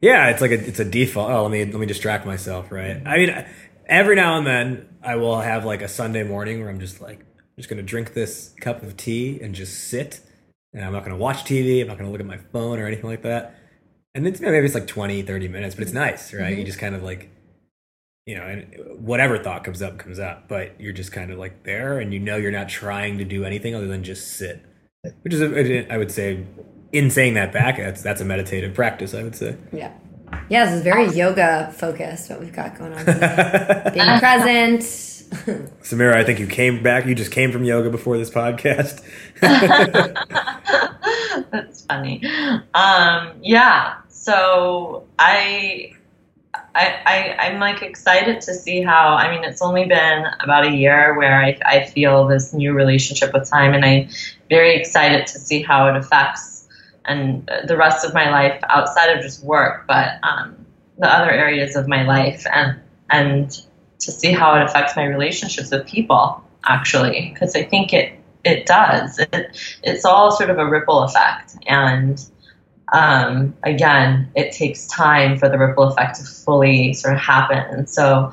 yeah. 0.00 0.28
It's 0.28 0.40
like 0.40 0.50
a 0.50 0.66
it's 0.66 0.80
a 0.80 0.84
default. 0.84 1.30
Oh, 1.30 1.42
let 1.42 1.50
me 1.50 1.64
let 1.64 1.80
me 1.80 1.86
distract 1.86 2.26
myself, 2.26 2.70
right? 2.70 3.00
I 3.06 3.16
mean, 3.16 3.46
every 3.86 4.16
now 4.16 4.36
and 4.36 4.46
then 4.46 4.88
I 5.02 5.16
will 5.16 5.40
have 5.40 5.64
like 5.64 5.82
a 5.82 5.88
Sunday 5.88 6.24
morning 6.24 6.60
where 6.60 6.68
I'm 6.68 6.80
just 6.80 7.00
like, 7.00 7.20
I'm 7.20 7.56
just 7.56 7.68
gonna 7.68 7.82
drink 7.82 8.12
this 8.12 8.54
cup 8.60 8.82
of 8.82 8.96
tea 8.96 9.40
and 9.40 9.54
just 9.54 9.88
sit, 9.88 10.20
and 10.74 10.84
I'm 10.84 10.92
not 10.92 11.04
gonna 11.04 11.16
watch 11.16 11.44
TV. 11.44 11.80
I'm 11.80 11.88
not 11.88 11.98
gonna 11.98 12.10
look 12.10 12.20
at 12.20 12.26
my 12.26 12.38
phone 12.52 12.78
or 12.78 12.86
anything 12.86 13.08
like 13.08 13.22
that. 13.22 13.56
And 14.14 14.26
it's 14.26 14.40
maybe 14.40 14.58
it's 14.58 14.74
like 14.74 14.86
20, 14.86 15.22
30 15.22 15.48
minutes, 15.48 15.74
but 15.74 15.82
it's 15.82 15.92
nice, 15.92 16.34
right? 16.34 16.50
You 16.50 16.56
mm-hmm. 16.56 16.66
just 16.66 16.78
kind 16.78 16.94
of 16.94 17.02
like, 17.02 17.30
you 18.26 18.36
know, 18.36 18.42
and 18.42 18.74
whatever 19.04 19.38
thought 19.38 19.64
comes 19.64 19.82
up 19.82 19.98
comes 19.98 20.18
up, 20.18 20.48
but 20.48 20.80
you're 20.80 20.92
just 20.92 21.12
kind 21.12 21.30
of 21.30 21.38
like 21.38 21.64
there, 21.64 21.98
and 21.98 22.12
you 22.12 22.20
know 22.20 22.36
you're 22.36 22.52
not 22.52 22.68
trying 22.68 23.18
to 23.18 23.24
do 23.24 23.44
anything 23.44 23.74
other 23.74 23.86
than 23.86 24.04
just 24.04 24.36
sit, 24.36 24.64
which 25.22 25.34
is 25.34 25.40
a, 25.40 25.92
I 25.92 25.98
would 25.98 26.10
say. 26.10 26.46
In 26.92 27.08
saying 27.08 27.32
that 27.34 27.54
back, 27.54 27.78
that's 27.78 28.02
that's 28.02 28.20
a 28.20 28.24
meditative 28.26 28.74
practice. 28.74 29.14
I 29.14 29.22
would 29.22 29.34
say. 29.34 29.56
Yeah. 29.72 29.92
Yeah, 30.48 30.66
this 30.66 30.74
is 30.74 30.82
very 30.82 31.08
yoga 31.08 31.72
focused, 31.76 32.28
what 32.30 32.40
we've 32.40 32.52
got 32.52 32.76
going 32.78 32.92
on 32.92 33.04
today. 33.04 33.90
Being 33.94 34.18
present. 34.18 34.82
Samira, 35.82 36.14
I 36.14 36.24
think 36.24 36.38
you 36.40 36.46
came 36.46 36.82
back. 36.82 37.06
You 37.06 37.14
just 37.14 37.30
came 37.30 37.52
from 37.52 37.64
yoga 37.64 37.88
before 37.90 38.18
this 38.18 38.28
podcast. 38.28 39.02
That's 41.50 41.84
funny. 41.86 42.22
Um, 42.74 43.32
yeah. 43.40 43.94
So 44.08 45.06
I, 45.18 45.94
I, 46.74 47.00
I, 47.04 47.46
I'm 47.46 47.60
like 47.60 47.82
excited 47.82 48.40
to 48.42 48.54
see 48.54 48.82
how. 48.82 49.14
I 49.14 49.30
mean, 49.30 49.44
it's 49.44 49.60
only 49.60 49.84
been 49.84 50.24
about 50.40 50.64
a 50.66 50.70
year 50.70 51.16
where 51.18 51.42
I, 51.42 51.58
I 51.64 51.84
feel 51.84 52.26
this 52.26 52.54
new 52.54 52.72
relationship 52.72 53.32
with 53.34 53.48
time, 53.48 53.74
and 53.74 53.84
I'm 53.84 54.08
very 54.48 54.74
excited 54.76 55.26
to 55.28 55.38
see 55.38 55.62
how 55.62 55.88
it 55.88 55.96
affects 55.96 56.52
and 57.04 57.50
the 57.66 57.76
rest 57.76 58.04
of 58.04 58.14
my 58.14 58.30
life 58.30 58.60
outside 58.68 59.08
of 59.08 59.22
just 59.22 59.42
work, 59.44 59.86
but 59.86 60.18
um, 60.22 60.64
the 60.98 61.08
other 61.08 61.30
areas 61.30 61.76
of 61.76 61.88
my 61.88 62.04
life, 62.04 62.44
and 62.52 62.80
and 63.10 63.50
to 63.98 64.12
see 64.12 64.32
how 64.32 64.54
it 64.54 64.62
affects 64.62 64.96
my 64.96 65.04
relationships 65.04 65.70
with 65.70 65.86
people. 65.86 66.42
Actually, 66.64 67.30
because 67.32 67.56
I 67.56 67.64
think 67.64 67.92
it 67.92 68.12
it 68.44 68.66
does. 68.66 69.18
It, 69.18 69.78
it's 69.82 70.04
all 70.04 70.30
sort 70.30 70.50
of 70.50 70.58
a 70.58 70.66
ripple 70.66 71.02
effect. 71.02 71.56
And 71.66 72.24
um, 72.92 73.54
again, 73.62 74.30
it 74.34 74.52
takes 74.52 74.86
time 74.86 75.38
for 75.38 75.48
the 75.48 75.58
ripple 75.58 75.84
effect 75.84 76.16
to 76.16 76.24
fully 76.24 76.92
sort 76.92 77.14
of 77.14 77.20
happen. 77.20 77.58
And 77.58 77.88
so 77.88 78.30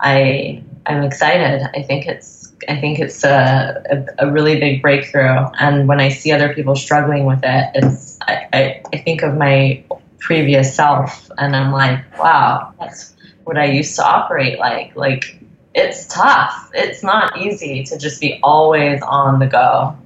I, 0.00 0.62
I'm 0.86 1.02
excited. 1.02 1.68
I 1.74 1.82
think 1.82 2.06
it's, 2.06 2.52
I 2.68 2.80
think 2.80 2.98
it's 2.98 3.22
a, 3.22 3.82
a, 3.90 4.26
a 4.26 4.32
really 4.32 4.58
big 4.58 4.80
breakthrough. 4.80 5.46
And 5.60 5.86
when 5.86 6.00
I 6.00 6.08
see 6.08 6.32
other 6.32 6.54
people 6.54 6.74
struggling 6.74 7.26
with 7.26 7.40
it, 7.42 7.70
it's, 7.74 8.18
I, 8.22 8.48
I, 8.52 8.82
I 8.92 8.98
think 8.98 9.22
of 9.22 9.36
my 9.36 9.84
previous 10.18 10.74
self 10.74 11.30
and 11.38 11.54
I'm 11.54 11.72
like, 11.72 12.18
wow, 12.18 12.72
that's 12.80 13.14
what 13.44 13.58
I 13.58 13.66
used 13.66 13.94
to 13.96 14.04
operate 14.04 14.58
like. 14.58 14.96
Like, 14.96 15.38
it's 15.74 16.06
tough. 16.06 16.70
It's 16.74 17.02
not 17.02 17.38
easy 17.38 17.84
to 17.84 17.98
just 17.98 18.20
be 18.20 18.40
always 18.42 19.02
on 19.02 19.38
the 19.38 19.46
go. 19.46 19.96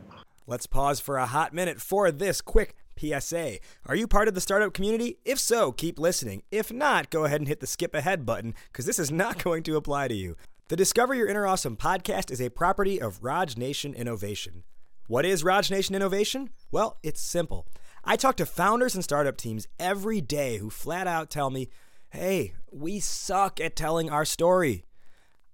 Let's 0.46 0.66
pause 0.66 0.98
for 0.98 1.18
a 1.18 1.26
hot 1.26 1.54
minute 1.54 1.80
for 1.80 2.10
this 2.10 2.40
quick 2.40 2.74
PSA. 2.98 3.59
Are 3.87 3.96
you 3.96 4.07
part 4.07 4.28
of 4.28 4.35
the 4.35 4.40
startup 4.40 4.74
community? 4.74 5.18
If 5.24 5.38
so, 5.38 5.72
keep 5.72 5.98
listening. 5.98 6.42
If 6.50 6.72
not, 6.72 7.11
go 7.11 7.24
ahead 7.24 7.40
and 7.40 7.48
hit 7.48 7.61
the 7.61 7.66
skip 7.66 7.94
ahead 7.94 8.24
button 8.26 8.55
because 8.72 8.87
this 8.87 8.98
is 8.98 9.11
not 9.11 9.42
going 9.44 9.62
to 9.64 9.76
apply 9.76 10.09
to 10.09 10.14
you. 10.14 10.37
The 10.68 10.76
Discover 10.76 11.14
Your 11.14 11.28
Inner 11.28 11.46
Awesome 11.46 11.76
podcast 11.76 12.31
is 12.31 12.40
a 12.40 12.48
property 12.48 13.00
of 13.00 13.22
Raj 13.22 13.57
Nation 13.57 13.92
Innovation. 13.94 14.64
What 15.07 15.26
is 15.26 15.44
Raj 15.44 15.70
Nation 15.70 15.94
Innovation? 15.94 16.50
Well, 16.70 16.98
it's 17.02 17.20
simple. 17.20 17.66
I 18.05 18.16
talk 18.16 18.37
to 18.37 18.46
founders 18.46 18.94
and 18.94 19.05
startup 19.05 19.37
teams 19.37 19.68
every 19.78 20.20
day 20.20 20.59
who 20.59 20.70
flat 20.70 21.07
out 21.07 21.31
tell 21.31 21.50
me, 21.50 21.68
hey, 22.11 22.55
we 22.70 23.00
suck 23.00 23.61
at 23.61 23.76
telling 23.76 24.09
our 24.09 24.24
story. 24.24 24.85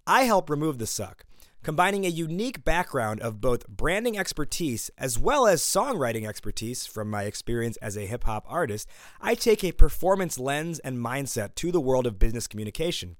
I 0.06 0.22
help 0.22 0.48
remove 0.48 0.78
the 0.78 0.86
suck, 0.86 1.24
combining 1.62 2.04
a 2.04 2.08
unique 2.08 2.64
background 2.64 3.20
of 3.20 3.40
both 3.40 3.68
branding 3.68 4.18
expertise 4.18 4.90
as 4.96 5.18
well 5.18 5.46
as 5.46 5.62
songwriting 5.62 6.26
expertise 6.26 6.86
from 6.86 7.10
my 7.10 7.24
experience 7.24 7.76
as 7.78 7.96
a 7.96 8.06
hip 8.06 8.24
hop 8.24 8.44
artist. 8.48 8.88
I 9.20 9.34
take 9.34 9.64
a 9.64 9.72
performance 9.72 10.38
lens 10.38 10.78
and 10.78 10.98
mindset 10.98 11.54
to 11.56 11.72
the 11.72 11.80
world 11.80 12.06
of 12.06 12.18
business 12.18 12.46
communication. 12.46 13.16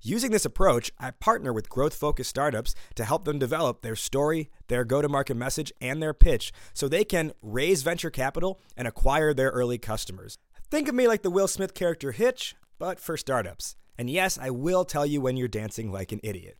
Using 0.00 0.30
this 0.30 0.44
approach, 0.44 0.92
I 0.98 1.10
partner 1.10 1.52
with 1.52 1.68
growth 1.68 1.94
focused 1.94 2.30
startups 2.30 2.74
to 2.94 3.04
help 3.04 3.24
them 3.24 3.40
develop 3.40 3.82
their 3.82 3.96
story, 3.96 4.48
their 4.68 4.84
go 4.84 5.02
to 5.02 5.08
market 5.08 5.36
message, 5.36 5.72
and 5.80 6.00
their 6.00 6.14
pitch 6.14 6.52
so 6.72 6.86
they 6.86 7.04
can 7.04 7.32
raise 7.42 7.82
venture 7.82 8.10
capital 8.10 8.60
and 8.76 8.86
acquire 8.86 9.34
their 9.34 9.50
early 9.50 9.76
customers. 9.76 10.38
Think 10.70 10.86
of 10.86 10.94
me 10.94 11.08
like 11.08 11.22
the 11.22 11.30
Will 11.30 11.48
Smith 11.48 11.74
character 11.74 12.12
Hitch, 12.12 12.54
but 12.78 13.00
for 13.00 13.16
startups. 13.16 13.74
And 13.96 14.08
yes, 14.08 14.38
I 14.38 14.50
will 14.50 14.84
tell 14.84 15.04
you 15.04 15.20
when 15.20 15.36
you're 15.36 15.48
dancing 15.48 15.90
like 15.90 16.12
an 16.12 16.20
idiot. 16.22 16.56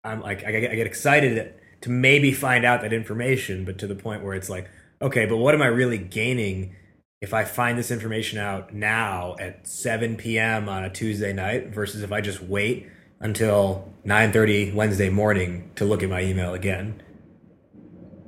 I'm 0.04 0.20
like, 0.20 0.44
I 0.44 0.50
get, 0.52 0.70
I 0.70 0.74
get 0.74 0.86
excited 0.86 1.54
to 1.82 1.90
maybe 1.90 2.32
find 2.32 2.64
out 2.64 2.82
that 2.82 2.92
information, 2.92 3.64
but 3.64 3.78
to 3.78 3.86
the 3.86 3.94
point 3.94 4.24
where 4.24 4.34
it's 4.34 4.48
like, 4.48 4.68
okay, 5.00 5.26
but 5.26 5.36
what 5.36 5.54
am 5.54 5.62
I 5.62 5.66
really 5.66 5.98
gaining 5.98 6.74
if 7.20 7.34
I 7.34 7.44
find 7.44 7.78
this 7.78 7.90
information 7.90 8.38
out 8.38 8.74
now 8.74 9.36
at 9.40 9.66
7 9.66 10.16
p.m. 10.16 10.68
on 10.68 10.84
a 10.84 10.90
Tuesday 10.90 11.32
night 11.32 11.68
versus 11.68 12.02
if 12.02 12.12
I 12.12 12.20
just 12.20 12.42
wait 12.42 12.88
until 13.20 13.92
9:30 14.04 14.74
Wednesday 14.74 15.10
morning 15.10 15.70
to 15.76 15.84
look 15.84 16.02
at 16.02 16.08
my 16.08 16.22
email 16.22 16.54
again? 16.54 17.02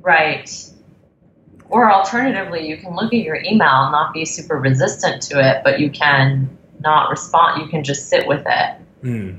Right. 0.01 0.51
Or 1.69 1.91
alternatively, 1.91 2.67
you 2.67 2.79
can 2.79 2.97
look 2.97 3.15
at 3.15 3.21
your 3.21 3.37
email 3.37 3.85
and 3.85 3.93
not 3.93 4.13
be 4.13 4.25
super 4.25 4.57
resistant 4.57 5.23
to 5.23 5.39
it, 5.39 5.63
but 5.63 5.79
you 5.79 5.91
can 5.91 6.59
not 6.81 7.11
respond. 7.11 7.63
You 7.63 7.69
can 7.69 7.85
just 7.85 8.09
sit 8.09 8.27
with 8.27 8.45
it, 8.47 8.77
hmm. 9.03 9.31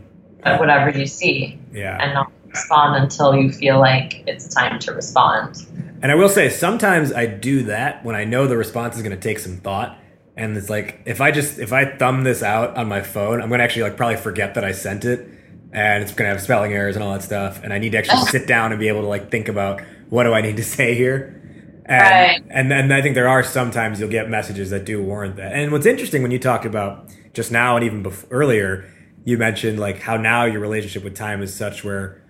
at 0.43 0.59
whatever 0.59 0.89
you 0.97 1.05
see, 1.05 1.59
Yeah. 1.73 1.97
and 2.01 2.13
not 2.13 2.31
respond 2.49 3.01
until 3.03 3.35
you 3.35 3.51
feel 3.51 3.79
like 3.79 4.23
it's 4.27 4.47
time 4.53 4.79
to 4.79 4.93
respond. 4.93 5.65
And 6.01 6.11
I 6.11 6.15
will 6.15 6.29
say, 6.29 6.49
sometimes 6.49 7.13
I 7.13 7.25
do 7.27 7.63
that 7.63 8.03
when 8.03 8.15
I 8.15 8.23
know 8.25 8.47
the 8.47 8.57
response 8.57 8.95
is 8.95 9.03
going 9.03 9.15
to 9.15 9.21
take 9.21 9.39
some 9.39 9.57
thought. 9.57 9.97
And 10.35 10.57
it's 10.57 10.69
like, 10.69 11.01
if 11.05 11.21
I 11.21 11.31
just, 11.31 11.59
if 11.59 11.71
I 11.71 11.85
thumb 11.97 12.23
this 12.23 12.41
out 12.41 12.75
on 12.75 12.87
my 12.87 13.01
phone, 13.01 13.41
I'm 13.41 13.49
going 13.49 13.59
to 13.59 13.63
actually 13.63 13.83
like 13.83 13.97
probably 13.97 14.17
forget 14.17 14.55
that 14.55 14.63
I 14.63 14.71
sent 14.71 15.05
it. 15.05 15.27
And 15.71 16.03
it's 16.03 16.11
going 16.13 16.27
to 16.27 16.33
have 16.33 16.41
spelling 16.41 16.73
errors 16.73 16.95
and 16.95 17.03
all 17.03 17.13
that 17.13 17.21
stuff. 17.23 17.61
And 17.63 17.71
I 17.71 17.77
need 17.77 17.91
to 17.91 17.99
actually 17.99 18.21
sit 18.31 18.47
down 18.47 18.71
and 18.71 18.79
be 18.79 18.87
able 18.87 19.01
to 19.01 19.07
like 19.07 19.29
think 19.31 19.47
about 19.47 19.81
what 20.09 20.23
do 20.23 20.33
I 20.33 20.41
need 20.41 20.57
to 20.57 20.63
say 20.63 20.95
here. 20.95 21.37
And, 21.85 22.01
Right. 22.01 22.43
and 22.49 22.71
then 22.71 22.91
I 22.91 23.01
think 23.01 23.15
there 23.15 23.27
are 23.27 23.43
sometimes 23.43 23.99
you'll 23.99 24.09
get 24.09 24.29
messages 24.29 24.69
that 24.71 24.85
do 24.85 25.01
warrant 25.03 25.35
that. 25.37 25.53
And 25.53 25.71
what's 25.71 25.85
interesting 25.85 26.21
when 26.23 26.31
you 26.31 26.39
talk 26.39 26.65
about 26.65 27.09
just 27.33 27.51
now 27.51 27.75
and 27.75 27.85
even 27.85 28.03
before, 28.03 28.29
earlier, 28.31 28.85
you 29.23 29.37
mentioned 29.37 29.79
like 29.79 29.99
how 29.99 30.17
now 30.17 30.45
your 30.45 30.59
relationship 30.59 31.03
with 31.03 31.15
time 31.15 31.41
is 31.41 31.53
such 31.53 31.83
where 31.83 32.21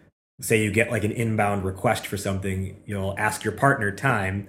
say 0.42 0.64
you 0.64 0.72
get 0.72 0.92
like 0.92 1.04
an 1.04 1.12
inbound 1.12 1.64
request 1.64 2.08
for 2.08 2.18
something, 2.18 2.82
you'll 2.86 3.16
ask 3.18 3.44
your 3.44 3.54
partner 3.54 3.92
time, 3.92 4.48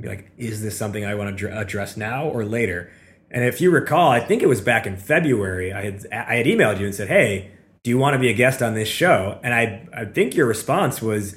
be 0.00 0.08
like, 0.08 0.32
is 0.36 0.62
this 0.62 0.76
something 0.76 1.04
I 1.04 1.14
want 1.14 1.38
to 1.38 1.58
address 1.58 1.96
now 1.96 2.26
or 2.26 2.44
later? 2.44 2.90
And 3.30 3.44
if 3.44 3.60
you 3.60 3.70
recall, 3.70 4.10
I 4.10 4.20
think 4.20 4.42
it 4.42 4.48
was 4.48 4.60
back 4.60 4.86
in 4.86 4.96
February, 4.96 5.72
I 5.72 5.84
had 5.84 6.06
I 6.12 6.36
had 6.36 6.46
emailed 6.46 6.80
you 6.80 6.86
and 6.86 6.94
said, 6.94 7.08
hey, 7.08 7.50
do 7.82 7.90
you 7.90 7.98
want 7.98 8.14
to 8.14 8.18
be 8.18 8.30
a 8.30 8.34
guest 8.34 8.62
on 8.62 8.74
this 8.74 8.88
show? 8.88 9.38
And 9.42 9.54
I 9.54 9.86
I 9.92 10.04
think 10.06 10.34
your 10.34 10.46
response 10.46 11.00
was, 11.02 11.36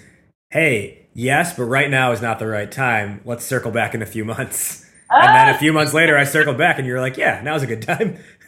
hey, 0.50 1.08
yes, 1.14 1.56
but 1.56 1.66
right 1.66 1.90
now 1.90 2.12
is 2.12 2.22
not 2.22 2.40
the 2.40 2.48
right 2.48 2.72
time. 2.72 3.22
Let's 3.26 3.46
circle 3.46 3.72
back 3.72 3.94
in 3.94 4.02
a 4.02 4.06
few 4.06 4.26
months. 4.34 4.87
And 5.10 5.36
then 5.36 5.56
a 5.56 5.58
few 5.58 5.74
months 5.74 5.94
later, 5.94 6.18
I 6.18 6.24
circled 6.26 6.58
back, 6.58 6.78
and 6.78 6.88
you 6.88 6.94
were 6.94 7.00
like, 7.00 7.18
"Yeah, 7.18 7.42
now's 7.44 7.64
a 7.64 7.68
good 7.68 7.82
time." 7.82 8.18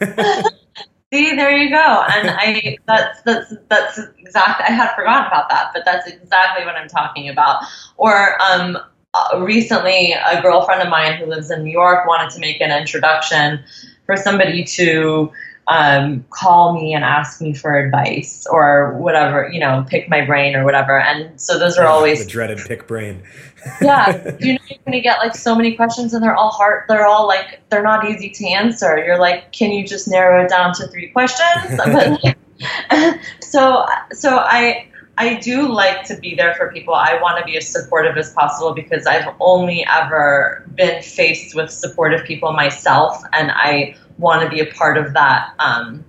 See, 1.12 1.34
there 1.34 1.56
you 1.56 1.70
go. 1.70 2.04
And 2.08 2.30
I 2.30 2.76
that's 2.86 3.20
that's 3.22 3.52
that's 3.68 3.98
exactly 4.18 4.66
I 4.68 4.72
had 4.72 4.94
forgotten 4.94 5.26
about 5.26 5.48
that, 5.48 5.72
but 5.74 5.84
that's 5.84 6.06
exactly 6.06 6.64
what 6.64 6.76
I'm 6.76 6.88
talking 6.88 7.28
about. 7.28 7.64
Or 7.96 8.40
um 8.40 8.78
uh, 9.12 9.40
recently 9.40 10.12
a 10.12 10.40
girlfriend 10.40 10.82
of 10.82 10.88
mine 10.88 11.18
who 11.18 11.26
lives 11.26 11.50
in 11.50 11.64
New 11.64 11.72
York 11.72 12.06
wanted 12.06 12.30
to 12.30 12.38
make 12.38 12.60
an 12.60 12.70
introduction 12.70 13.58
for 14.06 14.16
somebody 14.16 14.62
to 14.62 15.32
um, 15.70 16.24
call 16.30 16.74
me 16.74 16.94
and 16.94 17.04
ask 17.04 17.40
me 17.40 17.54
for 17.54 17.76
advice 17.76 18.46
or 18.50 18.96
whatever, 18.98 19.48
you 19.52 19.60
know, 19.60 19.84
pick 19.88 20.08
my 20.08 20.24
brain 20.24 20.56
or 20.56 20.64
whatever. 20.64 20.98
And 20.98 21.40
so 21.40 21.58
those 21.58 21.78
are 21.78 21.86
always 21.86 22.24
the 22.24 22.30
dreaded 22.30 22.58
pick 22.58 22.86
brain. 22.88 23.22
yeah, 23.82 24.36
you 24.40 24.54
know, 24.54 24.60
you're 24.68 24.78
gonna 24.84 25.00
get 25.00 25.18
like 25.18 25.34
so 25.34 25.54
many 25.54 25.74
questions, 25.74 26.14
and 26.14 26.22
they're 26.22 26.36
all 26.36 26.50
hard. 26.50 26.84
They're 26.88 27.06
all 27.06 27.26
like 27.26 27.60
they're 27.70 27.82
not 27.82 28.08
easy 28.08 28.30
to 28.30 28.48
answer. 28.48 28.98
You're 28.98 29.18
like, 29.18 29.52
can 29.52 29.70
you 29.70 29.86
just 29.86 30.08
narrow 30.08 30.44
it 30.44 30.48
down 30.48 30.74
to 30.74 30.86
three 30.88 31.08
questions? 31.08 31.78
so, 33.40 33.86
so 34.12 34.38
I 34.38 34.86
I 35.18 35.34
do 35.34 35.70
like 35.70 36.04
to 36.04 36.16
be 36.16 36.34
there 36.34 36.54
for 36.54 36.72
people. 36.72 36.94
I 36.94 37.20
want 37.20 37.38
to 37.38 37.44
be 37.44 37.56
as 37.56 37.68
supportive 37.68 38.16
as 38.16 38.32
possible 38.32 38.72
because 38.72 39.06
I've 39.06 39.34
only 39.40 39.84
ever 39.86 40.64
been 40.74 41.02
faced 41.02 41.54
with 41.54 41.70
supportive 41.70 42.24
people 42.24 42.52
myself, 42.52 43.22
and 43.32 43.50
I 43.50 43.96
want 44.18 44.42
to 44.42 44.48
be 44.48 44.60
a 44.60 44.72
part 44.72 44.96
of 44.96 45.12
that. 45.14 45.54
Um, 45.58 46.04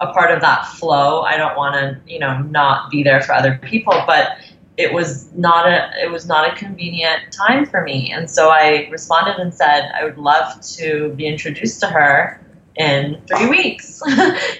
a 0.00 0.12
part 0.12 0.30
of 0.30 0.40
that 0.40 0.66
flow. 0.66 1.22
I 1.22 1.36
don't 1.36 1.56
want 1.56 1.74
to, 1.74 2.12
you 2.12 2.18
know, 2.18 2.38
not 2.38 2.90
be 2.90 3.02
there 3.02 3.22
for 3.22 3.32
other 3.32 3.58
people, 3.62 3.94
but 4.06 4.38
it 4.76 4.92
was 4.92 5.32
not 5.34 5.68
a 5.68 5.90
it 6.02 6.10
was 6.10 6.26
not 6.26 6.52
a 6.52 6.56
convenient 6.56 7.32
time 7.32 7.64
for 7.66 7.82
me, 7.82 8.12
and 8.12 8.28
so 8.28 8.50
I 8.50 8.88
responded 8.90 9.36
and 9.38 9.54
said 9.54 9.90
I 9.94 10.04
would 10.04 10.18
love 10.18 10.60
to 10.76 11.10
be 11.16 11.26
introduced 11.26 11.80
to 11.80 11.86
her 11.86 12.40
in 12.76 13.20
three 13.28 13.48
weeks. 13.48 14.02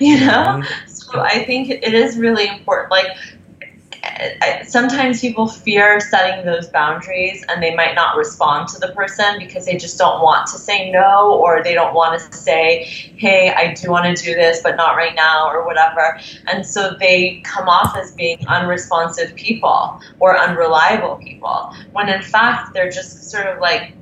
you 0.01 0.21
know, 0.21 0.63
mm-hmm. 0.63 0.89
so 0.89 1.21
I 1.21 1.45
think 1.45 1.71
it 1.71 1.95
is 1.95 2.17
really 2.17 2.47
important. 2.47 2.91
Like 2.91 3.09
sometimes 4.67 5.21
people 5.21 5.49
fear 5.49 6.01
setting 6.01 6.45
those 6.45 6.69
boundaries 6.69 7.45
and 7.49 7.63
they 7.63 7.75
might 7.75 7.95
not 7.95 8.17
respond 8.17 8.69
to 8.69 8.79
the 8.79 8.89
person 8.89 9.39
because 9.39 9.67
they 9.67 9.77
just 9.77 9.99
don't 9.99 10.23
want 10.23 10.47
to 10.47 10.59
say 10.59 10.91
no 10.91 11.39
or 11.39 11.63
they 11.63 11.75
don't 11.75 11.95
want 11.95 12.21
to 12.21 12.37
say 12.37 12.85
hey 13.17 13.53
i 13.57 13.75
do 13.75 13.91
want 13.91 14.17
to 14.17 14.25
do 14.25 14.35
this 14.35 14.63
but 14.63 14.77
not 14.77 14.97
right 14.97 15.15
now 15.15 15.49
or 15.49 15.65
whatever. 15.65 16.19
And 16.47 16.65
so 16.67 16.97
they 16.99 17.41
come 17.45 17.69
off 17.69 17.97
as 17.97 18.13
being 18.13 18.47
unresponsive 18.47 19.35
people 19.35 20.01
or 20.21 20.37
unreliable 20.39 21.17
people 21.17 21.73
when 21.93 22.09
in 22.09 22.23
fact 22.23 22.73
they're 22.73 22.91
just 22.91 23.31
sort 23.31 23.47
of 23.47 23.61
like 23.61 23.95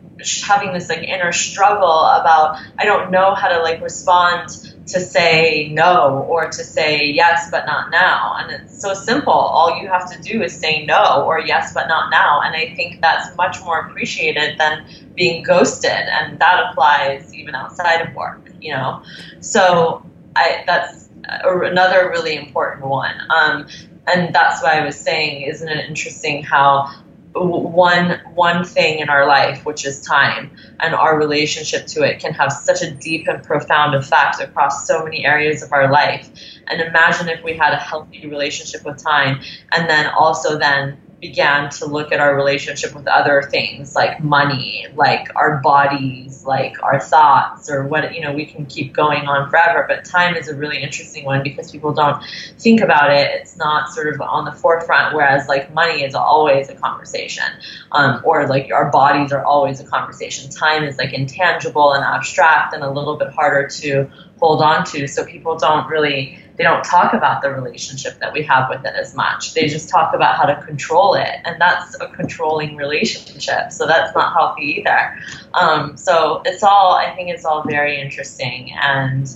having 0.43 0.73
this 0.73 0.89
like 0.89 1.03
inner 1.03 1.33
struggle 1.33 2.05
about 2.05 2.57
i 2.79 2.85
don't 2.85 3.11
know 3.11 3.35
how 3.35 3.49
to 3.49 3.61
like 3.63 3.81
respond 3.81 4.72
to 4.93 5.01
say 5.01 5.68
no 5.72 6.26
or 6.28 6.47
to 6.47 6.64
say 6.64 7.07
yes 7.07 7.51
but 7.51 7.66
not 7.66 7.90
now. 7.90 8.36
And 8.38 8.51
it's 8.53 8.80
so 8.80 8.95
simple. 8.95 9.32
All 9.32 9.80
you 9.80 9.88
have 9.88 10.11
to 10.12 10.20
do 10.22 10.43
is 10.43 10.59
say 10.59 10.84
no 10.86 11.24
or 11.26 11.40
yes 11.40 11.72
but 11.74 11.88
not 11.88 12.11
now. 12.11 12.40
And 12.43 12.55
i 12.55 12.74
think 12.74 13.01
that's 13.01 13.34
much 13.36 13.61
more 13.64 13.80
appreciated 13.80 14.59
than 14.59 14.84
being 15.14 15.43
ghosted. 15.43 15.90
And 15.90 16.38
that 16.38 16.70
applies 16.70 17.34
even 17.34 17.55
outside 17.55 18.01
of 18.07 18.14
work 18.14 18.43
you 18.62 18.72
know? 18.72 19.03
So 19.40 20.05
i 20.36 20.62
that's 20.66 21.09
another 21.45 22.09
really 22.09 22.36
important 22.36 22.86
one. 22.86 23.14
Um, 23.30 23.68
and 24.07 24.34
that's 24.34 24.62
why 24.62 24.80
i 24.80 24.84
was 24.84 24.97
saying 24.97 25.43
isn't 25.43 25.68
it 25.68 25.88
interesting 25.88 26.43
how 26.43 26.90
one 27.35 28.20
one 28.35 28.64
thing 28.64 28.99
in 28.99 29.09
our 29.09 29.26
life 29.26 29.64
which 29.64 29.87
is 29.87 30.03
time 30.03 30.51
and 30.80 30.95
our 30.95 31.18
relationship 31.18 31.87
to 31.87 32.03
it 32.03 32.20
can 32.20 32.35
have 32.35 32.53
such 32.53 32.83
a 32.83 32.91
deep 32.91 33.26
and 33.26 33.43
profound 33.43 33.95
effect 33.95 34.41
across 34.41 34.87
so 34.87 35.03
many 35.03 35.24
areas 35.24 35.62
of 35.62 35.72
our 35.72 35.91
life. 35.91 36.30
And 36.66 36.80
imagine 36.80 37.28
if 37.28 37.43
we 37.43 37.57
had 37.57 37.72
a 37.72 37.76
healthy 37.76 38.26
relationship 38.26 38.85
with 38.85 39.03
time 39.03 39.41
and 39.72 39.89
then 39.89 40.07
also 40.07 40.59
then 40.59 40.99
began 41.23 41.70
to 41.70 41.87
look 41.87 42.11
at 42.11 42.18
our 42.18 42.35
relationship 42.35 42.93
with 42.97 43.07
other 43.07 43.43
things 43.43 43.95
like 43.95 44.23
money, 44.23 44.89
like 44.97 45.29
our 45.37 45.61
bodies, 45.61 46.45
like 46.45 46.83
our 46.83 46.99
thoughts, 46.99 47.70
or 47.70 47.87
what, 47.87 48.12
you 48.12 48.20
know, 48.20 48.33
we 48.33 48.45
can 48.45 48.66
keep 48.66 48.93
going 48.93 49.29
on 49.29 49.49
forever. 49.49 49.85
But 49.87 50.05
time 50.05 50.35
is 50.35 50.49
a 50.49 50.57
really 50.57 50.83
interesting 50.83 51.25
one 51.25 51.45
because 51.45 51.70
people 51.70 51.95
don't 51.95 52.20
think 52.59 52.81
about 52.81 53.12
it. 53.12 53.31
It's 53.35 53.57
not 53.57 53.89
sort 53.91 54.12
of 54.12 54.20
on 54.20 54.45
the 54.45 54.51
forefront, 54.51 55.14
whereas 55.14 55.47
like 55.47 55.73
money 55.73 56.03
is 56.03 56.16
always 56.16 56.68
a 56.68 56.75
conversation, 56.75 57.45
um, 57.93 58.20
or 58.25 58.49
like 58.49 58.73
our 58.73 58.91
bodies 58.91 59.31
are 59.33 59.45
always 59.45 59.79
a 59.79 59.85
conversation. 59.85 60.51
Time 60.51 60.83
is 60.83 60.99
like 60.99 61.12
intangible 61.12 61.93
and 61.93 62.03
abstract 62.03 62.75
and 62.75 62.83
a 62.83 62.91
little 62.91 63.16
bit 63.16 63.29
harder 63.29 63.68
to 63.68 64.11
hold 64.41 64.61
on 64.61 64.85
to. 64.87 65.07
So 65.07 65.25
people 65.25 65.57
don't 65.57 65.89
really 65.89 66.41
they 66.57 66.65
don't 66.65 66.85
talk 66.85 67.15
about 67.15 67.43
the 67.43 67.51
relationship 67.51 68.19
that 68.21 68.33
we 68.33 68.43
have 68.43 68.69
with 68.69 68.85
it 68.85 68.95
as 68.95 69.15
much. 69.15 69.55
They 69.55 69.69
just 69.69 69.89
talk 69.89 70.15
about 70.15 70.37
how 70.37 70.45
to 70.45 70.61
control 70.63 71.15
it, 71.15 71.41
and 71.45 71.61
that's 71.61 71.99
a 72.01 72.09
controlling 72.09 72.77
relationship. 72.77 73.73
So 73.73 73.87
that's 73.87 74.15
not 74.15 74.33
healthy 74.35 74.81
either. 74.81 75.19
Um, 75.55 75.97
so 75.97 76.43
it's 76.45 76.63
all 76.63 76.93
I 76.93 77.15
think 77.15 77.31
it's 77.31 77.45
all 77.45 77.63
very 77.63 78.01
interesting, 78.01 78.73
and 78.73 79.29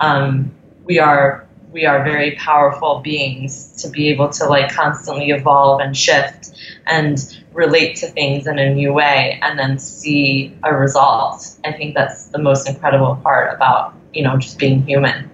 um, 0.00 0.54
we 0.84 0.98
are 0.98 1.46
we 1.72 1.84
are 1.84 2.02
very 2.02 2.34
powerful 2.36 3.00
beings 3.00 3.82
to 3.82 3.90
be 3.90 4.08
able 4.08 4.30
to 4.30 4.46
like 4.46 4.72
constantly 4.72 5.30
evolve 5.30 5.80
and 5.80 5.96
shift 5.96 6.50
and 6.86 7.38
relate 7.52 7.96
to 7.96 8.06
things 8.06 8.46
in 8.46 8.58
a 8.58 8.74
new 8.74 8.92
way 8.92 9.38
and 9.42 9.58
then 9.58 9.78
see 9.78 10.56
a 10.62 10.74
result. 10.74 11.56
I 11.64 11.72
think 11.72 11.94
that's 11.94 12.26
the 12.26 12.38
most 12.38 12.68
incredible 12.68 13.16
part 13.16 13.54
about 13.54 13.94
you 14.12 14.22
know 14.22 14.38
just 14.38 14.58
being 14.58 14.82
human. 14.86 15.30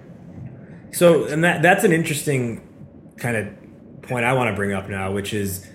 So, 0.95 1.25
and 1.25 1.43
that 1.43 1.61
that's 1.61 1.83
an 1.83 1.91
interesting 1.91 2.61
kind 3.17 3.35
of 3.35 4.01
point 4.03 4.23
I 4.23 4.31
want 4.31 4.49
to 4.49 4.55
bring 4.55 4.71
up 4.71 4.87
now, 4.87 5.11
which 5.11 5.33
is 5.33 5.67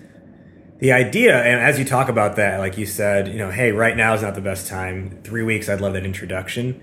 the 0.79 0.93
idea. 0.93 1.37
And 1.43 1.61
as 1.61 1.77
you 1.77 1.85
talk 1.85 2.09
about 2.09 2.37
that, 2.37 2.57
like 2.57 2.75
you 2.75 2.87
said, 2.87 3.27
you 3.27 3.37
know, 3.37 3.51
hey, 3.51 3.71
right 3.71 3.95
now 3.95 4.15
is 4.15 4.23
not 4.23 4.33
the 4.33 4.41
best 4.41 4.65
time. 4.67 5.19
Three 5.23 5.43
weeks, 5.43 5.69
I'd 5.69 5.79
love 5.79 5.93
that 5.93 6.07
introduction. 6.07 6.81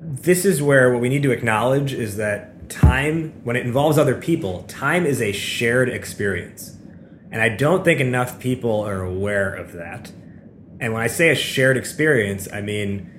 This 0.00 0.44
is 0.44 0.62
where 0.62 0.92
what 0.92 1.00
we 1.02 1.08
need 1.08 1.24
to 1.24 1.32
acknowledge 1.32 1.92
is 1.92 2.16
that 2.18 2.70
time, 2.70 3.32
when 3.42 3.56
it 3.56 3.66
involves 3.66 3.98
other 3.98 4.14
people, 4.14 4.62
time 4.68 5.04
is 5.04 5.20
a 5.20 5.32
shared 5.32 5.88
experience. 5.88 6.76
And 7.32 7.42
I 7.42 7.48
don't 7.48 7.84
think 7.84 7.98
enough 7.98 8.38
people 8.38 8.82
are 8.82 9.02
aware 9.02 9.52
of 9.52 9.72
that. 9.72 10.12
And 10.78 10.92
when 10.92 11.02
I 11.02 11.08
say 11.08 11.30
a 11.30 11.34
shared 11.34 11.76
experience, 11.76 12.46
I 12.52 12.60
mean 12.60 13.10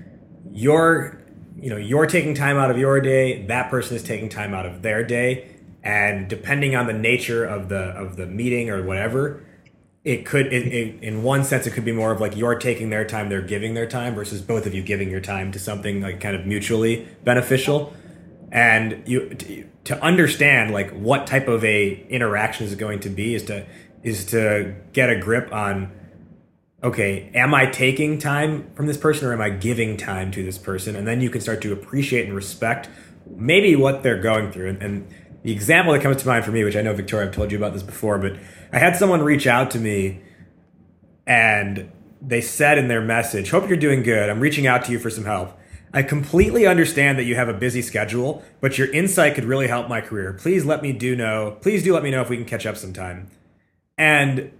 your 0.49 1.22
you 1.63 1.69
know 1.69 1.77
you're 1.77 2.05
taking 2.05 2.35
time 2.35 2.57
out 2.57 2.69
of 2.69 2.77
your 2.77 2.99
day 2.99 3.45
that 3.47 3.69
person 3.69 3.95
is 3.95 4.03
taking 4.03 4.27
time 4.27 4.53
out 4.53 4.65
of 4.65 4.81
their 4.81 5.03
day. 5.03 5.49
And 5.81 6.29
depending 6.29 6.75
on 6.75 6.87
the 6.87 6.93
nature 6.93 7.43
of 7.45 7.69
the 7.69 7.91
of 7.91 8.17
the 8.17 8.25
meeting 8.25 8.69
or 8.69 8.83
whatever 8.83 9.43
it 10.03 10.25
could 10.25 10.47
it, 10.47 10.67
it, 10.67 11.01
in 11.01 11.23
one 11.23 11.45
sense 11.45 11.65
it 11.65 11.71
could 11.71 11.85
be 11.85 11.93
more 11.93 12.11
of 12.11 12.19
like 12.19 12.35
you're 12.35 12.59
taking 12.59 12.89
their 12.89 13.05
time 13.05 13.29
they're 13.29 13.41
giving 13.41 13.73
their 13.73 13.87
time 13.87 14.13
versus 14.13 14.41
both 14.41 14.65
of 14.65 14.73
you 14.73 14.81
giving 14.81 15.09
your 15.09 15.21
time 15.21 15.51
to 15.53 15.59
something 15.59 16.01
like 16.01 16.19
kind 16.19 16.35
of 16.35 16.45
mutually 16.45 17.07
beneficial. 17.23 17.93
And 18.51 19.01
you 19.07 19.29
to, 19.29 19.65
to 19.85 20.03
understand 20.03 20.73
like 20.73 20.91
what 20.91 21.27
type 21.27 21.47
of 21.47 21.63
a 21.63 22.05
interaction 22.09 22.65
is 22.65 22.75
going 22.75 22.99
to 23.01 23.09
be 23.09 23.35
is 23.35 23.43
to 23.43 23.65
is 24.03 24.25
to 24.27 24.75
get 24.91 25.09
a 25.09 25.17
grip 25.17 25.51
on 25.53 25.91
okay, 26.83 27.31
am 27.33 27.53
I 27.53 27.65
taking 27.65 28.17
time 28.17 28.69
from 28.75 28.87
this 28.87 28.97
person 28.97 29.27
or 29.27 29.33
am 29.33 29.41
I 29.41 29.49
giving 29.49 29.95
time 29.95 30.31
to 30.31 30.43
this 30.43 30.57
person? 30.57 30.95
And 30.95 31.07
then 31.07 31.21
you 31.21 31.29
can 31.29 31.39
start 31.39 31.61
to 31.61 31.71
appreciate 31.71 32.25
and 32.25 32.35
respect 32.35 32.89
maybe 33.35 33.75
what 33.75 34.03
they're 34.03 34.21
going 34.21 34.51
through. 34.51 34.69
And, 34.69 34.83
and 34.83 35.13
the 35.43 35.51
example 35.51 35.93
that 35.93 36.01
comes 36.01 36.17
to 36.17 36.27
mind 36.27 36.43
for 36.43 36.51
me, 36.51 36.63
which 36.63 36.75
I 36.75 36.81
know 36.81 36.93
Victoria, 36.93 37.27
I've 37.27 37.33
told 37.33 37.51
you 37.51 37.57
about 37.57 37.73
this 37.73 37.83
before, 37.83 38.17
but 38.17 38.37
I 38.73 38.79
had 38.79 38.97
someone 38.97 39.21
reach 39.21 39.47
out 39.47 39.71
to 39.71 39.79
me 39.79 40.21
and 41.25 41.89
they 42.21 42.41
said 42.41 42.77
in 42.77 42.89
their 42.89 43.01
message, 43.01 43.49
Hope 43.51 43.69
you're 43.69 43.77
doing 43.77 44.03
good. 44.03 44.29
I'm 44.29 44.41
reaching 44.41 44.67
out 44.67 44.83
to 44.85 44.91
you 44.91 44.99
for 44.99 45.09
some 45.09 45.25
help. 45.25 45.57
I 45.93 46.01
completely 46.01 46.65
understand 46.65 47.17
that 47.19 47.25
you 47.25 47.35
have 47.35 47.49
a 47.49 47.53
busy 47.53 47.81
schedule, 47.81 48.43
but 48.59 48.77
your 48.77 48.91
insight 48.91 49.35
could 49.35 49.45
really 49.45 49.67
help 49.67 49.87
my 49.87 50.01
career. 50.01 50.33
Please 50.33 50.65
let 50.65 50.81
me 50.81 50.91
do 50.91 51.15
know. 51.15 51.57
Please 51.61 51.83
do 51.83 51.93
let 51.93 52.03
me 52.03 52.09
know 52.09 52.21
if 52.21 52.29
we 52.29 52.35
can 52.35 52.45
catch 52.45 52.65
up 52.65 52.77
sometime. 52.77 53.29
And 53.97 54.51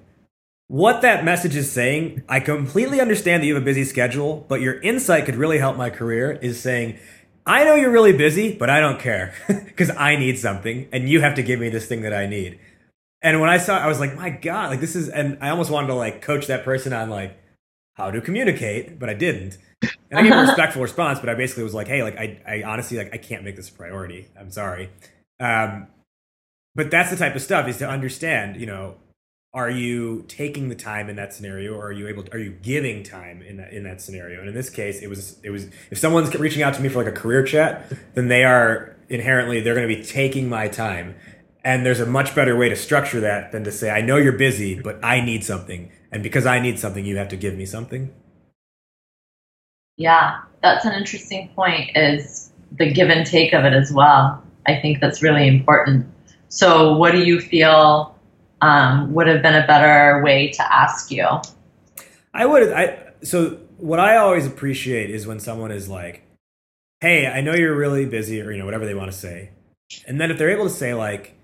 what 0.74 1.04
that 1.04 1.24
message 1.24 1.56
is 1.56 1.72
saying, 1.72 2.24
I 2.28 2.40
completely 2.40 3.00
understand 3.00 3.44
that 3.44 3.48
you 3.48 3.54
have 3.54 3.62
a 3.62 3.66
busy 3.66 3.84
schedule, 3.84 4.44
but 4.50 4.60
your 4.60 4.82
insight 4.82 5.26
could 5.26 5.36
really 5.36 5.60
help 5.60 5.78
my 5.78 5.92
career 5.92 6.32
is 6.32 6.60
saying, 6.60 6.98
I 7.46 7.64
know 7.64 7.76
you're 7.76 7.92
really 7.92 8.12
busy, 8.12 8.56
but 8.56 8.72
I 8.72 8.80
don't 8.80 9.00
care 9.00 9.36
because 9.48 9.92
I 9.92 10.16
need 10.16 10.40
something 10.40 10.90
and 10.92 11.08
you 11.08 11.22
have 11.22 11.36
to 11.36 11.44
give 11.44 11.60
me 11.60 11.70
this 11.70 11.86
thing 11.86 12.02
that 12.02 12.12
I 12.12 12.26
need. 12.26 12.58
And 13.22 13.40
when 13.40 13.52
I 13.52 13.58
saw 13.58 13.78
I 13.78 13.86
was 13.86 14.00
like, 14.00 14.16
my 14.16 14.32
God, 14.32 14.72
like 14.72 14.80
this 14.80 14.96
is, 14.96 15.10
and 15.10 15.38
I 15.42 15.50
almost 15.50 15.70
wanted 15.70 15.90
to 15.90 15.94
like 15.94 16.24
coach 16.24 16.48
that 16.48 16.66
person 16.66 16.92
on 16.92 17.12
like 17.12 17.38
how 17.94 18.10
to 18.10 18.20
communicate, 18.20 18.98
but 18.98 19.12
I 19.12 19.14
didn't. 19.14 19.60
And 20.10 20.20
I 20.20 20.24
gave 20.24 20.32
a 20.32 20.42
respectful 20.48 20.82
response, 20.82 21.20
but 21.20 21.30
I 21.30 21.36
basically 21.36 21.66
was 21.66 21.76
like, 21.76 21.88
hey, 21.88 22.02
like 22.02 22.18
I, 22.18 22.42
I 22.48 22.64
honestly, 22.64 22.98
like 22.98 23.14
I 23.14 23.18
can't 23.18 23.44
make 23.44 23.58
this 23.58 23.70
a 23.70 23.74
priority. 23.74 24.28
I'm 24.36 24.50
sorry. 24.50 24.90
Um, 25.40 25.86
but 26.74 26.90
that's 26.90 27.12
the 27.12 27.16
type 27.16 27.36
of 27.36 27.44
stuff 27.44 27.68
is 27.68 27.78
to 27.78 27.88
understand, 27.88 28.60
you 28.60 28.66
know, 28.66 28.96
are 29.54 29.70
you 29.70 30.26
taking 30.28 30.70
the 30.70 30.76
time 30.76 31.10
in 31.10 31.16
that 31.16 31.34
scenario 31.34 31.76
or 31.76 31.88
are 31.88 31.92
you 31.92 32.08
able 32.08 32.24
to, 32.24 32.34
are 32.34 32.40
you 32.40 32.52
giving 32.62 33.04
time 33.04 33.42
in 33.42 33.58
that 33.58 33.72
in 33.72 33.84
that 33.84 34.02
scenario 34.02 34.40
and 34.40 34.50
in 34.50 34.56
this 34.56 34.70
case 34.70 35.02
it 35.02 35.08
was 35.08 35.40
it 35.44 35.50
was 35.50 35.68
if 35.92 35.98
someone's 35.98 36.34
reaching 36.36 36.64
out 36.64 36.74
to 36.74 36.82
me 36.82 36.90
for 36.90 37.04
like 37.04 37.12
a 37.14 37.16
career 37.16 37.44
chat 37.44 37.92
then 38.16 38.28
they 38.28 38.44
are 38.44 38.96
inherently 39.10 39.62
they're 39.62 39.76
going 39.76 39.88
to 39.88 39.96
be 39.96 40.04
taking 40.04 40.50
my 40.50 40.68
time 40.68 41.16
and 41.64 41.86
there's 41.86 42.00
a 42.00 42.06
much 42.06 42.36
better 42.36 42.58
way 42.58 42.68
to 42.68 42.76
structure 42.76 43.20
that 43.20 43.52
than 43.52 43.64
to 43.64 43.72
say 43.72 43.90
i 43.90 44.02
know 44.02 44.18
you're 44.18 44.32
busy 44.32 44.80
but 44.80 45.04
i 45.04 45.22
need 45.22 45.44
something 45.44 45.92
and 46.12 46.24
because 46.24 46.46
i 46.46 46.60
need 46.60 46.80
something 46.80 47.06
you 47.06 47.18
have 47.18 47.30
to 47.30 47.38
give 47.38 47.56
me 47.56 47.66
something 47.66 48.14
yeah 49.98 50.42
that's 50.64 50.86
an 50.86 50.94
interesting 50.94 51.50
point 51.50 51.92
is 51.96 52.52
the 52.78 52.92
give 52.92 53.10
and 53.10 53.26
take 53.26 53.54
of 53.54 53.66
it 53.66 53.74
as 53.74 53.92
well. 53.92 54.42
I 54.66 54.80
think 54.80 55.00
that's 55.00 55.22
really 55.22 55.48
important. 55.48 56.08
So, 56.48 56.96
what 56.98 57.12
do 57.12 57.24
you 57.24 57.40
feel 57.40 58.13
um, 58.64 59.14
would 59.14 59.28
have 59.28 59.42
been 59.42 59.56
a 59.56 59.68
better 59.68 60.24
way 60.24 60.50
to 60.52 60.74
ask 60.74 61.12
you? 61.12 61.28
I 62.34 62.46
would. 62.46 62.72
I 62.72 63.12
so 63.24 63.60
what 63.78 64.00
I 64.00 64.16
always 64.16 64.48
appreciate 64.48 65.10
is 65.10 65.28
when 65.28 65.40
someone 65.40 65.72
is 65.72 65.90
like, 65.90 66.24
"Hey, 67.02 67.28
I 67.28 67.42
know 67.42 67.54
you're 67.54 67.76
really 67.76 68.06
busy," 68.06 68.42
or 68.42 68.52
you 68.52 68.58
know 68.58 68.66
whatever 68.66 68.86
they 68.86 68.96
want 68.96 69.12
to 69.12 69.18
say, 69.18 69.52
and 70.08 70.20
then 70.20 70.32
if 70.32 70.38
they're 70.38 70.50
able 70.50 70.64
to 70.64 70.70
say 70.70 70.94
like, 70.94 71.36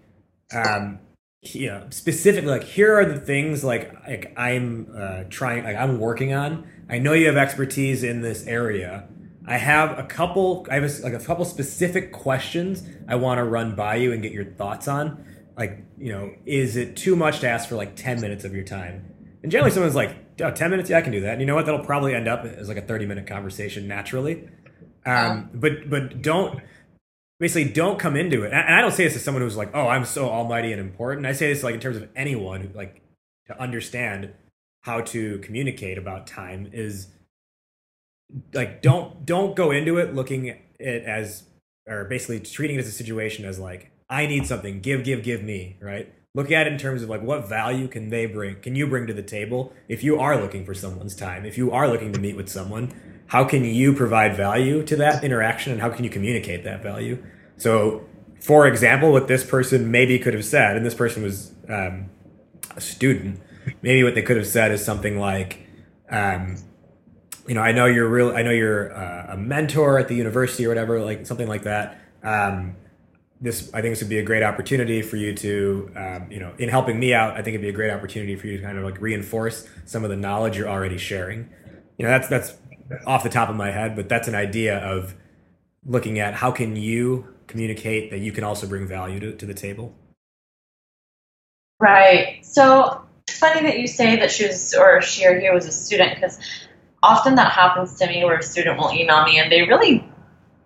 um, 0.54 1.00
you 1.42 1.68
know, 1.68 1.88
specifically 1.90 2.50
like, 2.50 2.64
"Here 2.64 2.98
are 2.98 3.06
the 3.06 3.20
things 3.20 3.66
like 3.66 3.94
like 4.08 4.34
I'm 4.38 4.88
uh, 4.98 5.24
trying, 5.30 5.66
like 5.66 5.76
I'm 5.76 6.00
working 6.00 6.34
on. 6.34 6.68
I 6.90 7.00
know 7.00 7.12
you 7.12 7.28
have 7.28 7.38
expertise 7.38 8.04
in 8.04 8.22
this 8.22 8.48
area." 8.48 9.10
I 9.46 9.58
have 9.58 9.98
a 9.98 10.04
couple. 10.04 10.68
I 10.70 10.76
have 10.76 10.84
a, 10.84 11.02
like 11.02 11.14
a 11.14 11.20
couple 11.20 11.44
specific 11.44 12.12
questions 12.12 12.84
I 13.08 13.16
want 13.16 13.40
to 13.40 13.44
run 13.44 13.76
by 13.76 13.96
you 13.96 14.14
and 14.14 14.22
get 14.22 14.32
your 14.32 14.46
thoughts 14.46 14.88
on. 14.88 15.26
Like, 15.60 15.84
you 16.00 16.12
know, 16.12 16.34
is 16.46 16.76
it 16.76 16.96
too 16.96 17.16
much 17.16 17.42
to 17.42 17.50
ask 17.50 17.70
for 17.70 17.76
like 17.76 17.96
ten 17.96 18.20
minutes 18.20 18.46
of 18.46 18.56
your 18.56 18.64
time? 18.64 19.14
And 19.44 19.52
generally, 19.52 19.72
someone's 19.72 19.96
like, 19.96 20.16
oh, 20.42 20.52
10 20.52 20.70
minutes, 20.70 20.90
yeah, 20.90 20.98
I 20.98 21.02
can 21.02 21.12
do 21.12 21.22
that. 21.22 21.34
And 21.34 21.42
you 21.42 21.48
know 21.48 21.56
what? 21.56 21.66
That'll 21.66 21.86
probably 21.86 22.14
end 22.14 22.28
up 22.28 22.44
as 22.44 22.68
like 22.68 22.78
a 22.78 22.82
30 22.82 23.06
minute 23.06 23.28
conversation 23.28 23.88
naturally. 23.88 24.50
Um, 25.06 25.50
but 25.54 25.90
but 25.90 26.22
don't 26.22 26.60
basically 27.40 27.72
don't 27.72 27.98
come 27.98 28.16
into 28.16 28.44
it. 28.44 28.52
And 28.52 28.76
I 28.76 28.82
don't 28.82 28.92
say 28.92 29.06
this 29.06 29.16
as 29.16 29.24
someone 29.24 29.42
who's 29.42 29.56
like, 29.56 29.72
oh, 29.74 29.88
I'm 29.88 30.06
so 30.06 30.30
almighty 30.30 30.72
and 30.72 30.80
important. 30.80 31.26
I 31.26 31.32
say 31.32 31.52
this 31.52 31.64
like 31.64 31.74
in 31.74 31.80
terms 31.80 31.98
of 31.98 32.10
anyone 32.16 32.62
who 32.62 32.78
like 32.78 33.02
to 33.48 33.60
understand 33.60 34.34
how 34.82 35.02
to 35.02 35.40
communicate 35.40 35.98
about 35.98 36.28
time 36.28 36.70
is 36.72 37.08
like 38.54 38.82
don't 38.82 39.26
don't 39.26 39.56
go 39.56 39.72
into 39.72 39.98
it 39.98 40.14
looking 40.14 40.50
at 40.50 40.60
it 40.80 41.04
as 41.04 41.44
or 41.88 42.06
basically 42.06 42.40
treating 42.40 42.76
it 42.76 42.80
as 42.80 42.88
a 42.88 42.92
situation 42.92 43.46
as 43.46 43.58
like 43.58 43.92
I 44.10 44.26
need 44.26 44.48
something, 44.48 44.82
give, 44.82 45.04
give, 45.04 45.24
give 45.24 45.44
me, 45.44 45.78
right? 45.82 46.14
Look 46.34 46.52
at 46.52 46.68
it 46.68 46.74
in 46.74 46.80
terms 46.80 47.04
of 47.04 47.10
like 47.10 47.22
what 47.22 47.48
value 47.48 47.88
can 47.88 48.10
they 48.10 48.26
bring, 48.26 48.62
can 48.62 48.76
you 48.76 48.88
bring 48.88 49.08
to 49.08 49.14
the 49.14 49.24
table 49.24 49.74
if 49.88 50.04
you 50.04 50.20
are 50.20 50.40
looking 50.40 50.66
for 50.66 50.74
someone's 50.74 51.16
time, 51.16 51.46
if 51.46 51.58
you 51.58 51.72
are 51.72 51.88
looking 51.88 52.12
to 52.14 52.20
meet 52.20 52.36
with 52.36 52.50
someone, 52.50 52.94
how 53.28 53.44
can 53.44 53.64
you 53.64 53.94
provide 53.94 54.36
value 54.36 54.84
to 54.84 54.96
that 54.96 55.24
interaction 55.24 55.72
and 55.72 55.82
how 55.82 55.90
can 55.90 56.04
you 56.04 56.10
communicate 56.10 56.64
that 56.64 56.82
value? 56.82 57.24
So, 57.58 58.08
for 58.42 58.66
example, 58.68 59.12
what 59.12 59.28
this 59.28 59.44
person 59.44 59.92
maybe 59.92 60.18
could 60.18 60.34
have 60.34 60.46
said, 60.46 60.78
and 60.78 60.86
this 60.86 60.96
person 60.96 61.22
was 61.24 61.54
um, 61.68 62.10
a 62.76 62.82
student, 62.82 63.40
maybe 63.82 64.04
what 64.04 64.16
they 64.16 64.22
could 64.22 64.38
have 64.38 64.48
said 64.48 64.72
is 64.72 64.84
something 64.84 65.20
like, 65.20 65.68
um, 66.10 66.58
you 67.48 67.56
know, 67.56 67.62
I 67.62 67.72
know 67.72 67.86
you're 67.86 68.08
real. 68.08 68.36
I 68.36 68.44
know 68.44 68.52
you're 68.52 68.96
uh, 68.96 69.34
a 69.34 69.38
mentor 69.38 69.98
at 69.98 70.08
the 70.08 70.16
university 70.16 70.66
or 70.66 70.70
whatever, 70.70 71.02
like 71.02 71.26
something 71.26 71.48
like 71.48 71.64
that. 71.64 72.00
Um, 72.24 72.76
this, 73.42 73.74
I 73.74 73.82
think, 73.82 73.94
this 73.94 74.02
would 74.02 74.10
be 74.10 74.20
a 74.20 74.24
great 74.24 74.44
opportunity 74.44 75.02
for 75.02 75.16
you 75.16 75.34
to, 75.36 75.92
um, 75.96 76.32
you 76.32 76.40
know, 76.40 76.54
in 76.58 76.70
helping 76.70 77.00
me 77.00 77.14
out. 77.14 77.34
I 77.34 77.42
think 77.42 77.50
it'd 77.50 77.62
be 77.62 77.70
a 77.70 77.74
great 77.74 77.92
opportunity 77.92 78.36
for 78.36 78.48
you 78.48 78.58
to 78.58 78.64
kind 78.64 78.78
of 78.78 78.84
like 78.84 79.00
reinforce 79.00 79.68
some 79.86 80.04
of 80.04 80.10
the 80.10 80.18
knowledge 80.18 80.58
you're 80.58 80.70
already 80.70 80.98
sharing. 80.98 81.50
You 81.98 82.06
know, 82.06 82.12
that's 82.12 82.28
that's 82.28 82.54
off 83.06 83.24
the 83.24 83.30
top 83.30 83.50
of 83.50 83.56
my 83.56 83.72
head, 83.72 83.96
but 83.96 84.10
that's 84.10 84.28
an 84.28 84.36
idea 84.36 84.78
of 84.80 85.16
looking 85.86 86.20
at 86.20 86.34
how 86.34 86.52
can 86.52 86.76
you 86.76 87.34
communicate 87.48 88.12
that 88.12 88.20
you 88.20 88.32
can 88.32 88.44
also 88.44 88.68
bring 88.68 88.88
value 88.88 89.20
to, 89.20 89.34
to 89.36 89.46
the 89.46 89.54
table. 89.54 89.96
Right. 91.80 92.46
So 92.46 93.02
funny 93.30 93.62
that 93.62 93.80
you 93.80 93.88
say 93.88 94.18
that 94.18 94.32
she 94.32 94.48
was, 94.48 94.74
or 94.74 95.02
she 95.02 95.26
or 95.26 95.40
he 95.40 95.50
was 95.50 95.66
a 95.66 95.72
student, 95.72 96.16
because 96.16 96.40
often 97.02 97.36
that 97.36 97.52
happens 97.52 97.96
to 97.96 98.08
me 98.08 98.26
where 98.26 98.38
a 98.38 98.44
student 98.44 98.78
will 98.78 98.92
email 98.92 99.24
me 99.24 99.40
and 99.40 99.52
they 99.52 99.62
really 99.62 100.06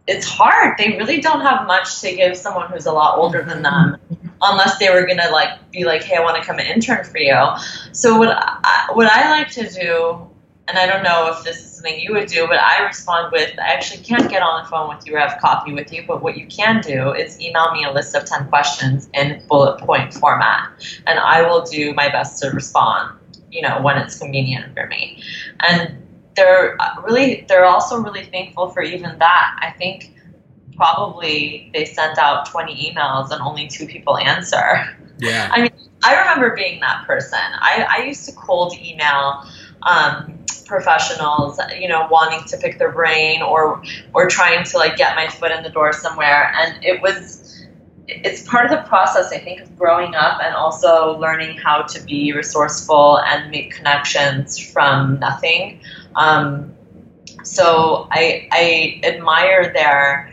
it's 0.08 0.26
hard. 0.26 0.78
They 0.78 0.97
really 0.97 1.22
don't 1.22 1.41
have 1.41 1.66
much 1.66 2.01
to 2.01 2.14
give 2.16 2.36
someone 2.36 2.70
who's 2.70 2.86
a 2.86 2.91
lot 2.91 3.18
older 3.18 3.43
than 3.43 3.62
them 3.62 3.97
unless 4.41 4.78
they 4.78 4.89
were 4.89 5.06
gonna 5.06 5.30
like 5.32 5.72
be 5.72 5.86
like 5.86 6.04
hey 6.04 6.18
i 6.18 6.20
want 6.20 6.36
to 6.36 6.43
come 6.43 6.60
and 6.60 6.68
intern 6.68 7.04
for 7.06 7.18
you. 7.18 7.38
So 7.93 8.18
what 8.18 8.30
I, 8.30 8.89
what 8.93 9.08
i 9.10 9.30
like 9.30 9.49
to 9.51 9.70
do 9.70 10.28
and 10.68 10.78
i 10.78 10.86
don't 10.86 11.04
know 11.04 11.32
if 11.32 11.43
this 11.45 11.58
is 11.58 11.76
something 11.76 11.97
you 11.99 12.14
would 12.14 12.28
do 12.28 12.45
but 12.47 12.58
i 12.58 12.86
respond 12.86 13.32
with 13.32 13.58
i 13.60 13.74
actually 13.74 14.04
can't 14.04 14.30
get 14.30 14.41
on 14.41 14.64
the 14.64 14.70
phone 14.70 14.93
with 14.93 15.06
you 15.06 15.16
or 15.16 15.20
have 15.20 15.39
coffee 15.39 15.74
with 15.74 15.91
you 15.93 16.04
but 16.08 16.22
what 16.22 16.38
you 16.38 16.45
can 16.47 16.82
do 16.82 17.14
is 17.14 17.39
email 17.39 17.72
me 17.74 17.84
a 17.84 17.91
list 17.91 18.16
of 18.16 18.26
10 18.26 18.47
questions 18.49 19.10
in 19.14 19.41
bullet 19.47 19.78
point 19.80 20.14
format 20.14 20.70
and 21.08 21.20
i 21.20 21.41
will 21.41 21.64
do 21.64 21.93
my 21.93 22.10
best 22.10 22.41
to 22.41 22.49
respond 22.49 23.18
you 23.54 23.62
know 23.62 23.82
when 23.82 23.97
it's 23.97 24.18
convenient 24.18 24.74
for 24.74 24.88
me. 24.88 25.22
And 25.60 26.03
they're 26.36 26.78
really 27.04 27.46
they're 27.48 27.66
also 27.66 27.98
really 27.98 28.26
thankful 28.26 28.70
for 28.70 28.82
even 28.82 29.18
that. 29.20 29.60
I 29.62 29.72
think 29.72 30.14
probably 30.76 31.70
they 31.74 31.86
sent 31.86 32.18
out 32.18 32.50
20 32.50 32.92
emails 32.92 33.32
and 33.32 33.42
only 33.42 33.68
two 33.68 33.86
people 33.86 34.18
answer. 34.18 34.98
Yeah. 35.20 35.50
I 35.52 35.62
mean, 35.62 35.72
I 36.04 36.20
remember 36.20 36.56
being 36.56 36.80
that 36.82 37.06
person. 37.06 37.40
I, 37.40 37.86
I 37.90 38.04
used 38.04 38.26
to 38.28 38.34
cold 38.34 38.76
email 38.78 39.44
um, 39.84 40.40
professionals, 40.66 41.60
you 41.80 41.88
know, 41.88 42.08
wanting 42.10 42.44
to 42.48 42.58
pick 42.58 42.78
their 42.78 42.92
brain 42.92 43.42
or 43.42 43.82
or 44.14 44.28
trying 44.28 44.64
to 44.66 44.78
like 44.78 44.98
get 44.98 45.16
my 45.16 45.28
foot 45.28 45.52
in 45.52 45.64
the 45.64 45.70
door 45.70 45.94
somewhere, 45.94 46.54
and 46.58 46.84
it 46.84 47.02
was. 47.02 47.42
It's 48.06 48.46
part 48.46 48.66
of 48.66 48.72
the 48.72 48.86
process, 48.90 49.32
I 49.32 49.38
think, 49.38 49.62
of 49.62 49.78
growing 49.78 50.14
up 50.14 50.42
and 50.44 50.54
also 50.54 51.18
learning 51.20 51.58
how 51.58 51.84
to 51.84 52.04
be 52.04 52.34
resourceful 52.34 53.20
and 53.20 53.50
make 53.50 53.74
connections 53.74 54.60
from 54.60 55.20
nothing. 55.20 55.80
Um, 56.16 56.74
so 57.43 58.07
I, 58.11 58.47
I 58.51 59.01
admire 59.03 59.74
their 59.74 60.30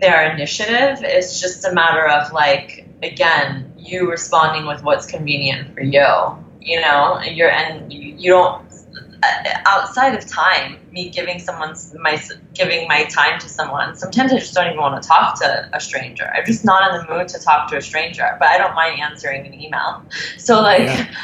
their 0.00 0.32
initiative. 0.32 0.98
It's 1.02 1.40
just 1.40 1.64
a 1.64 1.72
matter 1.72 2.06
of 2.06 2.32
like 2.32 2.86
again, 3.02 3.72
you 3.78 4.10
responding 4.10 4.66
with 4.66 4.82
what's 4.82 5.06
convenient 5.06 5.74
for 5.74 5.82
you. 5.82 6.06
You 6.60 6.80
know, 6.80 7.20
you're 7.20 7.50
and 7.50 7.92
you, 7.92 8.30
don't 8.30 8.64
outside 9.66 10.14
of 10.14 10.26
time, 10.26 10.76
me 10.90 11.08
giving 11.08 11.38
someone's 11.38 11.94
my 12.00 12.20
giving 12.54 12.86
my 12.88 13.04
time 13.04 13.38
to 13.40 13.48
someone. 13.48 13.96
Sometimes 13.96 14.32
I 14.32 14.38
just 14.38 14.54
don't 14.54 14.66
even 14.66 14.78
want 14.78 15.00
to 15.02 15.08
talk 15.08 15.38
to 15.40 15.68
a 15.72 15.80
stranger. 15.80 16.30
I'm 16.34 16.44
just 16.44 16.64
not 16.64 16.94
in 16.94 17.06
the 17.06 17.12
mood 17.12 17.28
to 17.28 17.38
talk 17.38 17.68
to 17.70 17.76
a 17.76 17.82
stranger, 17.82 18.36
but 18.38 18.48
I 18.48 18.58
don't 18.58 18.74
mind 18.74 19.00
answering 19.00 19.46
an 19.46 19.54
email. 19.54 20.02
So 20.38 20.60
like, 20.60 20.80
yeah. 20.80 21.14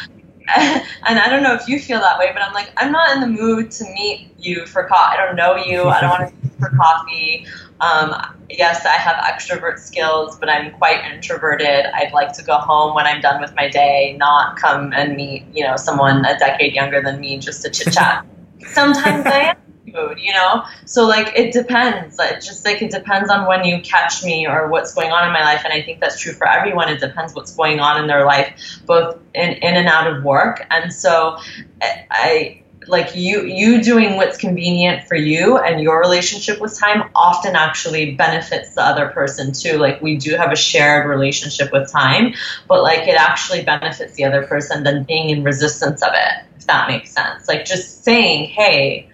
and 1.07 1.18
I 1.18 1.28
don't 1.28 1.42
know 1.42 1.55
if 1.55 1.68
you 1.68 1.78
feel 1.78 2.01
that 2.01 2.18
way, 2.18 2.30
but 2.32 2.42
I'm 2.42 2.53
like, 2.53 2.72
I'm 2.76 2.92
not 2.92 3.14
in 3.14 3.20
the 3.20 3.26
mood 3.26 3.70
to 3.72 3.84
meet 3.84 4.32
you 4.38 4.66
for 4.66 4.84
coffee. 4.84 5.16
I 5.18 5.26
don't 5.26 5.36
know 5.36 5.57
you. 5.57 5.84
I 5.84 6.01
don't 6.01 6.11
want 6.11 6.28
to 6.28 6.34
meet 6.42 6.59
for 6.59 6.70
coffee. 6.76 7.46
Um, 7.80 8.14
yes, 8.51 8.84
I 8.84 8.94
have 8.94 9.16
extrovert 9.16 9.78
skills, 9.78 10.38
but 10.38 10.48
I'm 10.48 10.72
quite 10.72 11.05
introverted. 11.05 11.86
I'd 11.94 12.12
like 12.12 12.32
to 12.34 12.42
go 12.42 12.57
home 12.59 12.94
when 12.94 13.07
I'm 13.07 13.20
done 13.20 13.40
with 13.40 13.55
my 13.55 13.68
day, 13.68 14.16
not 14.18 14.57
come 14.57 14.92
and 14.92 15.16
meet, 15.16 15.44
you 15.55 15.64
know, 15.64 15.76
someone 15.76 16.24
a 16.24 16.38
decade 16.38 16.74
younger 16.74 17.01
than 17.01 17.20
me 17.20 17.38
just 17.38 17.62
to 17.62 17.70
chit 17.70 17.92
chat. 17.92 18.26
Sometimes 18.72 19.26
I 19.26 19.38
am 19.40 19.57
mood, 19.93 20.18
you 20.18 20.32
know? 20.32 20.64
So 20.84 21.07
like 21.07 21.36
it 21.36 21.53
depends. 21.53 22.18
It 22.18 22.41
just 22.41 22.64
like 22.64 22.82
it 22.82 22.91
depends 22.91 23.30
on 23.30 23.47
when 23.47 23.64
you 23.64 23.80
catch 23.82 24.24
me 24.24 24.47
or 24.47 24.68
what's 24.68 24.95
going 24.95 25.11
on 25.11 25.26
in 25.26 25.32
my 25.32 25.43
life. 25.43 25.62
And 25.64 25.72
I 25.72 25.82
think 25.82 26.01
that's 26.01 26.20
true 26.20 26.32
for 26.32 26.49
everyone. 26.49 26.88
It 26.88 27.01
depends 27.01 27.34
what's 27.34 27.55
going 27.55 27.80
on 27.80 28.01
in 28.01 28.07
their 28.07 28.24
life, 28.24 28.80
both 28.86 29.18
in, 29.34 29.51
in 29.51 29.76
and 29.76 29.88
out 29.88 30.07
of 30.07 30.24
work. 30.24 30.66
And 30.70 30.93
so 30.93 31.38
I 31.80 32.61
like 32.86 33.14
you 33.14 33.45
you 33.45 33.82
doing 33.82 34.16
what's 34.16 34.38
convenient 34.38 35.07
for 35.07 35.14
you 35.14 35.59
and 35.59 35.82
your 35.82 36.01
relationship 36.01 36.61
with 36.61 36.78
time 36.78 37.11
often 37.14 37.55
actually 37.55 38.14
benefits 38.14 38.74
the 38.74 38.82
other 38.82 39.09
person 39.09 39.53
too 39.53 39.76
like 39.76 40.01
we 40.01 40.16
do 40.16 40.36
have 40.36 40.51
a 40.51 40.57
shared 40.57 41.09
relationship 41.09 41.72
with 41.72 41.91
time 41.91 42.32
but 42.68 42.82
like 42.82 43.07
it 43.07 43.16
actually 43.16 43.62
benefits 43.62 44.14
the 44.14 44.24
other 44.24 44.47
person 44.47 44.82
than 44.82 45.05
being 45.05 45.30
in 45.30 45.45
resistance 45.45 46.03
of 46.03 46.12
it 46.14 46.45
if 46.57 46.66
that 46.66 46.88
makes 46.88 47.11
sense 47.11 47.47
like 47.49 47.64
just 47.64 48.03
saying 48.03 48.49
hey 48.49 49.10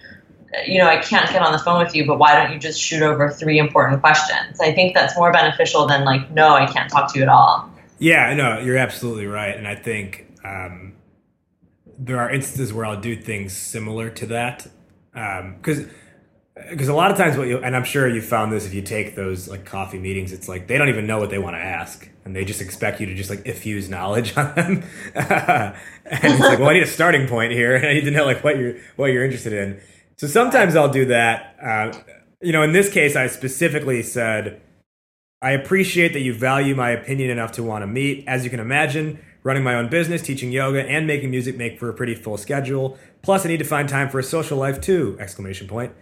you 0.65 0.79
know, 0.79 0.87
I 0.87 0.97
can't 0.97 1.29
get 1.31 1.41
on 1.41 1.51
the 1.51 1.59
phone 1.59 1.83
with 1.83 1.95
you, 1.95 2.05
but 2.05 2.19
why 2.19 2.35
don't 2.35 2.53
you 2.53 2.59
just 2.59 2.81
shoot 2.81 3.01
over 3.01 3.29
three 3.29 3.59
important 3.59 4.01
questions? 4.01 4.59
I 4.59 4.71
think 4.71 4.93
that's 4.93 5.15
more 5.17 5.31
beneficial 5.31 5.87
than 5.87 6.05
like, 6.05 6.31
no, 6.31 6.53
I 6.53 6.65
can't 6.65 6.89
talk 6.89 7.11
to 7.13 7.19
you 7.19 7.23
at 7.23 7.29
all. 7.29 7.69
Yeah, 7.99 8.33
no, 8.33 8.59
you're 8.59 8.77
absolutely 8.77 9.25
right. 9.25 9.55
And 9.55 9.67
I 9.67 9.75
think 9.75 10.27
um, 10.43 10.93
there 11.97 12.19
are 12.19 12.31
instances 12.31 12.73
where 12.73 12.85
I'll 12.85 12.99
do 12.99 13.15
things 13.15 13.55
similar 13.55 14.09
to 14.11 14.25
that. 14.27 14.67
Because 15.13 15.79
um, 15.79 15.89
because 16.69 16.87
a 16.87 16.93
lot 16.93 17.11
of 17.11 17.17
times 17.17 17.37
what 17.37 17.47
you 17.47 17.59
and 17.59 17.75
I'm 17.75 17.83
sure 17.83 18.07
you 18.07 18.21
found 18.21 18.51
this 18.51 18.65
if 18.65 18.73
you 18.73 18.81
take 18.81 19.15
those 19.15 19.47
like 19.47 19.65
coffee 19.65 19.99
meetings, 19.99 20.31
it's 20.31 20.47
like 20.47 20.67
they 20.67 20.77
don't 20.77 20.89
even 20.89 21.05
know 21.05 21.19
what 21.19 21.29
they 21.29 21.37
want 21.37 21.55
to 21.55 21.61
ask, 21.61 22.09
and 22.25 22.35
they 22.35 22.45
just 22.45 22.61
expect 22.61 22.99
you 22.99 23.05
to 23.07 23.15
just 23.15 23.29
like 23.29 23.43
effuse 23.43 23.89
knowledge 23.89 24.35
on 24.37 24.55
them. 24.55 24.83
and 25.15 25.75
it's 26.05 26.39
like, 26.39 26.59
well, 26.59 26.69
I 26.69 26.73
need 26.73 26.83
a 26.83 26.87
starting 26.87 27.27
point 27.27 27.51
here, 27.51 27.75
and 27.75 27.85
I 27.87 27.93
need 27.93 28.05
to 28.05 28.11
know 28.11 28.25
like 28.25 28.43
what 28.43 28.57
you're 28.57 28.75
what 28.95 29.07
you're 29.07 29.23
interested 29.23 29.53
in. 29.53 29.79
So 30.17 30.25
sometimes 30.25 30.75
I'll 30.75 30.89
do 30.89 31.05
that. 31.05 31.55
Uh, 31.61 31.93
you 32.41 32.51
know, 32.51 32.63
in 32.63 32.71
this 32.71 32.91
case, 32.91 33.15
I 33.15 33.27
specifically 33.27 34.01
said, 34.01 34.61
I 35.41 35.51
appreciate 35.51 36.13
that 36.13 36.21
you 36.21 36.33
value 36.33 36.75
my 36.75 36.89
opinion 36.89 37.29
enough 37.29 37.51
to 37.53 37.63
want 37.63 37.83
to 37.83 37.87
meet. 37.87 38.23
As 38.27 38.43
you 38.43 38.49
can 38.49 38.59
imagine, 38.59 39.19
running 39.43 39.63
my 39.63 39.75
own 39.75 39.89
business, 39.89 40.23
teaching 40.23 40.51
yoga, 40.51 40.83
and 40.83 41.05
making 41.05 41.29
music 41.29 41.55
make 41.55 41.79
for 41.79 41.89
a 41.89 41.93
pretty 41.93 42.15
full 42.15 42.37
schedule. 42.37 42.97
Plus, 43.21 43.45
I 43.45 43.49
need 43.49 43.57
to 43.57 43.65
find 43.65 43.87
time 43.87 44.09
for 44.09 44.17
a 44.17 44.23
social 44.23 44.57
life 44.57 44.81
too! 44.81 45.15
Exclamation 45.19 45.67
point. 45.67 45.93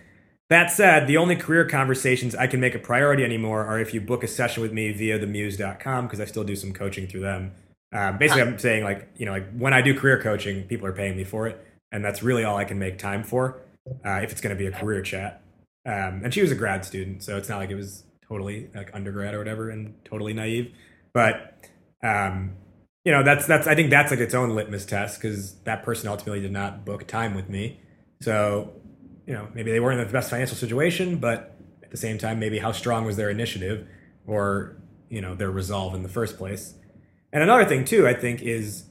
That 0.50 0.72
said, 0.72 1.08
the 1.08 1.18
only 1.18 1.36
career 1.36 1.68
conversations 1.68 2.36
I 2.36 2.48
can 2.48 2.60
make 2.60 2.76
a 2.76 2.80
priority 2.80 3.24
anymore 3.24 3.66
are 3.66 3.80
if 3.80 3.94
you 3.94 4.00
book 4.00 4.24
a 4.24 4.28
session 4.28 4.62
with 4.62 4.72
me 4.72 4.92
via 4.92 5.20
themuse.com 5.20 6.06
because 6.06 6.22
I 6.22 6.26
still 6.26 6.44
do 6.44 6.56
some 6.56 6.72
coaching 6.72 7.08
through 7.08 7.22
them. 7.22 7.52
Um, 7.92 8.18
basically, 8.18 8.44
I'm 8.44 8.60
saying 8.60 8.84
like 8.84 9.10
you 9.18 9.26
know 9.26 9.34
like 9.34 9.58
when 9.58 9.74
I 9.74 9.82
do 9.82 9.98
career 9.98 10.22
coaching, 10.22 10.64
people 10.64 10.88
are 10.88 10.94
paying 10.94 11.18
me 11.18 11.26
for 11.26 11.48
it, 11.48 11.66
and 11.92 12.06
that's 12.06 12.24
really 12.24 12.46
all 12.46 12.56
I 12.56 12.64
can 12.64 12.80
make 12.80 12.98
time 12.98 13.24
for 13.24 13.60
uh, 14.06 14.20
if 14.24 14.32
it's 14.32 14.42
going 14.42 14.56
to 14.56 14.60
be 14.60 14.68
a 14.68 14.72
career 14.72 15.02
chat. 15.02 15.42
Um, 15.86 16.22
and 16.24 16.34
she 16.34 16.42
was 16.42 16.52
a 16.52 16.56
grad 16.56 16.84
student, 16.84 17.24
so 17.24 17.38
it's 17.38 17.48
not 17.48 17.60
like 17.60 17.70
it 17.70 17.76
was 17.76 18.04
totally 18.28 18.70
like 18.74 18.90
undergrad 18.94 19.34
or 19.34 19.38
whatever 19.38 19.70
and 19.70 19.94
totally 20.04 20.34
naive. 20.34 20.74
But 21.14 21.70
um, 22.04 22.56
you 23.04 23.12
know 23.12 23.24
that's 23.24 23.46
that's 23.46 23.68
I 23.68 23.76
think 23.76 23.92
that's 23.92 24.12
like 24.12 24.20
its 24.20 24.34
own 24.34 24.56
litmus 24.56 24.86
test 24.86 25.22
because 25.22 25.56
that 25.64 25.84
person 25.84 26.10
ultimately 26.10 26.42
did 26.42 26.52
not 26.52 26.86
book 26.86 27.08
time 27.08 27.36
with 27.36 27.50
me. 27.50 27.80
So 28.22 28.74
you 29.28 29.34
know 29.34 29.48
maybe 29.54 29.72
they 29.72 29.80
weren't 29.80 30.00
in 30.00 30.08
the 30.08 30.12
best 30.12 30.32
financial 30.32 30.58
situation, 30.58 31.18
but 31.18 31.56
at 31.84 31.92
the 31.92 31.98
same 31.98 32.18
time, 32.18 32.40
maybe 32.40 32.58
how 32.58 32.72
strong 32.72 33.06
was 33.06 33.16
their 33.16 33.30
initiative 33.30 33.88
or 34.26 34.78
you 35.10 35.22
know 35.22 35.36
their 35.36 35.52
resolve 35.52 35.94
in 35.94 36.02
the 36.02 36.10
first 36.10 36.38
place. 36.38 36.74
And 37.32 37.44
another 37.44 37.66
thing 37.66 37.86
too, 37.86 38.08
I 38.08 38.16
think 38.16 38.42
is 38.42 38.86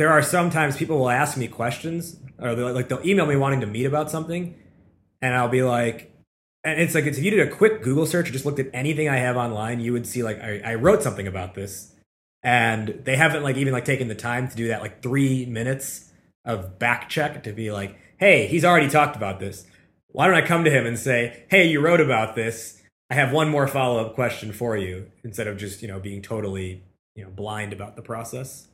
there 0.00 0.08
are 0.08 0.22
sometimes 0.22 0.78
people 0.78 0.98
will 0.98 1.10
ask 1.10 1.36
me 1.36 1.46
questions 1.46 2.16
or 2.38 2.54
they'll, 2.54 2.72
like 2.72 2.88
they'll 2.88 3.04
email 3.06 3.26
me 3.26 3.36
wanting 3.36 3.60
to 3.60 3.66
meet 3.66 3.84
about 3.84 4.10
something, 4.10 4.54
and 5.20 5.34
I'll 5.34 5.50
be 5.50 5.62
like, 5.62 6.10
and 6.64 6.80
it's 6.80 6.94
like 6.94 7.04
if 7.04 7.18
you 7.18 7.30
did 7.30 7.46
a 7.46 7.54
quick 7.54 7.82
Google 7.82 8.06
search 8.06 8.30
or 8.30 8.32
just 8.32 8.46
looked 8.46 8.60
at 8.60 8.70
anything 8.72 9.10
I 9.10 9.18
have 9.18 9.36
online, 9.36 9.78
you 9.78 9.92
would 9.92 10.06
see 10.06 10.22
like 10.22 10.40
I, 10.40 10.62
I 10.64 10.74
wrote 10.76 11.02
something 11.02 11.26
about 11.26 11.54
this, 11.54 11.94
and 12.42 13.02
they 13.04 13.14
haven't 13.14 13.42
like 13.42 13.58
even 13.58 13.74
like 13.74 13.84
taken 13.84 14.08
the 14.08 14.14
time 14.14 14.48
to 14.48 14.56
do 14.56 14.68
that 14.68 14.80
like 14.80 15.02
three 15.02 15.44
minutes 15.44 16.10
of 16.46 16.78
back 16.78 17.10
check 17.10 17.42
to 17.42 17.52
be 17.52 17.70
like, 17.70 17.94
hey, 18.16 18.46
he's 18.46 18.64
already 18.64 18.88
talked 18.88 19.16
about 19.16 19.38
this. 19.38 19.66
Why 20.12 20.26
don't 20.26 20.34
I 20.34 20.46
come 20.46 20.64
to 20.64 20.70
him 20.70 20.86
and 20.86 20.98
say, 20.98 21.44
hey, 21.50 21.68
you 21.68 21.78
wrote 21.82 22.00
about 22.00 22.36
this. 22.36 22.80
I 23.10 23.16
have 23.16 23.32
one 23.32 23.50
more 23.50 23.68
follow 23.68 24.02
up 24.02 24.14
question 24.14 24.50
for 24.54 24.78
you 24.78 25.10
instead 25.24 25.46
of 25.46 25.58
just 25.58 25.82
you 25.82 25.88
know 25.88 26.00
being 26.00 26.22
totally 26.22 26.84
you 27.14 27.22
know 27.22 27.30
blind 27.30 27.74
about 27.74 27.96
the 27.96 28.02
process. 28.02 28.66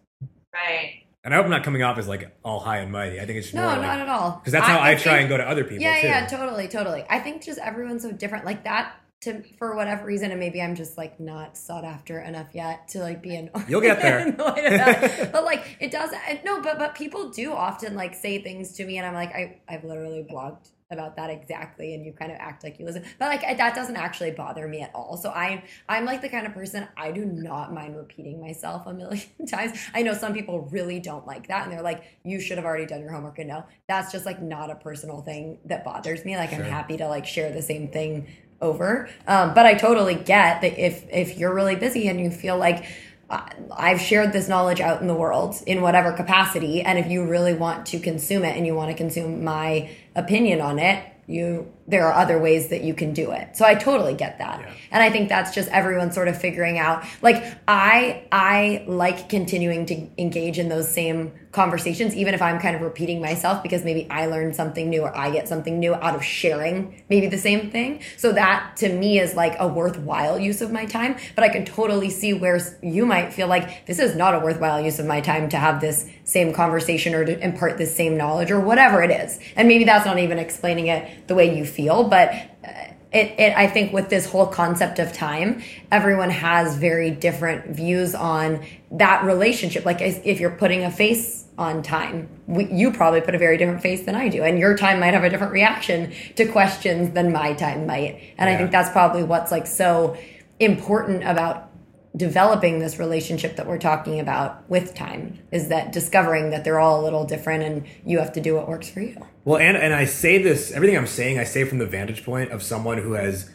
Right. 0.54 1.05
And 1.26 1.34
I 1.34 1.38
hope 1.38 1.44
I'm 1.46 1.50
not 1.50 1.64
coming 1.64 1.82
off 1.82 1.98
as 1.98 2.06
like 2.06 2.34
all 2.44 2.60
high 2.60 2.78
and 2.78 2.92
mighty. 2.92 3.20
I 3.20 3.26
think 3.26 3.38
it's 3.38 3.52
No, 3.52 3.62
more 3.68 3.82
not 3.82 3.98
at 4.00 4.08
all. 4.08 4.36
because 4.38 4.52
that's 4.52 4.64
how 4.66 4.80
I, 4.80 4.94
try 4.94 5.14
think- 5.14 5.20
and 5.22 5.28
go 5.28 5.36
to 5.36 5.46
other 5.48 5.64
people 5.64 5.82
Yeah, 5.82 6.00
too. 6.00 6.06
yeah, 6.06 6.26
totally, 6.26 6.68
totally. 6.68 7.04
I 7.10 7.18
think 7.18 7.42
just 7.42 7.58
everyone's 7.58 8.02
so 8.04 8.12
different. 8.12 8.44
Like 8.44 8.62
that 8.64 8.94
to 9.22 9.42
for 9.58 9.74
whatever 9.74 10.04
reason, 10.04 10.30
and 10.30 10.38
maybe 10.38 10.62
I'm 10.62 10.76
just 10.76 10.96
like 10.96 11.18
not 11.18 11.56
sought 11.56 11.84
after 11.84 12.20
enough 12.20 12.48
yet 12.54 12.86
to 12.88 13.00
like 13.00 13.22
be 13.22 13.34
annoyed. 13.34 13.64
You'll 13.68 13.80
get 13.80 14.00
there. 14.00 14.18
annoyed 14.28 14.58
at 14.58 15.00
that. 15.00 15.32
but 15.32 15.44
like 15.44 15.76
it 15.80 15.90
does 15.90 16.10
no, 16.44 16.60
but 16.62 16.78
but 16.78 16.94
people 16.94 17.30
do 17.30 17.52
often 17.52 17.96
like 17.96 18.14
say 18.14 18.40
things 18.40 18.72
to 18.74 18.84
me, 18.86 18.98
and 18.98 19.06
I'm 19.06 19.14
like, 19.14 19.34
I 19.34 19.60
I've 19.68 19.82
literally 19.84 20.24
blogged 20.30 20.68
about 20.90 21.16
that 21.16 21.30
exactly 21.30 21.94
and 21.94 22.04
you 22.04 22.12
kind 22.12 22.30
of 22.30 22.38
act 22.38 22.62
like 22.62 22.78
you 22.78 22.84
listen. 22.84 23.04
But 23.18 23.26
like 23.26 23.58
that 23.58 23.74
doesn't 23.74 23.96
actually 23.96 24.30
bother 24.30 24.68
me 24.68 24.82
at 24.82 24.92
all. 24.94 25.16
So 25.16 25.30
i'm 25.30 25.62
i'm 25.88 26.04
like 26.04 26.22
the 26.22 26.28
kind 26.28 26.46
of 26.46 26.54
person 26.54 26.86
i 26.96 27.10
do 27.10 27.24
not 27.24 27.72
mind 27.72 27.96
repeating 27.96 28.40
myself 28.40 28.86
a 28.86 28.94
million 28.94 29.26
times. 29.48 29.76
I 29.94 30.02
know 30.02 30.14
some 30.14 30.32
people 30.32 30.68
really 30.70 31.00
don't 31.00 31.26
like 31.26 31.48
that 31.48 31.64
and 31.64 31.72
they're 31.72 31.82
like 31.82 32.04
you 32.22 32.40
should 32.40 32.58
have 32.58 32.64
already 32.64 32.86
done 32.86 33.00
your 33.00 33.10
homework 33.10 33.38
and 33.38 33.48
no. 33.48 33.64
That's 33.88 34.12
just 34.12 34.26
like 34.26 34.40
not 34.40 34.70
a 34.70 34.76
personal 34.76 35.22
thing 35.22 35.58
that 35.64 35.84
bothers 35.84 36.24
me. 36.24 36.36
Like 36.36 36.52
i'm 36.52 36.62
happy 36.62 36.96
to 36.98 37.08
like 37.08 37.26
share 37.26 37.52
the 37.52 37.62
same 37.62 37.88
thing 37.88 38.28
over. 38.60 39.08
Um, 39.26 39.54
but 39.54 39.66
i 39.66 39.74
totally 39.74 40.14
get 40.14 40.60
that 40.60 40.78
if 40.78 41.04
if 41.10 41.36
you're 41.36 41.54
really 41.54 41.76
busy 41.76 42.08
and 42.08 42.20
you 42.20 42.30
feel 42.30 42.56
like 42.56 42.84
I've 43.28 44.00
shared 44.00 44.32
this 44.32 44.48
knowledge 44.48 44.80
out 44.80 45.00
in 45.00 45.08
the 45.08 45.14
world 45.14 45.56
in 45.66 45.82
whatever 45.82 46.12
capacity, 46.12 46.82
and 46.82 46.98
if 46.98 47.10
you 47.10 47.26
really 47.26 47.54
want 47.54 47.86
to 47.86 47.98
consume 47.98 48.44
it 48.44 48.56
and 48.56 48.66
you 48.66 48.74
want 48.74 48.90
to 48.90 48.96
consume 48.96 49.42
my 49.42 49.90
opinion 50.14 50.60
on 50.60 50.78
it, 50.78 51.04
you 51.26 51.72
there 51.88 52.06
are 52.06 52.12
other 52.12 52.38
ways 52.38 52.68
that 52.68 52.82
you 52.82 52.94
can 52.94 53.12
do 53.12 53.30
it. 53.30 53.56
So 53.56 53.64
I 53.64 53.74
totally 53.74 54.14
get 54.14 54.38
that. 54.38 54.60
Yeah. 54.60 54.72
And 54.90 55.02
I 55.02 55.10
think 55.10 55.28
that's 55.28 55.54
just 55.54 55.68
everyone 55.70 56.10
sort 56.10 56.28
of 56.28 56.40
figuring 56.40 56.78
out 56.78 57.04
like 57.22 57.44
I 57.68 58.24
I 58.32 58.84
like 58.86 59.28
continuing 59.28 59.86
to 59.86 60.08
engage 60.18 60.58
in 60.58 60.68
those 60.68 60.88
same 60.88 61.32
conversations 61.52 62.14
even 62.14 62.34
if 62.34 62.42
I'm 62.42 62.58
kind 62.60 62.76
of 62.76 62.82
repeating 62.82 63.20
myself 63.20 63.62
because 63.62 63.82
maybe 63.82 64.06
I 64.10 64.26
learned 64.26 64.54
something 64.54 64.90
new 64.90 65.02
or 65.02 65.16
I 65.16 65.30
get 65.30 65.48
something 65.48 65.80
new 65.80 65.94
out 65.94 66.14
of 66.14 66.22
sharing 66.22 67.02
maybe 67.08 67.28
the 67.28 67.38
same 67.38 67.70
thing. 67.70 68.02
So 68.16 68.32
that 68.32 68.76
to 68.78 68.92
me 68.92 69.18
is 69.18 69.34
like 69.34 69.56
a 69.58 69.66
worthwhile 69.66 70.38
use 70.38 70.60
of 70.60 70.70
my 70.70 70.84
time, 70.84 71.16
but 71.34 71.44
I 71.44 71.48
can 71.48 71.64
totally 71.64 72.10
see 72.10 72.34
where 72.34 72.60
you 72.82 73.06
might 73.06 73.32
feel 73.32 73.48
like 73.48 73.86
this 73.86 73.98
is 73.98 74.14
not 74.14 74.34
a 74.34 74.38
worthwhile 74.38 74.80
use 74.80 74.98
of 74.98 75.06
my 75.06 75.20
time 75.20 75.48
to 75.48 75.56
have 75.56 75.80
this 75.80 76.08
same 76.24 76.52
conversation 76.52 77.14
or 77.14 77.24
to 77.24 77.38
impart 77.42 77.78
this 77.78 77.94
same 77.94 78.16
knowledge 78.16 78.50
or 78.50 78.60
whatever 78.60 79.02
it 79.02 79.10
is. 79.10 79.38
And 79.54 79.66
maybe 79.68 79.84
that's 79.84 80.04
not 80.04 80.18
even 80.18 80.38
explaining 80.38 80.88
it 80.88 81.28
the 81.28 81.34
way 81.34 81.56
you 81.56 81.64
feel, 81.76 82.04
but 82.04 82.28
uh, 82.30 82.68
it, 83.12 83.38
it 83.38 83.56
I 83.56 83.66
think 83.66 83.92
with 83.92 84.08
this 84.08 84.26
whole 84.26 84.46
concept 84.46 84.98
of 84.98 85.12
time, 85.12 85.62
everyone 85.92 86.30
has 86.30 86.76
very 86.76 87.10
different 87.10 87.76
views 87.76 88.14
on 88.14 88.64
that 88.90 89.24
relationship. 89.24 89.84
Like 89.84 90.00
if 90.00 90.40
you're 90.40 90.50
putting 90.50 90.82
a 90.84 90.90
face 90.90 91.44
on 91.58 91.82
time, 91.82 92.28
we, 92.46 92.66
you 92.66 92.92
probably 92.92 93.20
put 93.20 93.34
a 93.34 93.38
very 93.38 93.56
different 93.56 93.82
face 93.82 94.02
than 94.04 94.14
I 94.14 94.28
do, 94.28 94.42
and 94.42 94.58
your 94.58 94.76
time 94.76 95.00
might 95.00 95.14
have 95.14 95.24
a 95.24 95.30
different 95.30 95.52
reaction 95.52 96.12
to 96.36 96.46
questions 96.46 97.14
than 97.14 97.32
my 97.32 97.54
time 97.54 97.86
might. 97.86 98.34
And 98.38 98.50
I 98.50 98.56
think 98.56 98.70
that's 98.70 98.90
probably 98.90 99.22
what's 99.22 99.50
like 99.52 99.66
so 99.66 100.16
important 100.58 101.22
about 101.24 101.70
developing 102.16 102.78
this 102.78 102.98
relationship 102.98 103.56
that 103.56 103.66
we're 103.66 103.78
talking 103.78 104.20
about 104.20 104.68
with 104.70 104.94
time 104.94 105.38
is 105.52 105.68
that 105.68 105.92
discovering 105.92 106.50
that 106.50 106.64
they're 106.64 106.80
all 106.80 107.00
a 107.00 107.04
little 107.04 107.24
different 107.24 107.62
and 107.62 107.86
you 108.04 108.18
have 108.18 108.32
to 108.32 108.40
do 108.40 108.54
what 108.54 108.68
works 108.68 108.88
for 108.88 109.00
you. 109.00 109.16
Well, 109.44 109.58
and 109.58 109.76
and 109.76 109.94
I 109.94 110.06
say 110.06 110.42
this, 110.42 110.72
everything 110.72 110.96
I'm 110.96 111.06
saying, 111.06 111.38
I 111.38 111.44
say 111.44 111.64
from 111.64 111.78
the 111.78 111.86
vantage 111.86 112.24
point 112.24 112.50
of 112.50 112.62
someone 112.62 112.98
who 112.98 113.12
has 113.12 113.50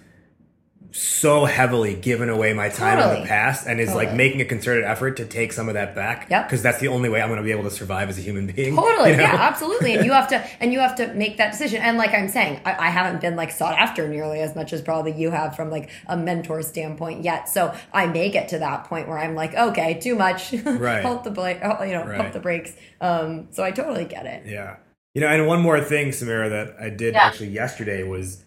so 0.94 1.46
heavily 1.46 1.96
given 1.96 2.28
away 2.28 2.52
my 2.54 2.68
time 2.68 3.00
in 3.00 3.22
the 3.22 3.26
past 3.28 3.66
and 3.66 3.80
is 3.80 3.94
like 3.94 4.14
making 4.14 4.42
a 4.42 4.46
concerted 4.46 4.84
effort 4.84 5.18
to 5.18 5.26
take 5.26 5.54
some 5.54 5.68
of 5.70 5.76
that 5.76 5.96
back. 5.96 6.30
Yep. 6.30 6.48
Because 6.48 6.62
that's 6.62 6.80
the 6.80 6.90
only 6.90 7.08
way 7.08 7.22
I'm 7.22 7.30
going 7.30 7.38
to 7.38 7.44
be 7.44 7.52
able 7.52 7.64
to 7.64 7.72
survive 7.72 8.10
as 8.10 8.18
a 8.18 8.22
human 8.22 8.46
being. 8.48 8.76
Totally, 8.76 9.12
you 9.12 9.18
know? 9.18 9.24
yeah, 9.24 9.36
absolutely. 9.36 9.94
And 9.94 10.06
you 10.06 10.12
have 10.12 10.28
to, 10.30 10.46
and 10.60 10.74
you 10.74 10.80
have 10.80 10.96
to 10.98 11.14
make 11.14 11.38
that 11.38 11.52
decision. 11.52 11.82
And 11.82 11.98
like 11.98 12.14
I'm 12.14 12.28
saying, 12.28 12.60
I, 12.66 12.88
I 12.88 12.90
haven't 12.90 13.22
been 13.22 13.36
like 13.38 13.52
sought 13.52 13.78
after 13.78 14.08
nearly 14.08 14.42
as 14.42 14.54
much 14.56 14.74
as 14.74 14.82
probably 14.82 15.14
you 15.14 15.32
have 15.32 15.56
from 15.56 15.70
like 15.72 15.90
a 16.08 16.18
mentor 16.18 16.62
standpoint 16.62 17.24
yet. 17.24 17.48
So 17.48 17.74
I 17.94 18.08
may 18.08 18.30
get 18.30 18.50
to 18.50 18.60
that 18.60 18.84
point 18.86 19.08
where 19.08 19.18
I'm 19.18 19.34
like, 19.34 19.56
okay, 19.56 20.00
too 20.00 20.16
much. 20.16 20.54
Right. 20.82 21.04
Hold 21.04 21.24
the 21.24 21.32
brake, 21.32 21.60
oh, 21.64 21.84
you 21.84 21.94
know, 21.94 22.04
Right. 22.06 22.18
pump 22.18 22.34
the 22.34 22.40
brakes. 22.40 22.74
Um, 23.00 23.48
so 23.52 23.64
I 23.64 23.72
totally 23.72 24.06
get 24.06 24.26
it. 24.26 24.46
Yeah. 24.46 24.78
You 25.14 25.22
know, 25.22 25.28
and 25.28 25.46
one 25.46 25.62
more 25.62 25.80
thing, 25.82 26.10
Samira, 26.10 26.50
that 26.50 26.76
I 26.80 26.90
did 26.90 27.14
Yeah. 27.14 27.24
actually 27.24 27.50
yesterday 27.50 28.04
was 28.04 28.44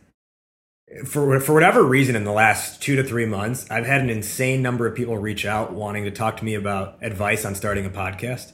for 1.07 1.41
for 1.41 1.55
whatever 1.55 1.83
reason 1.83 2.15
in 2.17 2.25
the 2.25 2.33
last 2.33 2.83
two 2.83 2.97
to 2.97 3.05
three 3.05 3.27
months, 3.27 3.67
I've 3.71 3.87
had 3.87 4.01
an 4.01 4.11
insane 4.11 4.63
number 4.63 4.87
of 4.87 4.95
people 4.95 5.17
reach 5.19 5.45
out 5.45 5.73
wanting 5.73 6.05
to 6.05 6.11
talk 6.11 6.37
to 6.39 6.45
me 6.45 6.55
about 6.55 6.99
advice 7.03 7.45
on 7.45 7.55
starting 7.55 7.87
a 7.87 7.91
podcast. 7.91 8.53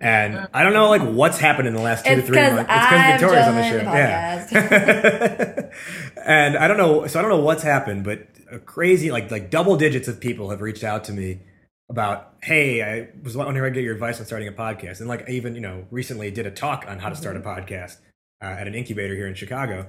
And 0.00 0.48
I 0.52 0.62
don't 0.62 0.72
know 0.72 0.88
like 0.88 1.02
what's 1.02 1.38
happened 1.38 1.68
in 1.68 1.74
the 1.74 1.80
last 1.80 2.04
two 2.04 2.12
It's 2.12 2.26
to 2.26 2.34
3 2.34 2.36
months. 2.36 2.70
I've 2.70 3.20
Victoria's 3.20 3.48
on 3.48 3.54
the 3.54 3.68
show. 3.68 3.76
Yeah. 3.76 5.70
and 6.26 6.56
I 6.56 6.68
don't 6.68 6.76
know 6.76 7.06
so 7.06 7.18
I 7.18 7.22
don't 7.22 7.30
know 7.30 7.40
what's 7.40 7.62
happened, 7.62 8.04
but 8.04 8.26
a 8.50 8.58
crazy 8.58 9.10
like 9.10 9.30
like 9.30 9.50
double 9.50 9.76
digits 9.76 10.08
of 10.08 10.20
people 10.20 10.50
have 10.50 10.60
reached 10.60 10.84
out 10.84 11.04
to 11.04 11.12
me 11.12 11.40
about 11.88 12.34
hey 12.42 12.82
i 12.82 13.08
was 13.22 13.36
wondering 13.36 13.56
if 13.56 13.64
i 13.64 13.74
get 13.74 13.84
your 13.84 13.94
advice 13.94 14.18
on 14.18 14.26
starting 14.26 14.48
a 14.48 14.52
podcast 14.52 15.00
and 15.00 15.08
like 15.08 15.28
i 15.28 15.32
even 15.32 15.54
you 15.54 15.60
know 15.60 15.84
recently 15.90 16.30
did 16.30 16.46
a 16.46 16.50
talk 16.50 16.84
on 16.88 16.98
how 16.98 17.08
to 17.08 17.16
start 17.16 17.36
a 17.36 17.40
podcast 17.40 17.96
uh, 18.42 18.46
at 18.46 18.66
an 18.66 18.74
incubator 18.74 19.14
here 19.14 19.26
in 19.26 19.34
chicago 19.34 19.86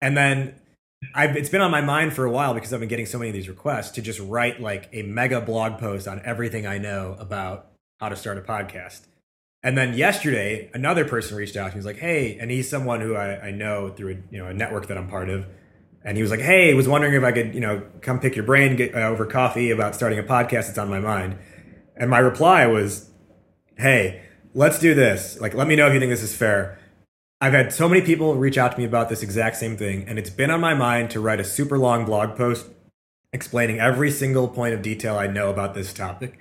and 0.00 0.16
then 0.16 0.54
I've, 1.14 1.36
it's 1.36 1.48
been 1.48 1.60
on 1.60 1.70
my 1.70 1.80
mind 1.80 2.12
for 2.12 2.24
a 2.26 2.30
while 2.30 2.52
because 2.52 2.72
i've 2.72 2.80
been 2.80 2.88
getting 2.88 3.06
so 3.06 3.18
many 3.18 3.30
of 3.30 3.34
these 3.34 3.48
requests 3.48 3.92
to 3.92 4.02
just 4.02 4.20
write 4.20 4.60
like 4.60 4.88
a 4.92 5.02
mega 5.02 5.40
blog 5.40 5.78
post 5.78 6.06
on 6.06 6.20
everything 6.24 6.66
i 6.66 6.76
know 6.76 7.16
about 7.18 7.70
how 7.98 8.10
to 8.10 8.16
start 8.16 8.36
a 8.36 8.42
podcast 8.42 9.06
and 9.62 9.78
then 9.78 9.94
yesterday 9.94 10.70
another 10.74 11.06
person 11.06 11.36
reached 11.36 11.56
out 11.56 11.64
to 11.64 11.68
me. 11.68 11.72
he 11.72 11.78
was 11.78 11.86
like 11.86 11.98
hey 11.98 12.36
and 12.38 12.50
he's 12.50 12.68
someone 12.68 13.00
who 13.00 13.16
i, 13.16 13.48
I 13.48 13.50
know 13.50 13.88
through 13.88 14.10
a, 14.12 14.32
you 14.32 14.38
know 14.38 14.46
a 14.46 14.54
network 14.54 14.88
that 14.88 14.98
i'm 14.98 15.08
part 15.08 15.30
of 15.30 15.46
and 16.02 16.16
he 16.16 16.22
was 16.22 16.30
like, 16.30 16.40
"Hey, 16.40 16.72
was 16.74 16.88
wondering 16.88 17.14
if 17.14 17.22
I 17.22 17.32
could, 17.32 17.54
you 17.54 17.60
know, 17.60 17.82
come 18.00 18.20
pick 18.20 18.34
your 18.36 18.44
brain 18.44 18.76
get, 18.76 18.94
uh, 18.94 19.00
over 19.00 19.26
coffee 19.26 19.70
about 19.70 19.94
starting 19.94 20.18
a 20.18 20.22
podcast. 20.22 20.68
It's 20.68 20.78
on 20.78 20.88
my 20.88 21.00
mind." 21.00 21.36
And 21.96 22.08
my 22.08 22.18
reply 22.18 22.66
was, 22.66 23.10
"Hey, 23.76 24.22
let's 24.54 24.78
do 24.78 24.94
this. 24.94 25.38
Like, 25.40 25.54
let 25.54 25.66
me 25.66 25.76
know 25.76 25.86
if 25.88 25.94
you 25.94 26.00
think 26.00 26.10
this 26.10 26.22
is 26.22 26.34
fair." 26.34 26.78
I've 27.42 27.54
had 27.54 27.72
so 27.72 27.88
many 27.88 28.02
people 28.02 28.34
reach 28.34 28.58
out 28.58 28.72
to 28.72 28.78
me 28.78 28.84
about 28.84 29.08
this 29.08 29.22
exact 29.22 29.56
same 29.56 29.74
thing, 29.74 30.06
and 30.06 30.18
it's 30.18 30.28
been 30.28 30.50
on 30.50 30.60
my 30.60 30.74
mind 30.74 31.10
to 31.10 31.20
write 31.20 31.40
a 31.40 31.44
super 31.44 31.78
long 31.78 32.04
blog 32.04 32.36
post 32.36 32.66
explaining 33.32 33.80
every 33.80 34.10
single 34.10 34.46
point 34.46 34.74
of 34.74 34.82
detail 34.82 35.16
I 35.16 35.26
know 35.26 35.48
about 35.48 35.72
this 35.72 35.94
topic. 35.94 36.38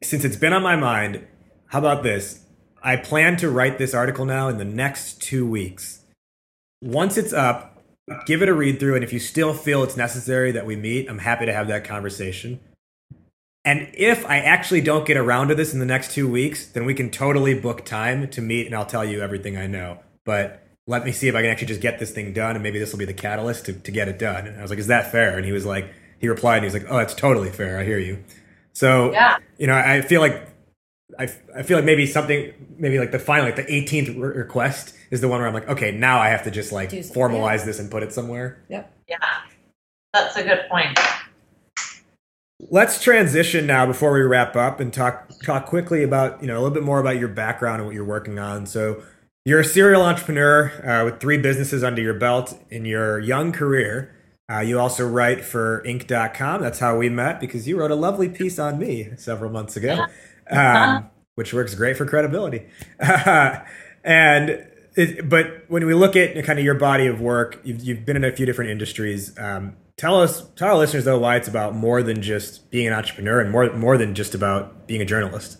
Since 0.00 0.24
it's 0.24 0.36
been 0.36 0.52
on 0.52 0.62
my 0.62 0.76
mind, 0.76 1.26
how 1.66 1.80
about 1.80 2.04
this? 2.04 2.44
I 2.84 2.96
plan 2.96 3.36
to 3.38 3.50
write 3.50 3.78
this 3.78 3.94
article 3.94 4.24
now 4.24 4.46
in 4.46 4.58
the 4.58 4.64
next 4.64 5.20
two 5.20 5.44
weeks. 5.44 6.04
Once 6.80 7.16
it's 7.16 7.32
up, 7.32 7.82
give 8.26 8.42
it 8.42 8.48
a 8.48 8.54
read 8.54 8.78
through, 8.78 8.94
and 8.94 9.02
if 9.02 9.12
you 9.12 9.18
still 9.18 9.54
feel 9.54 9.82
it's 9.82 9.96
necessary 9.96 10.52
that 10.52 10.66
we 10.66 10.76
meet, 10.76 11.08
I'm 11.08 11.18
happy 11.18 11.46
to 11.46 11.52
have 11.52 11.66
that 11.66 11.82
conversation. 11.82 12.60
And 13.64 13.88
if 13.94 14.26
I 14.26 14.38
actually 14.38 14.82
don't 14.82 15.06
get 15.06 15.16
around 15.16 15.48
to 15.48 15.54
this 15.54 15.72
in 15.72 15.78
the 15.78 15.86
next 15.86 16.12
two 16.12 16.28
weeks, 16.30 16.66
then 16.66 16.84
we 16.84 16.92
can 16.94 17.10
totally 17.10 17.54
book 17.54 17.84
time 17.84 18.28
to 18.30 18.42
meet 18.42 18.66
and 18.66 18.74
I'll 18.74 18.84
tell 18.84 19.04
you 19.04 19.22
everything 19.22 19.56
I 19.56 19.66
know. 19.66 20.00
But 20.24 20.62
let 20.86 21.04
me 21.04 21.12
see 21.12 21.28
if 21.28 21.34
I 21.34 21.40
can 21.40 21.50
actually 21.50 21.68
just 21.68 21.80
get 21.80 21.98
this 21.98 22.10
thing 22.10 22.34
done, 22.34 22.56
and 22.56 22.62
maybe 22.62 22.78
this 22.78 22.92
will 22.92 22.98
be 22.98 23.06
the 23.06 23.14
catalyst 23.14 23.64
to, 23.66 23.72
to 23.72 23.90
get 23.90 24.08
it 24.08 24.18
done. 24.18 24.46
And 24.46 24.58
I 24.58 24.62
was 24.62 24.70
like, 24.70 24.78
is 24.78 24.88
that 24.88 25.10
fair? 25.10 25.36
And 25.36 25.46
he 25.46 25.52
was 25.52 25.64
like, 25.64 25.90
he 26.18 26.28
replied, 26.28 26.58
and 26.58 26.64
he 26.64 26.72
was 26.72 26.82
like, 26.82 26.92
oh, 26.92 26.98
that's 26.98 27.14
totally 27.14 27.48
fair. 27.50 27.78
I 27.78 27.84
hear 27.84 27.98
you. 27.98 28.22
So, 28.74 29.12
Yeah. 29.12 29.38
you 29.56 29.66
know, 29.66 29.74
I 29.76 30.02
feel 30.02 30.20
like 30.20 30.46
I, 31.18 31.28
I 31.56 31.62
feel 31.62 31.78
like 31.78 31.84
maybe 31.84 32.06
something, 32.06 32.52
maybe 32.76 32.98
like 32.98 33.12
the 33.12 33.18
final, 33.18 33.46
like 33.46 33.56
the 33.56 33.64
18th 33.64 34.08
re- 34.08 34.36
request 34.36 34.94
is 35.10 35.20
the 35.20 35.28
one 35.28 35.38
where 35.40 35.48
I'm 35.48 35.54
like, 35.54 35.68
okay, 35.68 35.90
now 35.90 36.18
I 36.18 36.28
have 36.28 36.42
to 36.44 36.50
just 36.50 36.72
like 36.72 36.90
formalize 36.90 37.64
this 37.64 37.78
and 37.78 37.90
put 37.90 38.02
it 38.02 38.12
somewhere. 38.12 38.62
Yep. 38.68 38.92
Yeah. 39.08 39.16
That's 40.12 40.36
a 40.36 40.42
good 40.42 40.64
point. 40.70 40.98
Let's 42.70 43.02
transition 43.02 43.66
now 43.66 43.86
before 43.86 44.12
we 44.12 44.20
wrap 44.20 44.56
up 44.56 44.80
and 44.80 44.92
talk 44.92 45.30
talk 45.42 45.66
quickly 45.66 46.02
about 46.02 46.40
you 46.40 46.46
know 46.46 46.54
a 46.54 46.60
little 46.60 46.74
bit 46.74 46.82
more 46.82 47.00
about 47.00 47.18
your 47.18 47.28
background 47.28 47.80
and 47.80 47.86
what 47.86 47.94
you're 47.94 48.04
working 48.04 48.38
on. 48.38 48.66
So 48.66 49.02
you're 49.44 49.60
a 49.60 49.64
serial 49.64 50.02
entrepreneur 50.02 50.72
uh, 50.88 51.04
with 51.04 51.20
three 51.20 51.36
businesses 51.36 51.84
under 51.84 52.00
your 52.00 52.14
belt 52.14 52.58
in 52.70 52.84
your 52.84 53.18
young 53.20 53.52
career. 53.52 54.14
Uh, 54.50 54.60
you 54.60 54.78
also 54.78 55.06
write 55.06 55.44
for 55.44 55.82
Inc.com. 55.86 56.62
That's 56.62 56.78
how 56.78 56.96
we 56.96 57.08
met 57.08 57.40
because 57.40 57.66
you 57.66 57.78
wrote 57.78 57.90
a 57.90 57.94
lovely 57.94 58.28
piece 58.28 58.58
on 58.58 58.78
me 58.78 59.10
several 59.16 59.50
months 59.50 59.76
ago, 59.76 60.06
um, 60.50 61.10
which 61.34 61.52
works 61.52 61.74
great 61.74 61.96
for 61.96 62.06
credibility. 62.06 62.66
and 62.98 64.66
it, 64.96 65.28
but 65.28 65.64
when 65.68 65.86
we 65.86 65.94
look 65.94 66.16
at 66.16 66.42
kind 66.44 66.58
of 66.58 66.64
your 66.64 66.74
body 66.74 67.06
of 67.06 67.20
work, 67.20 67.60
you've, 67.64 67.82
you've 67.82 68.04
been 68.04 68.16
in 68.16 68.24
a 68.24 68.32
few 68.32 68.46
different 68.46 68.70
industries. 68.70 69.36
Um, 69.38 69.76
tell 69.96 70.20
us, 70.20 70.48
tell 70.56 70.68
our 70.68 70.78
listeners 70.78 71.04
though, 71.04 71.18
why 71.18 71.36
it's 71.36 71.48
about 71.48 71.74
more 71.74 72.02
than 72.02 72.22
just 72.22 72.70
being 72.70 72.86
an 72.86 72.92
entrepreneur 72.92 73.40
and 73.40 73.50
more 73.50 73.72
more 73.74 73.96
than 73.98 74.14
just 74.14 74.34
about 74.34 74.86
being 74.86 75.00
a 75.00 75.04
journalist. 75.04 75.58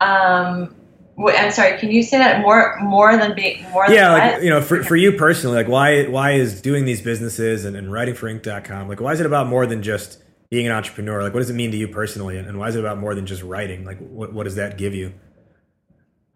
Um, 0.00 0.74
I'm 1.18 1.50
sorry. 1.50 1.78
Can 1.78 1.90
you 1.90 2.02
say 2.02 2.18
that 2.18 2.40
more 2.40 2.78
more 2.80 3.16
than 3.16 3.34
being 3.34 3.62
more 3.70 3.86
than 3.86 3.96
Yeah, 3.96 4.12
what? 4.12 4.34
like 4.34 4.42
you 4.42 4.50
know, 4.50 4.60
for, 4.62 4.82
for 4.82 4.96
you 4.96 5.12
personally, 5.12 5.56
like 5.56 5.68
why 5.68 6.04
why 6.06 6.32
is 6.32 6.60
doing 6.62 6.84
these 6.84 7.02
businesses 7.02 7.64
and, 7.64 7.76
and 7.76 7.92
writing 7.92 8.14
for 8.14 8.32
Inc.com 8.32 8.88
like 8.88 9.00
why 9.00 9.12
is 9.12 9.20
it 9.20 9.26
about 9.26 9.46
more 9.46 9.66
than 9.66 9.82
just 9.82 10.22
being 10.50 10.66
an 10.66 10.72
entrepreneur? 10.72 11.22
Like 11.22 11.34
what 11.34 11.40
does 11.40 11.50
it 11.50 11.54
mean 11.54 11.70
to 11.72 11.76
you 11.76 11.88
personally, 11.88 12.38
and, 12.38 12.48
and 12.48 12.58
why 12.58 12.68
is 12.68 12.76
it 12.76 12.80
about 12.80 12.98
more 12.98 13.14
than 13.14 13.26
just 13.26 13.42
writing? 13.42 13.84
Like 13.84 13.98
what 13.98 14.32
what 14.32 14.44
does 14.44 14.54
that 14.54 14.78
give 14.78 14.94
you? 14.94 15.12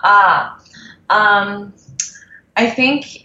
Ah, 0.02 0.60
um, 1.08 1.72
I 2.56 2.68
think. 2.68 3.23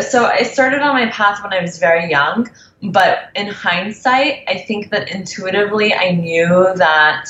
So 0.00 0.26
I 0.26 0.42
started 0.42 0.80
on 0.80 0.94
my 0.94 1.10
path 1.10 1.42
when 1.42 1.52
I 1.52 1.60
was 1.60 1.78
very 1.78 2.08
young, 2.10 2.48
but 2.82 3.30
in 3.34 3.48
hindsight, 3.48 4.44
I 4.48 4.58
think 4.58 4.90
that 4.90 5.10
intuitively 5.10 5.94
I 5.94 6.12
knew 6.12 6.72
that 6.76 7.28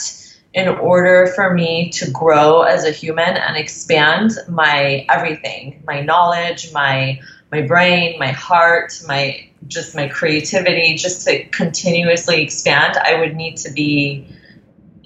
in 0.55 0.69
order 0.69 1.33
for 1.35 1.55
me 1.55 1.91
to 1.91 2.11
grow 2.11 2.63
as 2.63 2.85
a 2.85 2.91
human 2.91 3.37
and 3.37 3.57
expand 3.57 4.33
my 4.49 5.07
everything, 5.09 5.83
my 5.87 6.01
knowledge, 6.01 6.73
my 6.73 7.21
my 7.51 7.63
brain, 7.63 8.19
my 8.19 8.33
heart, 8.33 8.93
my 9.07 9.49
just 9.67 9.95
my 9.95 10.09
creativity, 10.09 10.95
just 10.95 11.27
to 11.27 11.45
continuously 11.47 12.43
expand, 12.43 12.97
I 12.97 13.19
would 13.19 13.35
need 13.35 13.57
to 13.59 13.73
be 13.73 14.27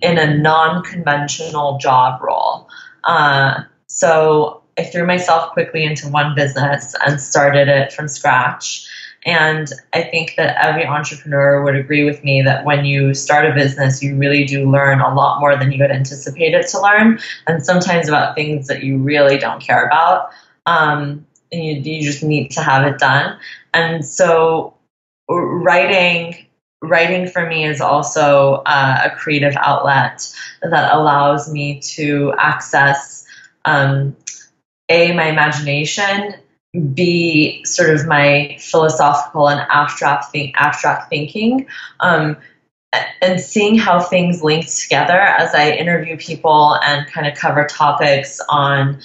in 0.03 0.19
a 0.19 0.37
non-conventional 0.37 1.79
job 1.79 2.21
role. 2.21 2.69
Uh, 3.05 3.63
so 3.87 4.62
I 4.79 4.85
threw 4.85 5.07
myself 5.07 5.53
quickly 5.53 5.85
into 5.85 6.09
one 6.09 6.35
business 6.35 6.95
and 7.07 7.21
started 7.21 7.69
it 7.69 7.93
from 7.93 8.09
scratch. 8.09 8.89
And 9.25 9.69
I 9.93 10.03
think 10.03 10.35
that 10.37 10.57
every 10.65 10.85
entrepreneur 10.85 11.63
would 11.63 11.77
agree 11.77 12.05
with 12.05 12.25
me 12.25 12.43
that 12.43 12.65
when 12.65 12.85
you 12.85 13.15
start 13.15 13.45
a 13.45 13.55
business, 13.55 14.03
you 14.03 14.17
really 14.17 14.45
do 14.45 14.69
learn 14.69 15.01
a 15.01 15.15
lot 15.15 15.41
more 15.41 15.57
than 15.57 15.71
you 15.71 15.81
had 15.81 15.93
anticipated 15.93 16.67
to 16.69 16.81
learn, 16.81 17.21
and 17.47 17.65
sometimes 17.65 18.09
about 18.09 18.35
things 18.35 18.67
that 18.67 18.83
you 18.83 18.99
really 18.99 19.39
don't 19.39 19.63
care 19.63 19.87
about. 19.87 20.31
Um, 20.67 21.25
and 21.53 21.65
you, 21.65 21.75
you 21.75 22.03
just 22.03 22.25
need 22.25 22.51
to 22.53 22.63
have 22.63 22.85
it 22.87 22.99
done. 22.99 23.39
And 23.75 24.05
so, 24.05 24.75
writing 25.29 26.47
writing 26.83 27.29
for 27.29 27.47
me 27.47 27.65
is 27.65 27.81
also 27.81 28.55
uh, 28.67 29.03
a 29.05 29.11
creative 29.17 29.55
outlet 29.59 30.29
that 30.63 30.93
allows 30.93 31.51
me 31.53 31.79
to 31.79 32.35
access 32.39 33.25
um, 33.65 34.17
a 34.93 35.13
my 35.13 35.27
imagination 35.27 36.35
b 36.95 37.63
sort 37.65 37.91
of 37.91 38.07
my 38.07 38.57
philosophical 38.59 39.49
and 39.49 39.61
abstract 39.71 40.33
think, 40.33 40.55
abstract 40.57 41.11
thinking. 41.11 41.67
Um, 42.01 42.37
and 43.21 43.41
seeing 43.41 43.79
how 43.79 44.01
things 44.01 44.43
link 44.43 44.67
together 44.67 45.19
as 45.19 45.55
i 45.55 45.71
interview 45.71 46.15
people 46.19 46.77
and 46.85 47.11
kind 47.11 47.27
of 47.27 47.35
cover 47.35 47.65
topics 47.65 48.39
on 48.51 49.01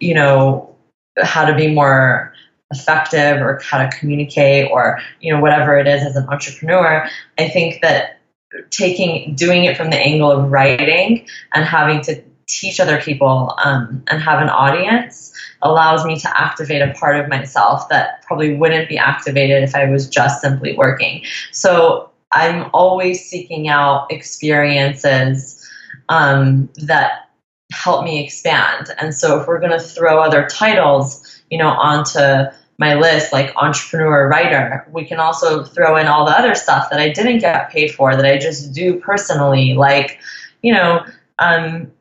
you 0.00 0.14
know 0.14 0.74
how 1.22 1.44
to 1.44 1.54
be 1.54 1.68
more 1.68 2.32
effective 2.70 3.42
or 3.42 3.60
how 3.62 3.76
to 3.86 3.98
communicate 3.98 4.70
or 4.70 4.98
you 5.20 5.30
know 5.30 5.42
whatever 5.42 5.76
it 5.76 5.86
is 5.86 6.02
as 6.02 6.16
an 6.16 6.26
entrepreneur 6.30 7.06
i 7.38 7.46
think 7.50 7.82
that 7.82 8.18
taking 8.70 9.34
doing 9.34 9.64
it 9.64 9.76
from 9.76 9.90
the 9.90 9.98
angle 9.98 10.30
of 10.30 10.50
writing 10.50 11.26
and 11.52 11.66
having 11.66 12.00
to 12.00 12.22
teach 12.46 12.80
other 12.80 13.00
people 13.00 13.54
um, 13.64 14.02
and 14.08 14.22
have 14.22 14.40
an 14.40 14.48
audience 14.48 15.32
allows 15.62 16.04
me 16.04 16.18
to 16.18 16.40
activate 16.40 16.82
a 16.82 16.92
part 16.94 17.18
of 17.18 17.28
myself 17.28 17.88
that 17.88 18.22
probably 18.22 18.54
wouldn't 18.54 18.88
be 18.88 18.98
activated 18.98 19.62
if 19.62 19.74
i 19.74 19.84
was 19.84 20.08
just 20.08 20.40
simply 20.40 20.76
working. 20.76 21.24
So 21.50 22.10
i'm 22.32 22.70
always 22.72 23.24
seeking 23.24 23.68
out 23.68 24.10
experiences 24.10 25.58
um, 26.08 26.68
that 26.76 27.28
help 27.70 28.04
me 28.04 28.22
expand. 28.22 28.88
And 28.98 29.14
so 29.14 29.40
if 29.40 29.46
we're 29.46 29.60
going 29.60 29.72
to 29.72 29.80
throw 29.80 30.20
other 30.20 30.46
titles 30.46 31.32
you 31.52 31.58
know 31.58 31.68
onto 31.68 32.50
my 32.78 32.94
list 32.94 33.32
like 33.32 33.54
entrepreneur 33.56 34.26
writer 34.26 34.88
we 34.90 35.04
can 35.04 35.20
also 35.20 35.62
throw 35.62 35.96
in 35.96 36.06
all 36.06 36.24
the 36.24 36.36
other 36.36 36.54
stuff 36.54 36.88
that 36.90 36.98
i 36.98 37.10
didn't 37.10 37.38
get 37.38 37.70
paid 37.70 37.94
for 37.94 38.16
that 38.16 38.24
i 38.24 38.38
just 38.38 38.72
do 38.72 38.98
personally 38.98 39.74
like 39.74 40.18
you 40.62 40.72
know 40.72 41.04
um, 41.38 41.92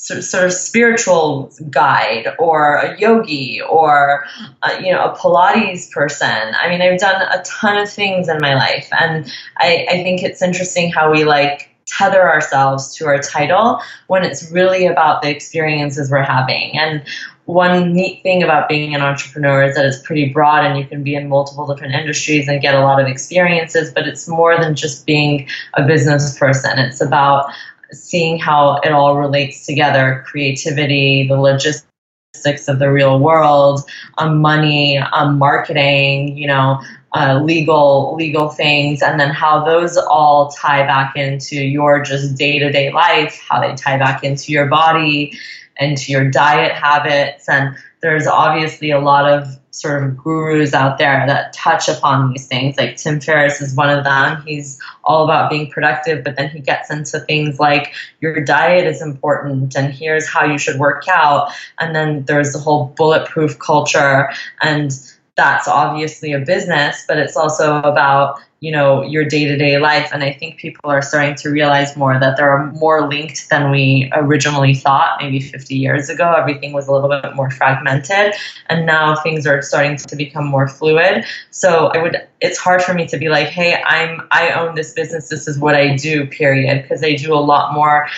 sort 0.00 0.44
of 0.44 0.52
spiritual 0.52 1.52
guide 1.70 2.28
or 2.38 2.76
a 2.76 2.98
yogi 2.98 3.60
or 3.62 4.24
uh, 4.62 4.78
you 4.80 4.92
know 4.92 5.04
a 5.04 5.16
pilates 5.16 5.90
person 5.90 6.54
i 6.54 6.68
mean 6.68 6.80
i've 6.80 6.98
done 6.98 7.20
a 7.22 7.42
ton 7.42 7.76
of 7.76 7.90
things 7.90 8.28
in 8.28 8.38
my 8.40 8.54
life 8.54 8.88
and 9.00 9.30
I, 9.58 9.86
I 9.90 10.02
think 10.02 10.22
it's 10.22 10.40
interesting 10.40 10.90
how 10.90 11.10
we 11.10 11.24
like 11.24 11.70
tether 11.86 12.28
ourselves 12.28 12.94
to 12.96 13.06
our 13.06 13.18
title 13.18 13.80
when 14.06 14.24
it's 14.24 14.50
really 14.50 14.86
about 14.86 15.22
the 15.22 15.30
experiences 15.30 16.10
we're 16.10 16.22
having 16.22 16.78
and 16.78 17.02
one 17.48 17.94
neat 17.94 18.22
thing 18.22 18.42
about 18.42 18.68
being 18.68 18.94
an 18.94 19.00
entrepreneur 19.00 19.62
is 19.62 19.74
that 19.74 19.86
it's 19.86 20.02
pretty 20.02 20.30
broad 20.30 20.66
and 20.66 20.78
you 20.78 20.84
can 20.84 21.02
be 21.02 21.14
in 21.14 21.30
multiple 21.30 21.66
different 21.66 21.94
industries 21.94 22.46
and 22.46 22.60
get 22.60 22.74
a 22.74 22.80
lot 22.80 23.00
of 23.00 23.08
experiences, 23.08 23.90
but 23.90 24.06
it's 24.06 24.28
more 24.28 24.60
than 24.60 24.74
just 24.74 25.06
being 25.06 25.48
a 25.72 25.82
business 25.82 26.38
person. 26.38 26.78
It's 26.78 27.00
about 27.00 27.50
seeing 27.92 28.38
how 28.38 28.78
it 28.84 28.92
all 28.92 29.16
relates 29.16 29.66
together 29.66 30.24
creativity, 30.26 31.26
the 31.26 31.40
logistics 31.40 32.68
of 32.68 32.78
the 32.78 32.90
real 32.90 33.18
world, 33.18 33.80
um, 34.18 34.40
money, 34.40 34.98
um, 34.98 35.38
marketing, 35.38 36.36
you 36.36 36.46
know. 36.46 36.80
Uh, 37.14 37.40
legal 37.42 38.14
legal 38.16 38.50
things 38.50 39.00
and 39.00 39.18
then 39.18 39.30
how 39.30 39.64
those 39.64 39.96
all 39.96 40.50
tie 40.50 40.84
back 40.84 41.16
into 41.16 41.56
your 41.56 42.02
just 42.02 42.36
day-to-day 42.36 42.92
life 42.92 43.42
how 43.48 43.58
they 43.58 43.74
tie 43.74 43.96
back 43.96 44.22
into 44.22 44.52
your 44.52 44.66
body 44.66 45.32
into 45.78 46.12
your 46.12 46.30
diet 46.30 46.72
habits. 46.72 47.48
And 47.48 47.76
there's 48.00 48.26
obviously 48.26 48.90
a 48.90 49.00
lot 49.00 49.30
of 49.30 49.58
sort 49.70 50.02
of 50.02 50.16
gurus 50.16 50.74
out 50.74 50.98
there 50.98 51.24
that 51.26 51.52
touch 51.52 51.88
upon 51.88 52.32
these 52.32 52.46
things. 52.46 52.76
Like 52.76 52.96
Tim 52.96 53.20
Ferriss 53.20 53.60
is 53.60 53.74
one 53.74 53.90
of 53.90 54.04
them. 54.04 54.42
He's 54.46 54.80
all 55.04 55.24
about 55.24 55.50
being 55.50 55.70
productive, 55.70 56.24
but 56.24 56.36
then 56.36 56.48
he 56.50 56.60
gets 56.60 56.90
into 56.90 57.20
things 57.20 57.60
like 57.60 57.94
your 58.20 58.40
diet 58.40 58.86
is 58.86 59.00
important 59.00 59.76
and 59.76 59.92
here's 59.92 60.28
how 60.28 60.44
you 60.44 60.58
should 60.58 60.78
work 60.78 61.04
out. 61.08 61.52
And 61.78 61.94
then 61.94 62.24
there's 62.24 62.52
the 62.52 62.58
whole 62.58 62.92
bulletproof 62.96 63.58
culture 63.58 64.30
and 64.62 64.92
that's 65.38 65.68
obviously 65.68 66.32
a 66.32 66.40
business, 66.40 67.04
but 67.06 67.16
it's 67.16 67.36
also 67.36 67.78
about 67.78 68.40
you 68.60 68.72
know 68.72 69.04
your 69.04 69.24
day-to-day 69.24 69.78
life. 69.78 70.10
And 70.12 70.24
i 70.24 70.32
think 70.32 70.58
people 70.58 70.90
are 70.90 71.00
starting 71.00 71.36
to 71.36 71.48
realize 71.48 71.96
more 71.96 72.18
that 72.18 72.36
they're 72.36 72.66
more 72.72 73.08
linked 73.08 73.48
than 73.48 73.70
we 73.70 74.10
originally 74.12 74.74
thought. 74.74 75.18
Maybe 75.22 75.38
50 75.38 75.76
years 75.76 76.08
ago 76.08 76.34
everything 76.36 76.72
was 76.72 76.88
a 76.88 76.92
little 76.92 77.08
bit 77.08 77.36
more 77.36 77.50
fragmented 77.50 78.34
and 78.66 78.84
now 78.84 79.14
things 79.22 79.46
are 79.46 79.62
starting 79.62 79.96
to 79.96 80.16
become 80.16 80.44
more 80.44 80.66
fluid. 80.66 81.24
So 81.50 81.86
i 81.94 82.02
would 82.02 82.16
it's 82.40 82.58
hard 82.58 82.82
for 82.82 82.92
me 82.92 83.06
to 83.06 83.16
be 83.16 83.28
like 83.28 83.46
hey 83.46 83.80
i'm 83.86 84.26
i 84.32 84.50
own 84.50 84.74
this 84.74 84.92
business. 84.92 85.28
This 85.28 85.46
is 85.46 85.56
what 85.60 85.76
i 85.76 85.94
do 85.94 86.26
period 86.26 86.82
because 86.82 87.04
i 87.04 87.14
do 87.14 87.32
a 87.32 87.44
lot 87.52 87.72
more 87.72 88.08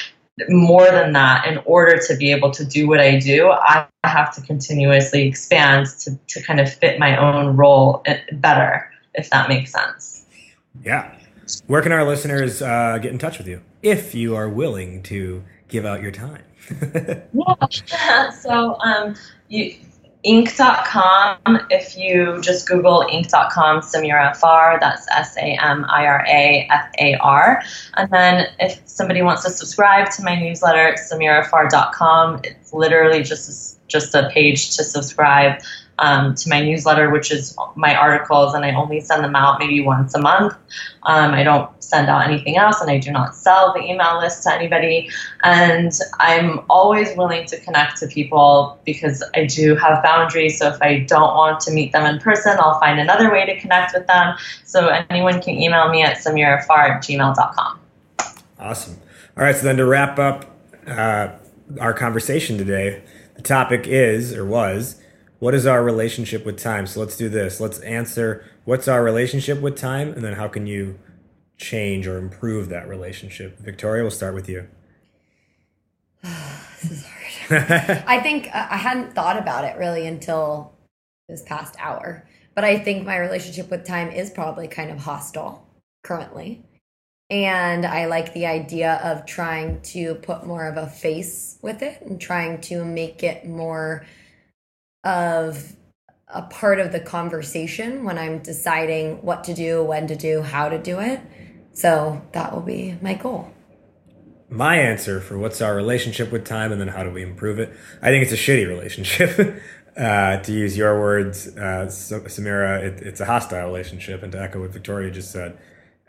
more 0.48 0.86
than 0.86 1.12
that 1.12 1.46
in 1.46 1.58
order 1.66 1.98
to 1.98 2.16
be 2.16 2.30
able 2.32 2.50
to 2.50 2.64
do 2.64 2.88
what 2.88 3.00
i 3.00 3.18
do 3.18 3.50
i 3.50 3.86
have 4.04 4.34
to 4.34 4.40
continuously 4.40 5.26
expand 5.26 5.86
to, 5.98 6.18
to 6.26 6.42
kind 6.42 6.60
of 6.60 6.72
fit 6.72 6.98
my 6.98 7.16
own 7.16 7.56
role 7.56 8.02
better 8.34 8.90
if 9.14 9.28
that 9.30 9.48
makes 9.48 9.72
sense 9.72 10.20
Yeah. 10.84 11.14
Where 11.66 11.82
can 11.82 11.92
our 11.92 12.04
listeners 12.04 12.62
uh, 12.62 12.98
get 12.98 13.12
in 13.12 13.18
touch 13.18 13.38
with 13.38 13.48
you 13.48 13.62
if 13.82 14.14
you 14.14 14.36
are 14.36 14.48
willing 14.48 15.02
to 15.04 15.42
give 15.68 15.84
out 15.84 16.00
your 16.00 16.12
time? 16.12 16.44
yeah. 17.32 18.30
so 18.30 18.78
um, 18.80 19.16
you 19.48 19.76
Inc.com, 20.24 21.66
if 21.70 21.96
you 21.96 22.40
just 22.42 22.68
Google 22.68 23.06
Inc.com, 23.10 23.80
Samira 23.80 24.36
Far, 24.36 24.78
that's 24.78 25.06
S 25.10 25.36
A 25.38 25.56
M 25.62 25.86
I 25.88 26.06
R 26.06 26.24
A 26.28 26.68
F 26.70 26.90
A 26.98 27.14
R. 27.16 27.62
And 27.96 28.10
then 28.10 28.46
if 28.58 28.82
somebody 28.84 29.22
wants 29.22 29.44
to 29.44 29.50
subscribe 29.50 30.10
to 30.12 30.22
my 30.22 30.38
newsletter, 30.38 30.94
SamiraFar.com, 31.10 32.42
it's 32.44 32.72
literally 32.74 33.22
just, 33.22 33.78
just 33.88 34.14
a 34.14 34.28
page 34.28 34.76
to 34.76 34.84
subscribe 34.84 35.62
um, 36.00 36.34
to 36.34 36.48
my 36.48 36.60
newsletter, 36.60 37.10
which 37.10 37.30
is 37.30 37.56
my 37.76 37.94
articles, 37.94 38.54
and 38.54 38.64
I 38.64 38.74
only 38.74 39.00
send 39.00 39.22
them 39.22 39.36
out 39.36 39.58
maybe 39.58 39.80
once 39.80 40.14
a 40.14 40.20
month. 40.20 40.54
Um, 41.04 41.32
I 41.32 41.42
don't 41.42 41.79
send 41.90 42.08
out 42.08 42.26
anything 42.26 42.56
else, 42.56 42.80
and 42.80 42.90
I 42.90 42.98
do 42.98 43.10
not 43.10 43.34
sell 43.34 43.72
the 43.74 43.80
email 43.80 44.18
list 44.18 44.44
to 44.44 44.52
anybody. 44.52 45.10
And 45.42 45.92
I'm 46.18 46.60
always 46.70 47.16
willing 47.16 47.46
to 47.46 47.60
connect 47.60 47.98
to 47.98 48.06
people 48.06 48.78
because 48.86 49.22
I 49.34 49.44
do 49.46 49.74
have 49.76 50.02
boundaries. 50.02 50.58
So 50.58 50.68
if 50.68 50.80
I 50.80 51.00
don't 51.00 51.34
want 51.34 51.60
to 51.60 51.72
meet 51.72 51.92
them 51.92 52.06
in 52.06 52.20
person, 52.20 52.56
I'll 52.58 52.78
find 52.78 53.00
another 53.00 53.30
way 53.30 53.44
to 53.44 53.58
connect 53.60 53.92
with 53.94 54.06
them. 54.06 54.36
So 54.64 54.88
anyone 55.10 55.42
can 55.42 55.54
email 55.54 55.88
me 55.90 56.02
at 56.02 56.18
samirafar 56.18 56.96
at 56.96 57.02
gmail.com. 57.02 57.80
Awesome. 58.58 58.98
All 59.36 59.44
right, 59.44 59.56
so 59.56 59.62
then 59.62 59.76
to 59.76 59.86
wrap 59.86 60.18
up 60.18 60.56
uh, 60.86 61.28
our 61.80 61.94
conversation 61.94 62.58
today, 62.58 63.02
the 63.34 63.42
topic 63.42 63.86
is 63.86 64.34
or 64.34 64.44
was 64.44 65.00
what 65.40 65.54
is 65.54 65.66
our 65.66 65.82
relationship 65.82 66.44
with 66.44 66.58
time? 66.58 66.86
So 66.86 67.00
let's 67.00 67.16
do 67.16 67.28
this. 67.28 67.60
Let's 67.60 67.80
answer 67.80 68.44
what's 68.64 68.86
our 68.86 69.02
relationship 69.02 69.60
with 69.60 69.76
time, 69.76 70.12
and 70.12 70.22
then 70.22 70.34
how 70.34 70.46
can 70.48 70.66
you 70.66 70.98
change 71.60 72.06
or 72.06 72.18
improve 72.18 72.68
that 72.70 72.88
relationship? 72.88 73.58
Victoria, 73.58 74.02
we'll 74.02 74.10
start 74.10 74.34
with 74.34 74.48
you. 74.48 74.66
this 76.22 76.90
is 76.90 77.06
hard. 77.06 78.02
I 78.06 78.20
think 78.20 78.48
uh, 78.54 78.66
I 78.70 78.76
hadn't 78.76 79.14
thought 79.14 79.38
about 79.38 79.64
it 79.64 79.76
really 79.76 80.06
until 80.06 80.72
this 81.28 81.42
past 81.42 81.76
hour. 81.78 82.26
But 82.54 82.64
I 82.64 82.78
think 82.78 83.06
my 83.06 83.16
relationship 83.16 83.70
with 83.70 83.86
time 83.86 84.10
is 84.10 84.30
probably 84.30 84.66
kind 84.68 84.90
of 84.90 84.98
hostile 84.98 85.66
currently. 86.02 86.64
And 87.28 87.86
I 87.86 88.06
like 88.06 88.34
the 88.34 88.46
idea 88.46 89.00
of 89.04 89.24
trying 89.24 89.80
to 89.82 90.16
put 90.16 90.44
more 90.44 90.66
of 90.66 90.76
a 90.76 90.88
face 90.88 91.58
with 91.62 91.80
it 91.82 92.02
and 92.02 92.20
trying 92.20 92.60
to 92.62 92.84
make 92.84 93.22
it 93.22 93.46
more 93.46 94.04
of 95.04 95.76
a 96.26 96.42
part 96.42 96.80
of 96.80 96.92
the 96.92 97.00
conversation 97.00 98.04
when 98.04 98.18
I'm 98.18 98.40
deciding 98.40 99.22
what 99.22 99.44
to 99.44 99.54
do, 99.54 99.82
when 99.82 100.08
to 100.08 100.16
do, 100.16 100.42
how 100.42 100.68
to 100.68 100.78
do 100.78 100.98
it. 101.00 101.20
So 101.80 102.20
that 102.32 102.52
will 102.52 102.60
be 102.60 102.98
my 103.00 103.14
goal. 103.14 103.50
My 104.50 104.76
answer 104.76 105.18
for 105.18 105.38
what's 105.38 105.62
our 105.62 105.74
relationship 105.74 106.30
with 106.30 106.44
time 106.44 106.72
and 106.72 106.80
then 106.80 106.88
how 106.88 107.04
do 107.04 107.10
we 107.10 107.22
improve 107.22 107.58
it? 107.58 107.72
I 108.02 108.10
think 108.10 108.22
it's 108.22 108.32
a 108.32 108.36
shitty 108.36 108.68
relationship. 108.68 109.62
uh, 109.96 110.40
to 110.40 110.52
use 110.52 110.76
your 110.76 111.00
words, 111.00 111.48
uh, 111.56 111.86
Samira, 111.88 112.82
it, 112.82 113.00
it's 113.00 113.20
a 113.20 113.24
hostile 113.24 113.66
relationship. 113.66 114.22
And 114.22 114.30
to 114.32 114.42
echo 114.42 114.60
what 114.60 114.72
Victoria 114.72 115.10
just 115.10 115.30
said, 115.30 115.56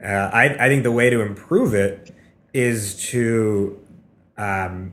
uh, 0.03 0.29
I, 0.33 0.65
I 0.65 0.67
think 0.67 0.83
the 0.83 0.91
way 0.91 1.09
to 1.09 1.21
improve 1.21 1.73
it 1.73 2.13
is 2.53 3.01
to 3.11 3.79
um, 4.37 4.91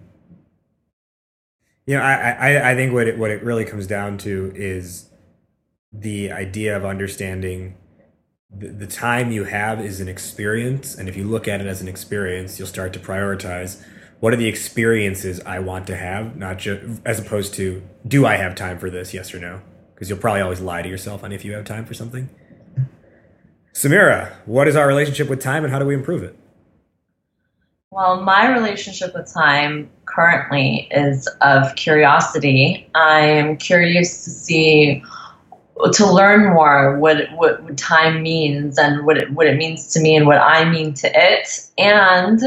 you 1.87 1.97
know, 1.97 2.03
I, 2.03 2.13
I, 2.15 2.71
I 2.71 2.75
think 2.77 2.93
what 2.93 3.09
it, 3.09 3.19
what 3.19 3.33
it 3.33 3.43
really 3.43 3.65
comes 3.65 3.89
down 3.89 4.19
to 4.19 4.53
is 4.55 5.09
the 5.93 6.31
idea 6.31 6.77
of 6.77 6.85
understanding 6.85 7.77
the, 8.51 8.69
the 8.69 8.87
time 8.87 9.31
you 9.31 9.45
have 9.45 9.81
is 9.85 10.01
an 10.01 10.09
experience. 10.09 10.95
And 10.95 11.09
if 11.09 11.17
you 11.17 11.25
look 11.25 11.49
at 11.49 11.61
it 11.61 11.67
as 11.67 11.81
an 11.81 11.89
experience, 11.89 12.59
you'll 12.59 12.69
start 12.69 12.93
to 12.95 12.99
prioritize 12.99 13.83
what 14.21 14.33
are 14.33 14.37
the 14.37 14.49
experiences 14.49 15.41
I 15.47 15.61
want 15.61 15.87
to 15.89 15.97
have, 15.97 16.37
not 16.37 16.59
just 16.59 17.01
as 17.05 17.21
opposed 17.21 17.55
to 17.55 17.83
do 18.07 18.27
I 18.27 18.37
have 18.37 18.55
time 18.55 18.79
for 18.79 18.91
this, 18.91 19.15
yes 19.15 19.33
or 19.33 19.39
no? 19.39 19.61
Because 19.95 20.09
you'll 20.09 20.19
probably 20.19 20.41
always 20.41 20.61
lie 20.61 20.83
to 20.83 20.89
yourself 20.89 21.23
on 21.23 21.33
if 21.33 21.45
you 21.45 21.53
have 21.53 21.65
time 21.65 21.85
for 21.85 21.95
something. 21.95 22.29
Samira, 23.75 24.33
what 24.45 24.67
is 24.67 24.75
our 24.75 24.89
relationship 24.89 25.29
with 25.29 25.41
time 25.41 25.63
and 25.63 25.73
how 25.73 25.79
do 25.79 25.87
we 25.87 25.95
improve 25.95 26.25
it? 26.25 26.37
Well, 27.91 28.23
my 28.23 28.53
relationship 28.53 29.15
with 29.15 29.33
time 29.33 29.89
currently 30.05 30.89
is 30.91 31.29
of 31.41 31.75
curiosity. 31.77 32.91
I'm 32.95 33.57
curious 33.57 34.25
to 34.25 34.31
see, 34.31 35.03
to 35.93 36.11
learn 36.11 36.53
more 36.53 36.99
what 36.99 37.31
what 37.37 37.77
time 37.77 38.23
means 38.23 38.79
and 38.79 39.07
what 39.07 39.19
it, 39.19 39.31
what 39.33 39.47
it 39.47 39.57
means 39.57 39.89
to 39.89 40.01
me 40.01 40.17
and 40.17 40.27
what 40.27 40.39
I 40.39 40.69
mean 40.69 40.95
to 40.95 41.11
it, 41.13 41.67
and 41.79 42.41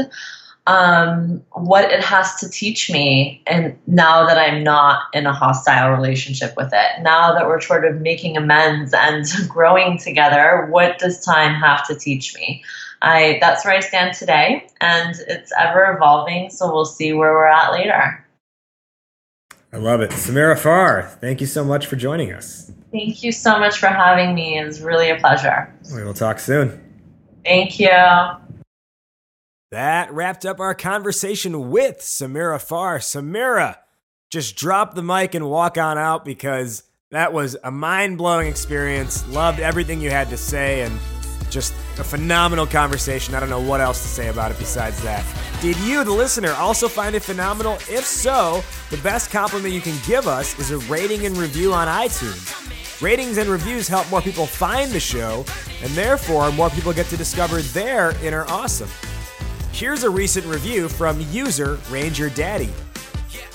um, 0.66 1.42
what 1.52 1.90
it 1.90 2.02
has 2.04 2.36
to 2.36 2.48
teach 2.48 2.90
me. 2.90 3.42
And 3.46 3.76
now 3.86 4.26
that 4.26 4.38
I'm 4.38 4.62
not 4.62 5.04
in 5.12 5.26
a 5.26 5.32
hostile 5.32 5.90
relationship 5.90 6.54
with 6.56 6.70
it, 6.72 7.02
now 7.02 7.32
that 7.34 7.46
we're 7.46 7.60
sort 7.60 7.84
of 7.84 8.00
making 8.00 8.36
amends 8.36 8.94
and 8.94 9.24
growing 9.48 9.98
together, 9.98 10.66
what 10.70 10.98
does 10.98 11.24
time 11.24 11.54
have 11.54 11.86
to 11.88 11.94
teach 11.94 12.34
me? 12.36 12.62
I 13.00 13.38
that's 13.40 13.64
where 13.64 13.74
I 13.74 13.80
stand 13.80 14.14
today, 14.14 14.66
and 14.80 15.16
it's 15.26 15.52
ever 15.58 15.92
evolving. 15.96 16.50
So 16.50 16.72
we'll 16.72 16.84
see 16.84 17.12
where 17.12 17.32
we're 17.32 17.46
at 17.46 17.72
later. 17.72 18.24
I 19.72 19.78
love 19.78 20.02
it, 20.02 20.10
Samira 20.10 20.58
Far. 20.58 21.02
Thank 21.02 21.40
you 21.40 21.46
so 21.46 21.64
much 21.64 21.86
for 21.86 21.96
joining 21.96 22.30
us. 22.30 22.70
Thank 22.92 23.22
you 23.22 23.32
so 23.32 23.58
much 23.58 23.78
for 23.78 23.86
having 23.86 24.34
me. 24.34 24.58
It's 24.58 24.80
really 24.80 25.08
a 25.10 25.16
pleasure. 25.16 25.74
We 25.94 26.04
will 26.04 26.14
talk 26.14 26.38
soon. 26.38 26.78
Thank 27.44 27.80
you. 27.80 27.90
That 29.70 30.12
wrapped 30.12 30.44
up 30.44 30.60
our 30.60 30.74
conversation 30.74 31.70
with 31.70 32.00
Samira 32.00 32.60
Far. 32.60 32.98
Samira, 32.98 33.78
just 34.30 34.56
drop 34.56 34.94
the 34.94 35.02
mic 35.02 35.34
and 35.34 35.48
walk 35.48 35.78
on 35.78 35.96
out 35.96 36.26
because 36.26 36.82
that 37.10 37.32
was 37.32 37.56
a 37.64 37.70
mind 37.70 38.18
blowing 38.18 38.48
experience. 38.48 39.26
Loved 39.28 39.60
everything 39.60 40.02
you 40.02 40.10
had 40.10 40.28
to 40.28 40.36
say 40.36 40.82
and 40.82 40.98
just 41.48 41.72
a 41.98 42.04
phenomenal 42.04 42.66
conversation. 42.66 43.34
I 43.34 43.40
don't 43.40 43.50
know 43.50 43.60
what 43.60 43.80
else 43.80 44.02
to 44.02 44.08
say 44.08 44.28
about 44.28 44.50
it 44.50 44.58
besides 44.58 45.02
that. 45.02 45.24
Did 45.62 45.78
you, 45.78 46.04
the 46.04 46.12
listener, 46.12 46.52
also 46.52 46.88
find 46.88 47.14
it 47.14 47.20
phenomenal? 47.20 47.74
If 47.88 48.04
so, 48.04 48.62
the 48.90 48.96
best 48.98 49.30
compliment 49.30 49.72
you 49.72 49.80
can 49.80 49.98
give 50.06 50.26
us 50.26 50.58
is 50.58 50.70
a 50.70 50.78
rating 50.90 51.24
and 51.24 51.36
review 51.36 51.72
on 51.72 51.88
iTunes. 51.88 52.71
Ratings 53.02 53.36
and 53.38 53.50
reviews 53.50 53.88
help 53.88 54.08
more 54.12 54.22
people 54.22 54.46
find 54.46 54.92
the 54.92 55.00
show, 55.00 55.44
and 55.82 55.90
therefore, 55.90 56.52
more 56.52 56.70
people 56.70 56.92
get 56.92 57.06
to 57.06 57.16
discover 57.16 57.60
their 57.60 58.12
inner 58.24 58.44
awesome. 58.44 58.88
Here's 59.72 60.04
a 60.04 60.10
recent 60.10 60.46
review 60.46 60.88
from 60.88 61.20
user 61.32 61.80
Ranger 61.90 62.30
Daddy. 62.30 62.70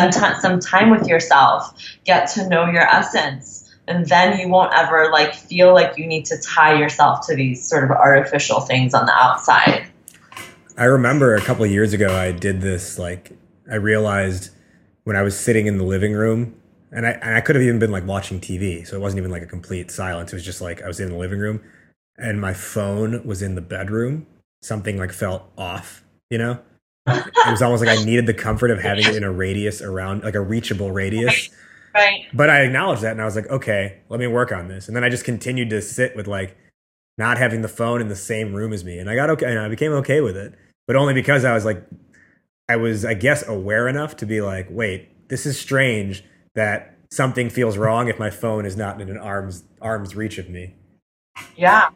spend 0.09 0.35
t- 0.35 0.41
some 0.41 0.61
time 0.61 0.91
with 0.91 1.07
yourself, 1.07 1.75
get 2.05 2.29
to 2.31 2.49
know 2.49 2.67
your 2.67 2.83
essence, 2.83 3.71
and 3.89 4.07
then 4.07 4.39
you 4.39 4.49
won't 4.49 4.73
ever 4.73 5.11
like 5.11 5.35
feel 5.35 5.75
like 5.75 5.99
you 5.99 6.07
need 6.07 6.25
to 6.27 6.39
tie 6.39 6.79
yourself 6.79 7.27
to 7.27 7.35
these 7.35 7.67
sort 7.67 7.85
of 7.85 7.91
artificial 7.91 8.61
things 8.61 8.95
on 8.95 9.07
the 9.07 9.13
outside. 9.13 9.87
I 10.77 10.85
remember 10.85 11.35
a 11.35 11.41
couple 11.41 11.67
years 11.67 11.93
ago, 11.93 12.15
I 12.15 12.33
did 12.33 12.61
this. 12.61 12.99
Like, 12.99 13.33
I 13.71 13.75
realized 13.75 14.51
when 15.05 15.17
I 15.17 15.23
was 15.23 15.39
sitting 15.39 15.67
in 15.67 15.79
the 15.79 15.85
living 15.85 16.13
room, 16.13 16.55
and 16.93 17.07
I, 17.07 17.11
and 17.11 17.35
I 17.35 17.41
could 17.41 17.57
have 17.57 17.63
even 17.63 17.79
been 17.79 17.91
like 17.91 18.07
watching 18.07 18.41
TV, 18.41 18.87
so 18.87 18.97
it 18.97 19.01
wasn't 19.01 19.19
even 19.19 19.31
like 19.31 19.43
a 19.43 19.47
complete 19.47 19.91
silence. 19.91 20.33
It 20.33 20.37
was 20.37 20.45
just 20.45 20.61
like 20.61 20.83
I 20.83 20.89
was 20.89 21.01
in 21.01 21.11
the 21.11 21.17
living 21.17 21.39
room, 21.39 21.61
and 22.17 22.41
my 22.41 22.55
phone 22.55 23.25
was 23.27 23.43
in 23.43 23.55
the 23.55 23.61
bedroom. 23.61 24.27
Something 24.63 24.99
like 24.99 25.13
felt 25.13 25.51
off, 25.57 26.05
you 26.31 26.39
know. 26.39 26.61
It 27.07 27.51
was 27.51 27.63
almost 27.63 27.85
like 27.85 27.99
I 27.99 28.03
needed 28.05 28.27
the 28.27 28.35
comfort 28.35 28.71
of 28.71 28.81
having 28.81 29.05
it 29.05 29.17
in 29.17 29.25
a 29.25 29.33
radius 29.33 29.81
around, 29.81 30.23
like 30.23 30.35
a 30.35 30.41
reachable 30.41 30.91
radius. 30.91 31.51
Right. 31.95 32.27
But 32.33 32.51
I 32.51 32.61
acknowledged 32.61 33.03
that, 33.03 33.13
and 33.13 33.21
I 33.21 33.25
was 33.25 33.35
like, 33.35 33.49
okay, 33.49 34.01
let 34.09 34.21
me 34.21 34.27
work 34.27 34.53
on 34.53 34.69
this. 34.69 34.87
And 34.87 34.97
then 34.97 35.03
I 35.03 35.09
just 35.09 35.25
continued 35.25 35.71
to 35.71 35.83
sit 35.83 36.15
with 36.15 36.29
like 36.29 36.57
not 37.19 37.37
having 37.39 37.63
the 37.63 37.69
phone 37.69 38.01
in 38.01 38.09
the 38.09 38.15
same 38.15 38.55
room 38.55 38.73
as 38.73 38.85
me, 38.85 38.99
and 38.99 39.11
I 39.11 39.17
got 39.17 39.31
okay, 39.31 39.47
and 39.47 39.59
I 39.59 39.69
became 39.69 39.93
okay 39.93 40.21
with 40.21 40.37
it 40.37 40.55
but 40.91 40.97
only 40.97 41.15
because 41.15 41.45
I 41.45 41.55
was 41.55 41.65
like, 41.65 41.87
I 42.69 42.75
was, 42.75 43.05
I 43.05 43.15
guess, 43.15 43.47
aware 43.47 43.87
enough 43.87 44.17
to 44.17 44.27
be 44.27 44.41
like, 44.41 44.67
wait, 44.71 45.29
this 45.29 45.47
is 45.47 45.57
strange 45.57 46.25
that 46.57 46.97
something 47.13 47.49
feels 47.49 47.79
wrong 47.79 48.09
if 48.09 48.19
my 48.19 48.29
phone 48.29 48.67
is 48.67 48.77
not 48.77 49.01
in 49.01 49.09
an 49.09 49.17
arm's 49.17 49.63
arm's 49.81 50.17
reach 50.17 50.39
of 50.39 50.51
me. 50.51 50.75
Yeah. 51.57 51.91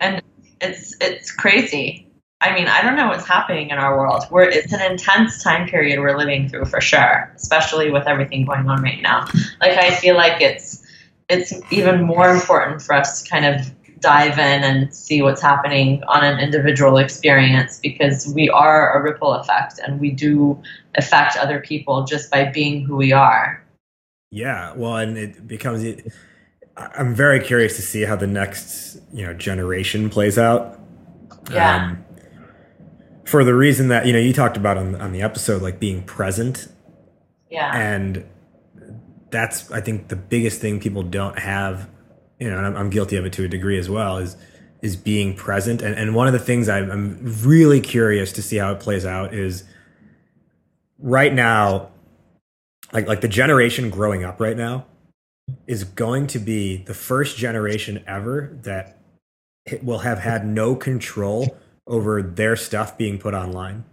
And 0.00 0.22
it's 0.60 0.94
it's 1.00 1.32
crazy. 1.32 2.06
I 2.40 2.52
mean, 2.54 2.66
I 2.66 2.82
don't 2.82 2.96
know 2.96 3.08
what's 3.08 3.26
happening 3.26 3.70
in 3.70 3.78
our 3.78 3.96
world. 3.96 4.24
We're 4.30 4.44
it's 4.44 4.72
an 4.72 4.82
intense 4.82 5.42
time 5.42 5.66
period 5.68 6.00
we're 6.00 6.16
living 6.16 6.48
through 6.48 6.66
for 6.66 6.80
sure, 6.80 7.32
especially 7.36 7.90
with 7.90 8.06
everything 8.06 8.44
going 8.44 8.68
on 8.68 8.82
right 8.82 9.00
now. 9.00 9.26
Like 9.60 9.78
I 9.78 9.92
feel 9.92 10.14
like 10.14 10.40
it's 10.40 10.84
it's 11.28 11.54
even 11.72 12.02
more 12.02 12.30
important 12.30 12.82
for 12.82 12.94
us 12.94 13.22
to 13.22 13.30
kind 13.30 13.46
of 13.46 13.72
dive 14.00 14.38
in 14.38 14.62
and 14.62 14.94
see 14.94 15.22
what's 15.22 15.40
happening 15.40 16.02
on 16.08 16.22
an 16.22 16.38
individual 16.38 16.98
experience 16.98 17.80
because 17.80 18.30
we 18.34 18.50
are 18.50 18.98
a 18.98 19.02
ripple 19.02 19.32
effect 19.32 19.80
and 19.82 19.98
we 19.98 20.10
do 20.10 20.62
affect 20.96 21.38
other 21.38 21.58
people 21.60 22.04
just 22.04 22.30
by 22.30 22.44
being 22.44 22.84
who 22.84 22.96
we 22.96 23.12
are. 23.12 23.64
Yeah, 24.30 24.74
well, 24.74 24.96
and 24.96 25.16
it 25.16 25.48
becomes. 25.48 26.02
I'm 26.76 27.14
very 27.14 27.40
curious 27.40 27.76
to 27.76 27.82
see 27.82 28.02
how 28.02 28.16
the 28.16 28.26
next 28.26 28.98
you 29.12 29.24
know 29.24 29.32
generation 29.32 30.10
plays 30.10 30.36
out. 30.36 30.78
Yeah. 31.50 31.76
Um, 31.76 32.03
for 33.26 33.44
the 33.44 33.54
reason 33.54 33.88
that 33.88 34.06
you 34.06 34.12
know 34.12 34.18
you 34.18 34.32
talked 34.32 34.56
about 34.56 34.76
on 34.76 34.94
on 34.96 35.12
the 35.12 35.22
episode, 35.22 35.62
like 35.62 35.80
being 35.80 36.02
present, 36.02 36.68
Yeah. 37.50 37.74
and 37.74 38.24
that's 39.30 39.70
I 39.70 39.80
think 39.80 40.08
the 40.08 40.16
biggest 40.16 40.60
thing 40.60 40.80
people 40.80 41.02
don't 41.02 41.38
have 41.38 41.88
you 42.38 42.50
know, 42.50 42.58
and 42.58 42.66
I'm, 42.66 42.76
I'm, 42.76 42.90
guilty 42.90 43.16
of 43.16 43.24
it 43.24 43.32
to 43.34 43.44
a 43.44 43.48
degree 43.48 43.78
as 43.78 43.88
well, 43.88 44.18
is 44.18 44.36
is 44.82 44.96
being 44.96 45.34
present. 45.34 45.80
And, 45.80 45.94
and 45.94 46.14
one 46.14 46.26
of 46.26 46.32
the 46.32 46.38
things 46.38 46.68
I'm, 46.68 46.90
I'm 46.90 47.18
really 47.42 47.80
curious 47.80 48.32
to 48.32 48.42
see 48.42 48.56
how 48.56 48.72
it 48.72 48.80
plays 48.80 49.06
out 49.06 49.32
is 49.32 49.64
right 50.98 51.32
now, 51.32 51.90
like 52.92 53.06
like 53.06 53.20
the 53.20 53.28
generation 53.28 53.88
growing 53.90 54.24
up 54.24 54.40
right 54.40 54.56
now 54.56 54.86
is 55.66 55.84
going 55.84 56.26
to 56.28 56.38
be 56.38 56.78
the 56.78 56.94
first 56.94 57.36
generation 57.36 58.02
ever 58.06 58.58
that 58.62 58.98
will 59.82 59.98
have 59.98 60.18
had 60.18 60.46
no 60.46 60.74
control 60.74 61.56
over 61.86 62.22
their 62.22 62.56
stuff 62.56 62.96
being 62.96 63.18
put 63.18 63.34
online 63.34 63.84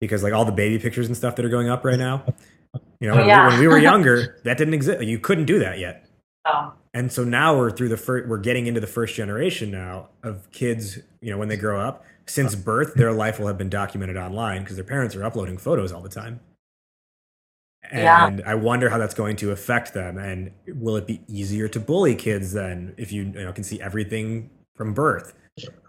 because 0.00 0.22
like 0.22 0.32
all 0.32 0.44
the 0.44 0.52
baby 0.52 0.78
pictures 0.78 1.06
and 1.06 1.16
stuff 1.16 1.36
that 1.36 1.44
are 1.44 1.50
going 1.50 1.68
up 1.68 1.84
right 1.84 1.98
now 1.98 2.22
you 3.00 3.08
know 3.08 3.20
oh, 3.20 3.26
yeah. 3.26 3.48
when 3.48 3.58
we 3.58 3.66
were 3.66 3.78
younger 3.78 4.38
that 4.44 4.58
didn't 4.58 4.74
exist 4.74 5.02
you 5.02 5.18
couldn't 5.18 5.46
do 5.46 5.58
that 5.58 5.78
yet 5.78 6.06
oh. 6.44 6.72
And 6.96 7.12
so 7.12 7.24
now 7.24 7.54
we're 7.54 7.70
through 7.70 7.90
the 7.90 7.98
first, 7.98 8.26
we're 8.26 8.38
getting 8.38 8.66
into 8.66 8.80
the 8.80 8.86
first 8.86 9.14
generation 9.14 9.70
now 9.70 10.08
of 10.22 10.50
kids, 10.50 10.98
you 11.20 11.30
know, 11.30 11.36
when 11.36 11.48
they 11.48 11.58
grow 11.58 11.78
up, 11.78 12.02
since 12.24 12.54
birth, 12.54 12.94
their 12.94 13.12
life 13.12 13.38
will 13.38 13.48
have 13.48 13.58
been 13.58 13.68
documented 13.68 14.16
online 14.16 14.62
because 14.62 14.76
their 14.76 14.84
parents 14.84 15.14
are 15.14 15.22
uploading 15.22 15.58
photos 15.58 15.92
all 15.92 16.00
the 16.00 16.08
time. 16.08 16.40
And 17.90 18.38
yeah. 18.38 18.50
I 18.50 18.54
wonder 18.54 18.88
how 18.88 18.96
that's 18.96 19.12
going 19.12 19.36
to 19.36 19.50
affect 19.50 19.92
them. 19.92 20.16
And 20.16 20.52
will 20.68 20.96
it 20.96 21.06
be 21.06 21.20
easier 21.28 21.68
to 21.68 21.78
bully 21.78 22.14
kids 22.14 22.54
then 22.54 22.94
if 22.96 23.12
you, 23.12 23.24
you 23.24 23.44
know, 23.44 23.52
can 23.52 23.62
see 23.62 23.78
everything 23.78 24.48
from 24.74 24.94
birth? 24.94 25.34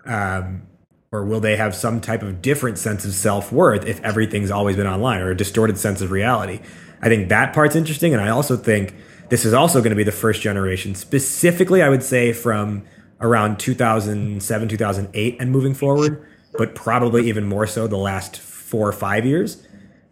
Um, 0.04 0.64
or 1.12 1.24
will 1.26 1.40
they 1.40 1.56
have 1.56 1.76
some 1.76 2.02
type 2.02 2.22
of 2.22 2.42
different 2.42 2.78
sense 2.78 3.06
of 3.06 3.14
self 3.14 3.52
worth 3.52 3.86
if 3.86 4.02
everything's 4.04 4.52
always 4.52 4.76
been 4.76 4.88
online 4.88 5.22
or 5.22 5.32
a 5.32 5.38
distorted 5.38 5.78
sense 5.78 6.02
of 6.02 6.12
reality? 6.12 6.60
I 7.02 7.10
think 7.10 7.30
that 7.30 7.54
part's 7.54 7.76
interesting. 7.76 8.14
And 8.14 8.22
I 8.22 8.30
also 8.30 8.58
think 8.58 8.94
this 9.30 9.46
is 9.46 9.54
also 9.54 9.80
going 9.80 9.92
to 9.92 9.96
be 9.96 10.04
the 10.04 10.12
first 10.12 10.42
generation, 10.42 10.96
specifically, 10.96 11.82
I 11.82 11.90
would 11.90 12.04
say 12.04 12.34
from 12.34 12.84
around 13.20 13.60
2007, 13.60 14.68
2008 14.68 15.38
and 15.40 15.52
moving 15.52 15.74
forward, 15.74 16.26
but 16.58 16.76
probably 16.76 17.28
even 17.28 17.46
more 17.46 17.68
so 17.68 17.88
the 17.88 17.98
last 17.98 18.38
four 18.40 18.88
or 18.88 18.94
five 18.94 19.26
years, 19.26 19.66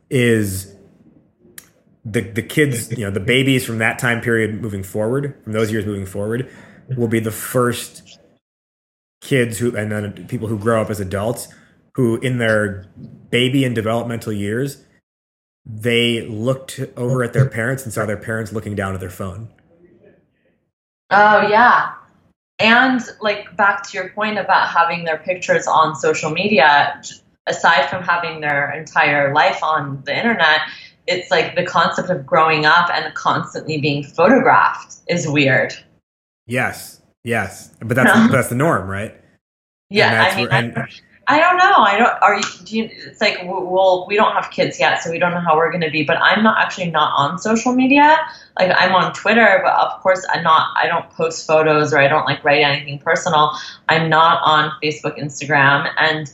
is 0.09 0.75
the, 2.03 2.21
the 2.21 2.41
kids, 2.41 2.91
you 2.91 3.03
know, 3.03 3.11
the 3.11 3.19
babies 3.19 3.65
from 3.65 3.79
that 3.79 3.99
time 3.99 4.21
period 4.21 4.61
moving 4.61 4.83
forward, 4.83 5.35
from 5.43 5.53
those 5.53 5.71
years 5.71 5.85
moving 5.85 6.05
forward, 6.05 6.49
will 6.97 7.07
be 7.07 7.19
the 7.19 7.31
first 7.31 8.04
kids 9.25 9.57
who, 9.57 9.75
and 9.75 9.91
then 9.91 10.27
people 10.27 10.47
who 10.47 10.57
grow 10.57 10.81
up 10.81 10.89
as 10.89 10.99
adults 10.99 11.47
who, 11.95 12.17
in 12.17 12.37
their 12.37 12.85
baby 13.31 13.65
and 13.65 13.73
developmental 13.73 14.31
years, 14.31 14.83
they 15.65 16.21
looked 16.27 16.79
over 16.95 17.23
at 17.23 17.33
their 17.33 17.49
parents 17.49 17.83
and 17.83 17.91
saw 17.91 18.05
their 18.05 18.17
parents 18.17 18.53
looking 18.53 18.75
down 18.75 18.93
at 18.93 18.99
their 18.99 19.09
phone. 19.09 19.49
Oh, 21.09 21.47
yeah. 21.47 21.93
And 22.59 23.01
like 23.19 23.55
back 23.57 23.83
to 23.89 23.97
your 23.97 24.09
point 24.09 24.37
about 24.37 24.69
having 24.69 25.05
their 25.05 25.17
pictures 25.17 25.67
on 25.67 25.95
social 25.95 26.29
media, 26.29 27.01
aside 27.47 27.89
from 27.89 28.03
having 28.03 28.41
their 28.41 28.71
entire 28.71 29.33
life 29.33 29.63
on 29.63 30.03
the 30.05 30.15
internet, 30.15 30.61
it's 31.07 31.31
like 31.31 31.55
the 31.55 31.65
concept 31.65 32.09
of 32.09 32.25
growing 32.25 32.65
up 32.65 32.89
and 32.93 33.13
constantly 33.15 33.79
being 33.79 34.03
photographed 34.03 34.97
is 35.07 35.27
weird. 35.27 35.73
Yes, 36.47 36.94
yes, 37.25 37.71
but 37.79 37.95
that's 37.95 38.31
that's 38.31 38.47
the 38.47 38.55
norm, 38.55 38.87
right? 38.87 39.13
Yeah, 39.89 40.31
I 40.31 40.35
mean, 40.35 40.47
where, 40.47 40.53
and, 40.53 40.87
I 41.27 41.39
don't 41.39 41.57
know. 41.57 41.73
I 41.77 41.97
don't. 41.97 42.21
Are 42.21 42.35
you? 42.35 42.43
Do 42.65 42.77
you? 42.77 42.89
It's 42.91 43.19
like 43.19 43.39
well, 43.43 44.05
we 44.07 44.15
don't 44.15 44.33
have 44.33 44.51
kids 44.51 44.79
yet, 44.79 45.01
so 45.01 45.09
we 45.09 45.17
don't 45.17 45.31
know 45.31 45.39
how 45.39 45.57
we're 45.57 45.71
going 45.71 45.81
to 45.81 45.89
be. 45.89 46.03
But 46.03 46.17
I'm 46.21 46.43
not 46.43 46.57
actually 46.63 46.91
not 46.91 47.13
on 47.17 47.39
social 47.39 47.73
media. 47.73 48.17
Like 48.59 48.71
I'm 48.75 48.93
on 48.93 49.13
Twitter, 49.13 49.61
but 49.63 49.73
of 49.73 50.01
course 50.01 50.25
I'm 50.31 50.43
not. 50.43 50.75
I 50.77 50.87
don't 50.87 51.09
post 51.11 51.47
photos 51.47 51.93
or 51.93 51.99
I 51.99 52.07
don't 52.07 52.25
like 52.25 52.43
write 52.43 52.61
anything 52.61 52.99
personal. 52.99 53.51
I'm 53.89 54.09
not 54.09 54.41
on 54.43 54.71
Facebook, 54.83 55.19
Instagram, 55.19 55.91
and 55.97 56.31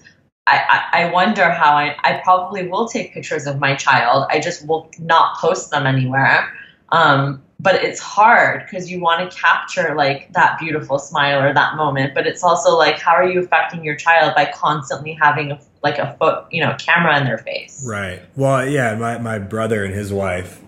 I, 0.47 0.89
I, 0.91 1.03
I 1.03 1.11
wonder 1.11 1.49
how 1.49 1.73
I. 1.73 1.95
I 2.03 2.19
probably 2.23 2.67
will 2.67 2.87
take 2.87 3.13
pictures 3.13 3.47
of 3.47 3.59
my 3.59 3.75
child. 3.75 4.27
I 4.29 4.39
just 4.39 4.67
will 4.67 4.91
not 4.99 5.37
post 5.37 5.71
them 5.71 5.87
anywhere. 5.87 6.51
Um, 6.91 7.41
but 7.61 7.75
it's 7.75 7.99
hard 7.99 8.65
because 8.65 8.89
you 8.89 8.99
want 8.99 9.29
to 9.29 9.37
capture 9.37 9.93
like 9.95 10.31
that 10.33 10.57
beautiful 10.59 10.97
smile 10.97 11.41
or 11.41 11.53
that 11.53 11.75
moment 11.75 12.13
but 12.13 12.25
it's 12.25 12.43
also 12.43 12.75
like 12.77 12.99
how 12.99 13.11
are 13.11 13.29
you 13.29 13.39
affecting 13.39 13.83
your 13.83 13.95
child 13.95 14.33
by 14.35 14.45
constantly 14.53 15.13
having 15.21 15.51
a, 15.51 15.59
like 15.83 15.97
a 15.97 16.15
foot 16.19 16.45
you 16.51 16.61
know 16.61 16.75
camera 16.79 17.17
in 17.17 17.23
their 17.23 17.37
face? 17.37 17.83
Right. 17.87 18.21
Well 18.35 18.67
yeah 18.67 18.95
my, 18.95 19.17
my 19.19 19.39
brother 19.39 19.83
and 19.83 19.93
his 19.93 20.11
wife 20.11 20.61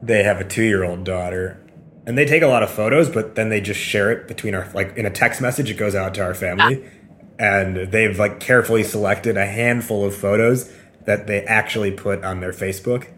they 0.00 0.22
have 0.22 0.40
a 0.40 0.44
two-year-old 0.44 1.04
daughter 1.04 1.60
and 2.06 2.16
they 2.16 2.24
take 2.24 2.42
a 2.42 2.46
lot 2.46 2.62
of 2.62 2.70
photos 2.70 3.08
but 3.08 3.34
then 3.34 3.48
they 3.48 3.60
just 3.60 3.80
share 3.80 4.10
it 4.12 4.28
between 4.28 4.54
our 4.54 4.68
like 4.72 4.96
in 4.96 5.06
a 5.06 5.10
text 5.10 5.40
message 5.40 5.70
it 5.70 5.74
goes 5.74 5.94
out 5.94 6.14
to 6.14 6.22
our 6.22 6.34
family. 6.34 6.82
Yeah. 6.82 7.60
and 7.62 7.92
they've 7.92 8.18
like 8.18 8.38
carefully 8.40 8.84
selected 8.84 9.36
a 9.36 9.46
handful 9.46 10.04
of 10.04 10.14
photos 10.14 10.72
that 11.04 11.26
they 11.26 11.42
actually 11.44 11.90
put 11.90 12.22
on 12.22 12.40
their 12.40 12.52
facebook 12.52 13.08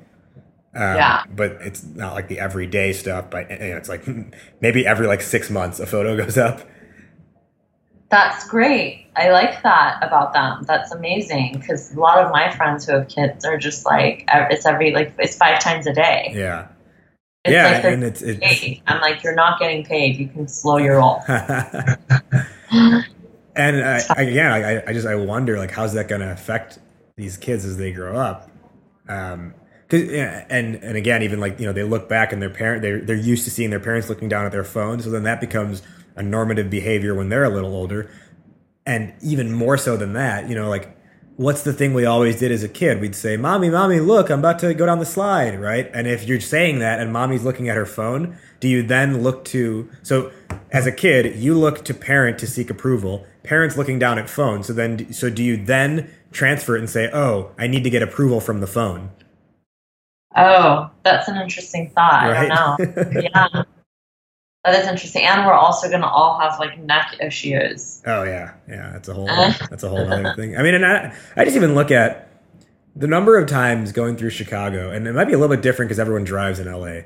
um, 0.74 0.96
yeah. 0.96 1.24
But 1.28 1.58
it's 1.60 1.82
not 1.82 2.14
like 2.14 2.28
the 2.28 2.38
everyday 2.38 2.92
stuff. 2.92 3.30
But 3.30 3.50
you 3.50 3.58
know, 3.58 3.76
it's 3.76 3.88
like 3.88 4.06
maybe 4.60 4.86
every 4.86 5.06
like 5.06 5.22
six 5.22 5.50
months 5.50 5.80
a 5.80 5.86
photo 5.86 6.16
goes 6.24 6.38
up. 6.38 6.60
That's 8.10 8.48
great. 8.48 9.06
I 9.14 9.30
like 9.30 9.62
that 9.62 9.98
about 10.02 10.32
them. 10.32 10.64
That's 10.66 10.90
amazing 10.92 11.58
because 11.58 11.94
a 11.94 12.00
lot 12.00 12.18
of 12.18 12.32
my 12.32 12.50
friends 12.56 12.86
who 12.86 12.92
have 12.94 13.08
kids 13.08 13.44
are 13.44 13.56
just 13.56 13.86
like 13.86 14.24
it's 14.28 14.66
every 14.66 14.92
like 14.92 15.14
it's 15.18 15.36
five 15.36 15.60
times 15.60 15.86
a 15.86 15.92
day. 15.92 16.32
Yeah. 16.34 16.68
It's 17.44 17.52
yeah, 17.52 17.72
like 17.72 17.84
and 17.84 18.04
it's, 18.04 18.20
it's 18.20 18.80
I'm 18.86 19.00
like 19.00 19.22
you're 19.22 19.34
not 19.34 19.58
getting 19.58 19.82
paid. 19.84 20.16
You 20.16 20.28
can 20.28 20.46
slow 20.46 20.76
your 20.76 20.98
roll. 20.98 21.22
and 21.28 23.02
I, 23.56 24.02
again, 24.16 24.52
I, 24.52 24.82
I 24.86 24.92
just 24.92 25.06
I 25.06 25.14
wonder 25.14 25.56
like 25.56 25.70
how's 25.70 25.94
that 25.94 26.06
going 26.06 26.20
to 26.20 26.30
affect 26.30 26.78
these 27.16 27.38
kids 27.38 27.64
as 27.64 27.78
they 27.78 27.92
grow 27.92 28.18
up. 28.18 28.50
Um, 29.08 29.54
and 29.92 30.76
and 30.76 30.96
again, 30.96 31.22
even 31.22 31.40
like 31.40 31.58
you 31.58 31.66
know, 31.66 31.72
they 31.72 31.84
look 31.84 32.08
back 32.08 32.32
and 32.32 32.40
their 32.40 32.50
parent 32.50 32.82
they're 32.82 33.00
they're 33.00 33.16
used 33.16 33.44
to 33.44 33.50
seeing 33.50 33.70
their 33.70 33.80
parents 33.80 34.08
looking 34.08 34.28
down 34.28 34.46
at 34.46 34.52
their 34.52 34.64
phone, 34.64 35.00
so 35.00 35.10
then 35.10 35.24
that 35.24 35.40
becomes 35.40 35.82
a 36.16 36.22
normative 36.22 36.70
behavior 36.70 37.14
when 37.14 37.28
they're 37.28 37.44
a 37.44 37.50
little 37.50 37.74
older, 37.74 38.10
and 38.86 39.12
even 39.22 39.52
more 39.52 39.76
so 39.76 39.96
than 39.96 40.12
that, 40.14 40.48
you 40.48 40.54
know, 40.54 40.68
like 40.68 40.96
what's 41.36 41.62
the 41.62 41.72
thing 41.72 41.94
we 41.94 42.04
always 42.04 42.38
did 42.38 42.52
as 42.52 42.62
a 42.62 42.68
kid? 42.68 43.00
We'd 43.00 43.14
say, 43.14 43.36
"Mommy, 43.38 43.70
mommy, 43.70 43.98
look, 43.98 44.30
I'm 44.30 44.40
about 44.40 44.58
to 44.58 44.74
go 44.74 44.84
down 44.84 44.98
the 44.98 45.06
slide," 45.06 45.58
right? 45.58 45.90
And 45.94 46.06
if 46.06 46.28
you're 46.28 46.38
saying 46.40 46.80
that 46.80 47.00
and 47.00 47.12
mommy's 47.12 47.44
looking 47.44 47.68
at 47.68 47.76
her 47.76 47.86
phone, 47.86 48.36
do 48.60 48.68
you 48.68 48.82
then 48.82 49.22
look 49.22 49.44
to 49.46 49.88
so 50.02 50.30
as 50.70 50.86
a 50.86 50.92
kid, 50.92 51.36
you 51.36 51.54
look 51.54 51.84
to 51.86 51.94
parent 51.94 52.38
to 52.40 52.46
seek 52.46 52.70
approval. 52.70 53.26
Parents 53.42 53.76
looking 53.76 53.98
down 53.98 54.18
at 54.18 54.28
phone. 54.28 54.62
So 54.62 54.72
then 54.72 55.12
so 55.12 55.30
do 55.30 55.42
you 55.42 55.56
then 55.56 56.10
transfer 56.30 56.76
it 56.76 56.80
and 56.80 56.90
say, 56.90 57.10
"Oh, 57.12 57.52
I 57.58 57.66
need 57.66 57.84
to 57.84 57.90
get 57.90 58.02
approval 58.02 58.40
from 58.40 58.60
the 58.60 58.66
phone." 58.66 59.10
Oh, 60.36 60.90
that's 61.04 61.28
an 61.28 61.36
interesting 61.36 61.90
thought. 61.90 62.30
Right? 62.30 62.50
I 62.50 62.76
don't 62.78 62.96
know. 62.96 63.20
yeah. 63.20 63.62
That 64.64 64.74
is 64.74 64.86
interesting. 64.86 65.24
And 65.24 65.46
we're 65.46 65.54
also 65.54 65.88
going 65.88 66.02
to 66.02 66.08
all 66.08 66.38
have 66.38 66.58
like 66.60 66.78
neck 66.78 67.16
issues. 67.20 68.02
Oh 68.06 68.24
yeah, 68.24 68.54
yeah. 68.68 68.90
That's 68.92 69.08
a 69.08 69.14
whole 69.14 69.28
uh. 69.28 69.52
that's 69.70 69.82
a 69.82 69.88
whole 69.88 70.12
other 70.12 70.34
thing. 70.34 70.56
I 70.56 70.62
mean, 70.62 70.74
and 70.74 70.84
I 70.84 71.14
I 71.36 71.44
just 71.44 71.56
even 71.56 71.74
look 71.74 71.90
at 71.90 72.28
the 72.94 73.06
number 73.06 73.38
of 73.38 73.48
times 73.48 73.92
going 73.92 74.16
through 74.16 74.30
Chicago, 74.30 74.90
and 74.90 75.06
it 75.06 75.14
might 75.14 75.24
be 75.24 75.32
a 75.32 75.38
little 75.38 75.54
bit 75.54 75.62
different 75.62 75.88
because 75.88 75.98
everyone 75.98 76.24
drives 76.24 76.58
in 76.58 76.70
LA. 76.70 77.02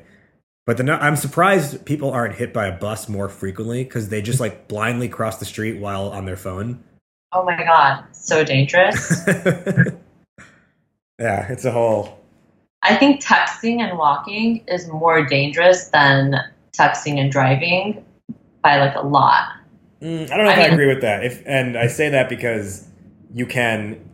But 0.67 0.79
the 0.79 0.93
I'm 0.93 1.17
surprised 1.17 1.85
people 1.85 2.11
aren't 2.11 2.35
hit 2.37 2.53
by 2.53 2.67
a 2.67 2.77
bus 2.77 3.09
more 3.09 3.29
frequently 3.29 3.85
because 3.85 4.09
they 4.09 4.23
just 4.23 4.41
like 4.41 4.67
blindly 4.67 5.09
cross 5.09 5.39
the 5.39 5.45
street 5.45 5.79
while 5.79 6.09
on 6.09 6.25
their 6.25 6.37
phone. 6.37 6.83
Oh 7.33 7.45
my 7.45 7.57
God. 7.63 8.05
So 8.13 8.45
dangerous. 8.45 9.23
yeah, 11.19 11.53
it's 11.53 11.65
a 11.65 11.71
whole. 11.71 12.24
I 12.85 12.97
think 12.97 13.23
texting 13.23 13.81
and 13.81 13.99
walking 13.99 14.65
is 14.69 14.87
more 14.89 15.25
dangerous 15.25 15.89
than 15.89 16.35
texting 16.73 17.19
and 17.19 17.33
driving 17.33 18.05
by 18.63 18.79
like 18.79 18.95
a 18.95 19.01
lot. 19.01 19.49
Mm, 20.01 20.31
I 20.31 20.37
don't 20.37 20.45
know 20.45 20.53
if 20.53 20.59
I, 20.59 20.63
I 20.63 20.67
agree 20.67 20.87
with 20.87 21.01
that. 21.01 21.25
If 21.25 21.43
and 21.47 21.77
I 21.79 21.87
say 21.87 22.11
that 22.11 22.29
because 22.29 22.87
you 23.33 23.47
can, 23.47 24.09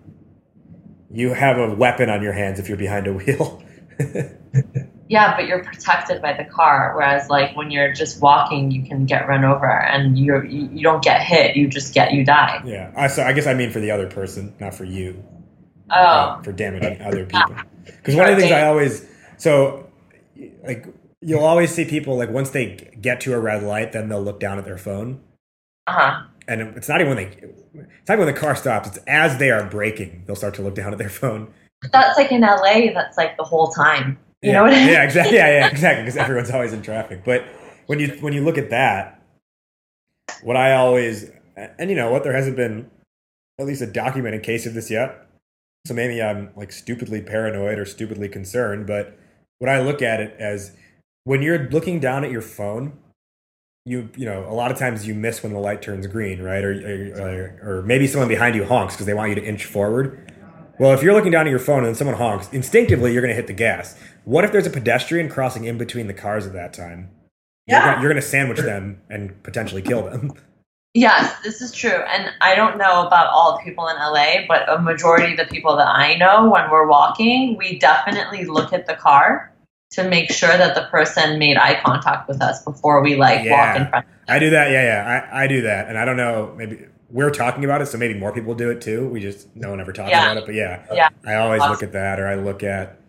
you 1.11 1.35
have 1.35 1.59
a 1.59 1.75
weapon 1.75 2.09
on 2.09 2.23
your 2.23 2.33
hands 2.33 2.61
if 2.61 2.69
you're 2.69 2.79
behind 2.79 3.07
a 3.07 3.13
wheel. 3.13 3.63
Yeah, 5.11 5.37
but 5.37 5.49
you're 5.49 5.65
protected 5.65 6.23
by 6.23 6.35
the 6.35 6.45
car. 6.45 6.93
Whereas 6.95 7.29
like 7.29 7.57
when 7.57 7.73
you're 7.73 7.93
just 7.93 8.23
walking, 8.23 8.71
you 8.71 8.85
can 8.85 9.07
get 9.07 9.27
run 9.27 9.45
over 9.45 9.69
and 9.69 10.17
you're, 10.17 10.45
you 10.45 10.69
you 10.73 10.85
don't 10.85 11.03
get 11.03 11.21
hit. 11.21 11.57
You 11.57 11.67
just 11.67 11.93
get 11.93 12.13
you 12.13 12.25
die. 12.25 12.63
yeah, 12.65 12.93
I 12.97 13.09
so 13.09 13.25
I 13.25 13.33
guess 13.33 13.49
I 13.49 13.55
mean 13.55 13.73
for 13.73 13.81
the 13.81 13.91
other 13.91 14.07
person, 14.07 14.55
not 14.61 14.73
for 14.73 14.85
you. 14.85 15.25
Oh, 15.91 15.97
uh, 15.97 16.43
for 16.43 16.53
damaging 16.53 17.03
other 17.03 17.27
people. 17.27 17.57
Because 17.97 18.17
one 18.17 18.29
of 18.29 18.37
the 18.37 18.41
things 18.43 18.53
I 18.53 18.67
always 18.67 19.07
so 19.37 19.91
like 20.65 20.87
you'll 21.21 21.45
always 21.45 21.73
see 21.73 21.85
people 21.85 22.17
like 22.17 22.31
once 22.31 22.51
they 22.51 22.91
get 23.01 23.21
to 23.23 23.35
a 23.35 23.41
red 23.41 23.63
light, 23.63 23.93
then 23.93 24.09
they'll 24.09 24.23
look 24.23 24.41
down 24.41 24.59
at 24.59 24.65
their 24.65 24.79
phone, 24.79 25.21
uh 25.87 25.93
huh. 25.93 26.23
and 26.49 26.61
it's 26.77 26.89
not 26.89 27.01
even 27.01 27.15
when 27.15 27.17
they 27.17 27.37
it's 27.75 28.09
not 28.09 28.15
even 28.15 28.27
when 28.27 28.35
the 28.35 28.41
car 28.41 28.57
stops. 28.57 28.89
It's 28.89 28.99
as 29.07 29.39
they 29.39 29.51
are 29.51 29.65
braking, 29.65 30.25
they'll 30.27 30.37
start 30.37 30.55
to 30.55 30.63
look 30.63 30.75
down 30.75 30.93
at 30.93 30.99
their 30.99 31.11
phone. 31.11 31.53
That's 31.93 32.19
like 32.19 32.31
in 32.31 32.43
LA. 32.43 32.93
That's 32.93 33.17
like 33.17 33.37
the 33.37 33.45
whole 33.45 33.69
time. 33.69 34.19
You 34.43 34.51
yeah. 34.51 34.53
know 34.55 34.63
what 34.65 34.73
I 34.73 34.77
mean? 34.77 34.89
Yeah, 34.89 35.03
exactly. 35.05 35.37
Yeah, 35.37 35.49
yeah, 35.49 35.69
exactly. 35.69 36.05
Because 36.05 36.17
everyone's 36.17 36.51
always 36.51 36.73
in 36.73 36.83
traffic. 36.83 37.25
But 37.25 37.45
when 37.87 37.99
you 37.99 38.09
when 38.21 38.33
you 38.33 38.43
look 38.43 38.59
at 38.59 38.71
that, 38.71 39.23
what 40.43 40.57
I 40.57 40.75
always 40.75 41.31
and 41.79 41.91
you 41.91 41.97
know 41.97 42.11
what, 42.11 42.23
there 42.23 42.33
hasn't 42.33 42.57
been 42.57 42.91
at 43.59 43.67
least 43.67 43.83
a 43.83 43.87
documented 43.87 44.43
case 44.43 44.67
of 44.67 44.75
this 44.75 44.91
yet. 44.91 45.27
So 45.87 45.95
maybe 45.95 46.23
I'm 46.23 46.51
like 46.57 46.73
stupidly 46.73 47.23
paranoid 47.23 47.79
or 47.79 47.85
stupidly 47.85 48.29
concerned. 48.29 48.87
But 48.87 49.19
what 49.59 49.69
I 49.69 49.81
look 49.81 50.03
at 50.03 50.21
it 50.21 50.37
as 50.39 50.73
when 51.25 51.43
you're 51.43 51.69
looking 51.71 52.01
down 52.01 52.25
at 52.25 52.31
your 52.31 52.43
phone, 52.43 52.99
you 53.87 54.11
you 54.17 54.27
know 54.27 54.45
a 54.47 54.53
lot 54.53 54.71
of 54.71 54.79
times 54.79 55.07
you 55.07 55.15
miss 55.15 55.43
when 55.43 55.53
the 55.53 55.59
light 55.59 55.83
turns 55.83 56.07
green, 56.07 56.43
right? 56.43 56.63
Or 56.63 56.73
or, 56.73 57.79
or 57.79 57.83
maybe 57.83 58.07
someone 58.07 58.29
behind 58.29 58.55
you 58.55 58.65
honks 58.65 58.95
because 58.95 59.07
they 59.07 59.15
want 59.15 59.31
you 59.31 59.35
to 59.37 59.45
inch 59.45 59.65
forward. 59.65 60.33
Well, 60.79 60.95
if 60.95 61.03
you're 61.03 61.13
looking 61.13 61.33
down 61.33 61.47
at 61.47 61.51
your 61.51 61.59
phone 61.59 61.85
and 61.85 61.95
someone 61.95 62.17
honks, 62.17 62.51
instinctively 62.53 63.13
you're 63.13 63.21
going 63.21 63.33
to 63.33 63.37
hit 63.37 63.47
the 63.47 63.53
gas. 63.53 63.99
What 64.25 64.45
if 64.45 64.53
there's 64.53 64.67
a 64.67 64.71
pedestrian 64.71 65.29
crossing 65.29 65.65
in 65.65 65.77
between 65.77 66.07
the 66.07 66.15
cars 66.15 66.47
at 66.47 66.55
that 66.55 66.73
time? 66.73 67.11
You're 67.67 67.79
Yeah. 67.79 68.01
You're 68.01 68.11
going 68.11 68.21
to 68.21 68.27
sandwich 68.27 68.61
them 68.61 69.03
and 69.11 69.43
potentially 69.43 69.83
kill 69.83 70.05
them. 70.09 70.33
Yes, 70.95 71.41
this 71.45 71.61
is 71.61 71.71
true. 71.73 71.91
And 72.13 72.33
I 72.41 72.57
don't 72.57 72.77
know 72.77 73.07
about 73.07 73.29
all 73.29 73.57
the 73.57 73.63
people 73.63 73.87
in 73.89 73.97
LA, 73.97 74.47
but 74.49 74.69
a 74.69 74.79
majority 74.81 75.33
of 75.33 75.39
the 75.39 75.45
people 75.45 75.77
that 75.77 75.87
I 75.87 76.17
know, 76.17 76.51
when 76.51 76.69
we're 76.69 76.89
walking, 76.89 77.57
we 77.57 77.79
definitely 77.79 78.45
look 78.45 78.73
at 78.73 78.87
the 78.87 78.95
car 78.95 79.53
to 79.93 80.09
make 80.09 80.33
sure 80.33 80.57
that 80.57 80.75
the 80.75 80.83
person 80.91 81.39
made 81.39 81.57
eye 81.57 81.81
contact 81.85 82.29
with 82.29 82.43
us 82.43 82.65
before 82.65 83.03
we 83.03 83.15
like 83.17 83.39
walk 83.49 83.77
in 83.77 83.83
Yeah. 83.83 83.89
front. 83.89 84.07
I 84.29 84.39
do 84.41 84.51
that. 84.51 84.71
Yeah, 84.71 84.83
yeah. 84.83 85.29
I, 85.33 85.45
I 85.45 85.47
do 85.47 85.63
that. 85.63 85.89
And 85.89 85.97
I 85.97 86.05
don't 86.05 86.17
know, 86.17 86.55
maybe 86.57 86.87
we're 87.09 87.31
talking 87.31 87.65
about 87.65 87.83
it, 87.83 87.87
so 87.87 87.99
maybe 87.99 88.15
more 88.19 88.33
people 88.33 88.55
do 88.55 88.71
it 88.71 88.81
too. 88.81 89.09
We 89.09 89.21
just, 89.21 89.55
no 89.57 89.71
one 89.71 89.81
ever 89.81 89.93
talks 89.93 90.11
Yeah. 90.11 90.25
about 90.33 90.43
it. 90.43 90.47
But 90.47 90.55
yeah, 90.57 90.85
Yeah. 90.93 91.09
I 91.27 91.35
always 91.35 91.61
look 91.61 91.83
at 91.85 91.93
that 91.93 92.19
or 92.19 92.27
I 92.27 92.35
look 92.37 92.63
at, 92.65 93.01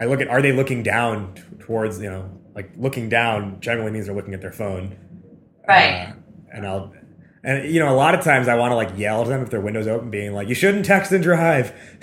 I 0.00 0.04
look 0.04 0.20
at, 0.20 0.28
are 0.28 0.42
they 0.42 0.52
looking 0.52 0.82
down 0.84 1.34
t- 1.34 1.42
towards, 1.60 2.00
you 2.00 2.10
know, 2.10 2.30
like 2.54 2.70
looking 2.76 3.08
down 3.08 3.60
generally 3.60 3.90
means 3.90 4.06
they're 4.06 4.14
looking 4.14 4.34
at 4.34 4.40
their 4.40 4.52
phone. 4.52 4.96
Right. 5.68 6.08
Uh, 6.08 6.12
and 6.52 6.66
I'll, 6.66 6.92
and 7.46 7.72
you 7.72 7.78
know, 7.78 7.88
a 7.88 7.94
lot 7.94 8.14
of 8.16 8.24
times 8.24 8.48
I 8.48 8.56
want 8.56 8.72
to 8.72 8.74
like 8.74 8.98
yell 8.98 9.22
at 9.22 9.28
them 9.28 9.40
if 9.40 9.50
their 9.50 9.60
window's 9.60 9.86
open, 9.86 10.10
being 10.10 10.32
like, 10.32 10.48
"You 10.48 10.54
shouldn't 10.56 10.84
text 10.84 11.12
and 11.12 11.22
drive." 11.22 11.72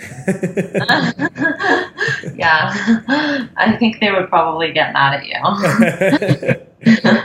yeah. 2.34 2.72
I 3.58 3.76
think 3.78 4.00
they 4.00 4.10
would 4.10 4.30
probably 4.30 4.72
get 4.72 4.94
mad 4.94 5.20
at 5.20 5.26
you. 5.26 7.20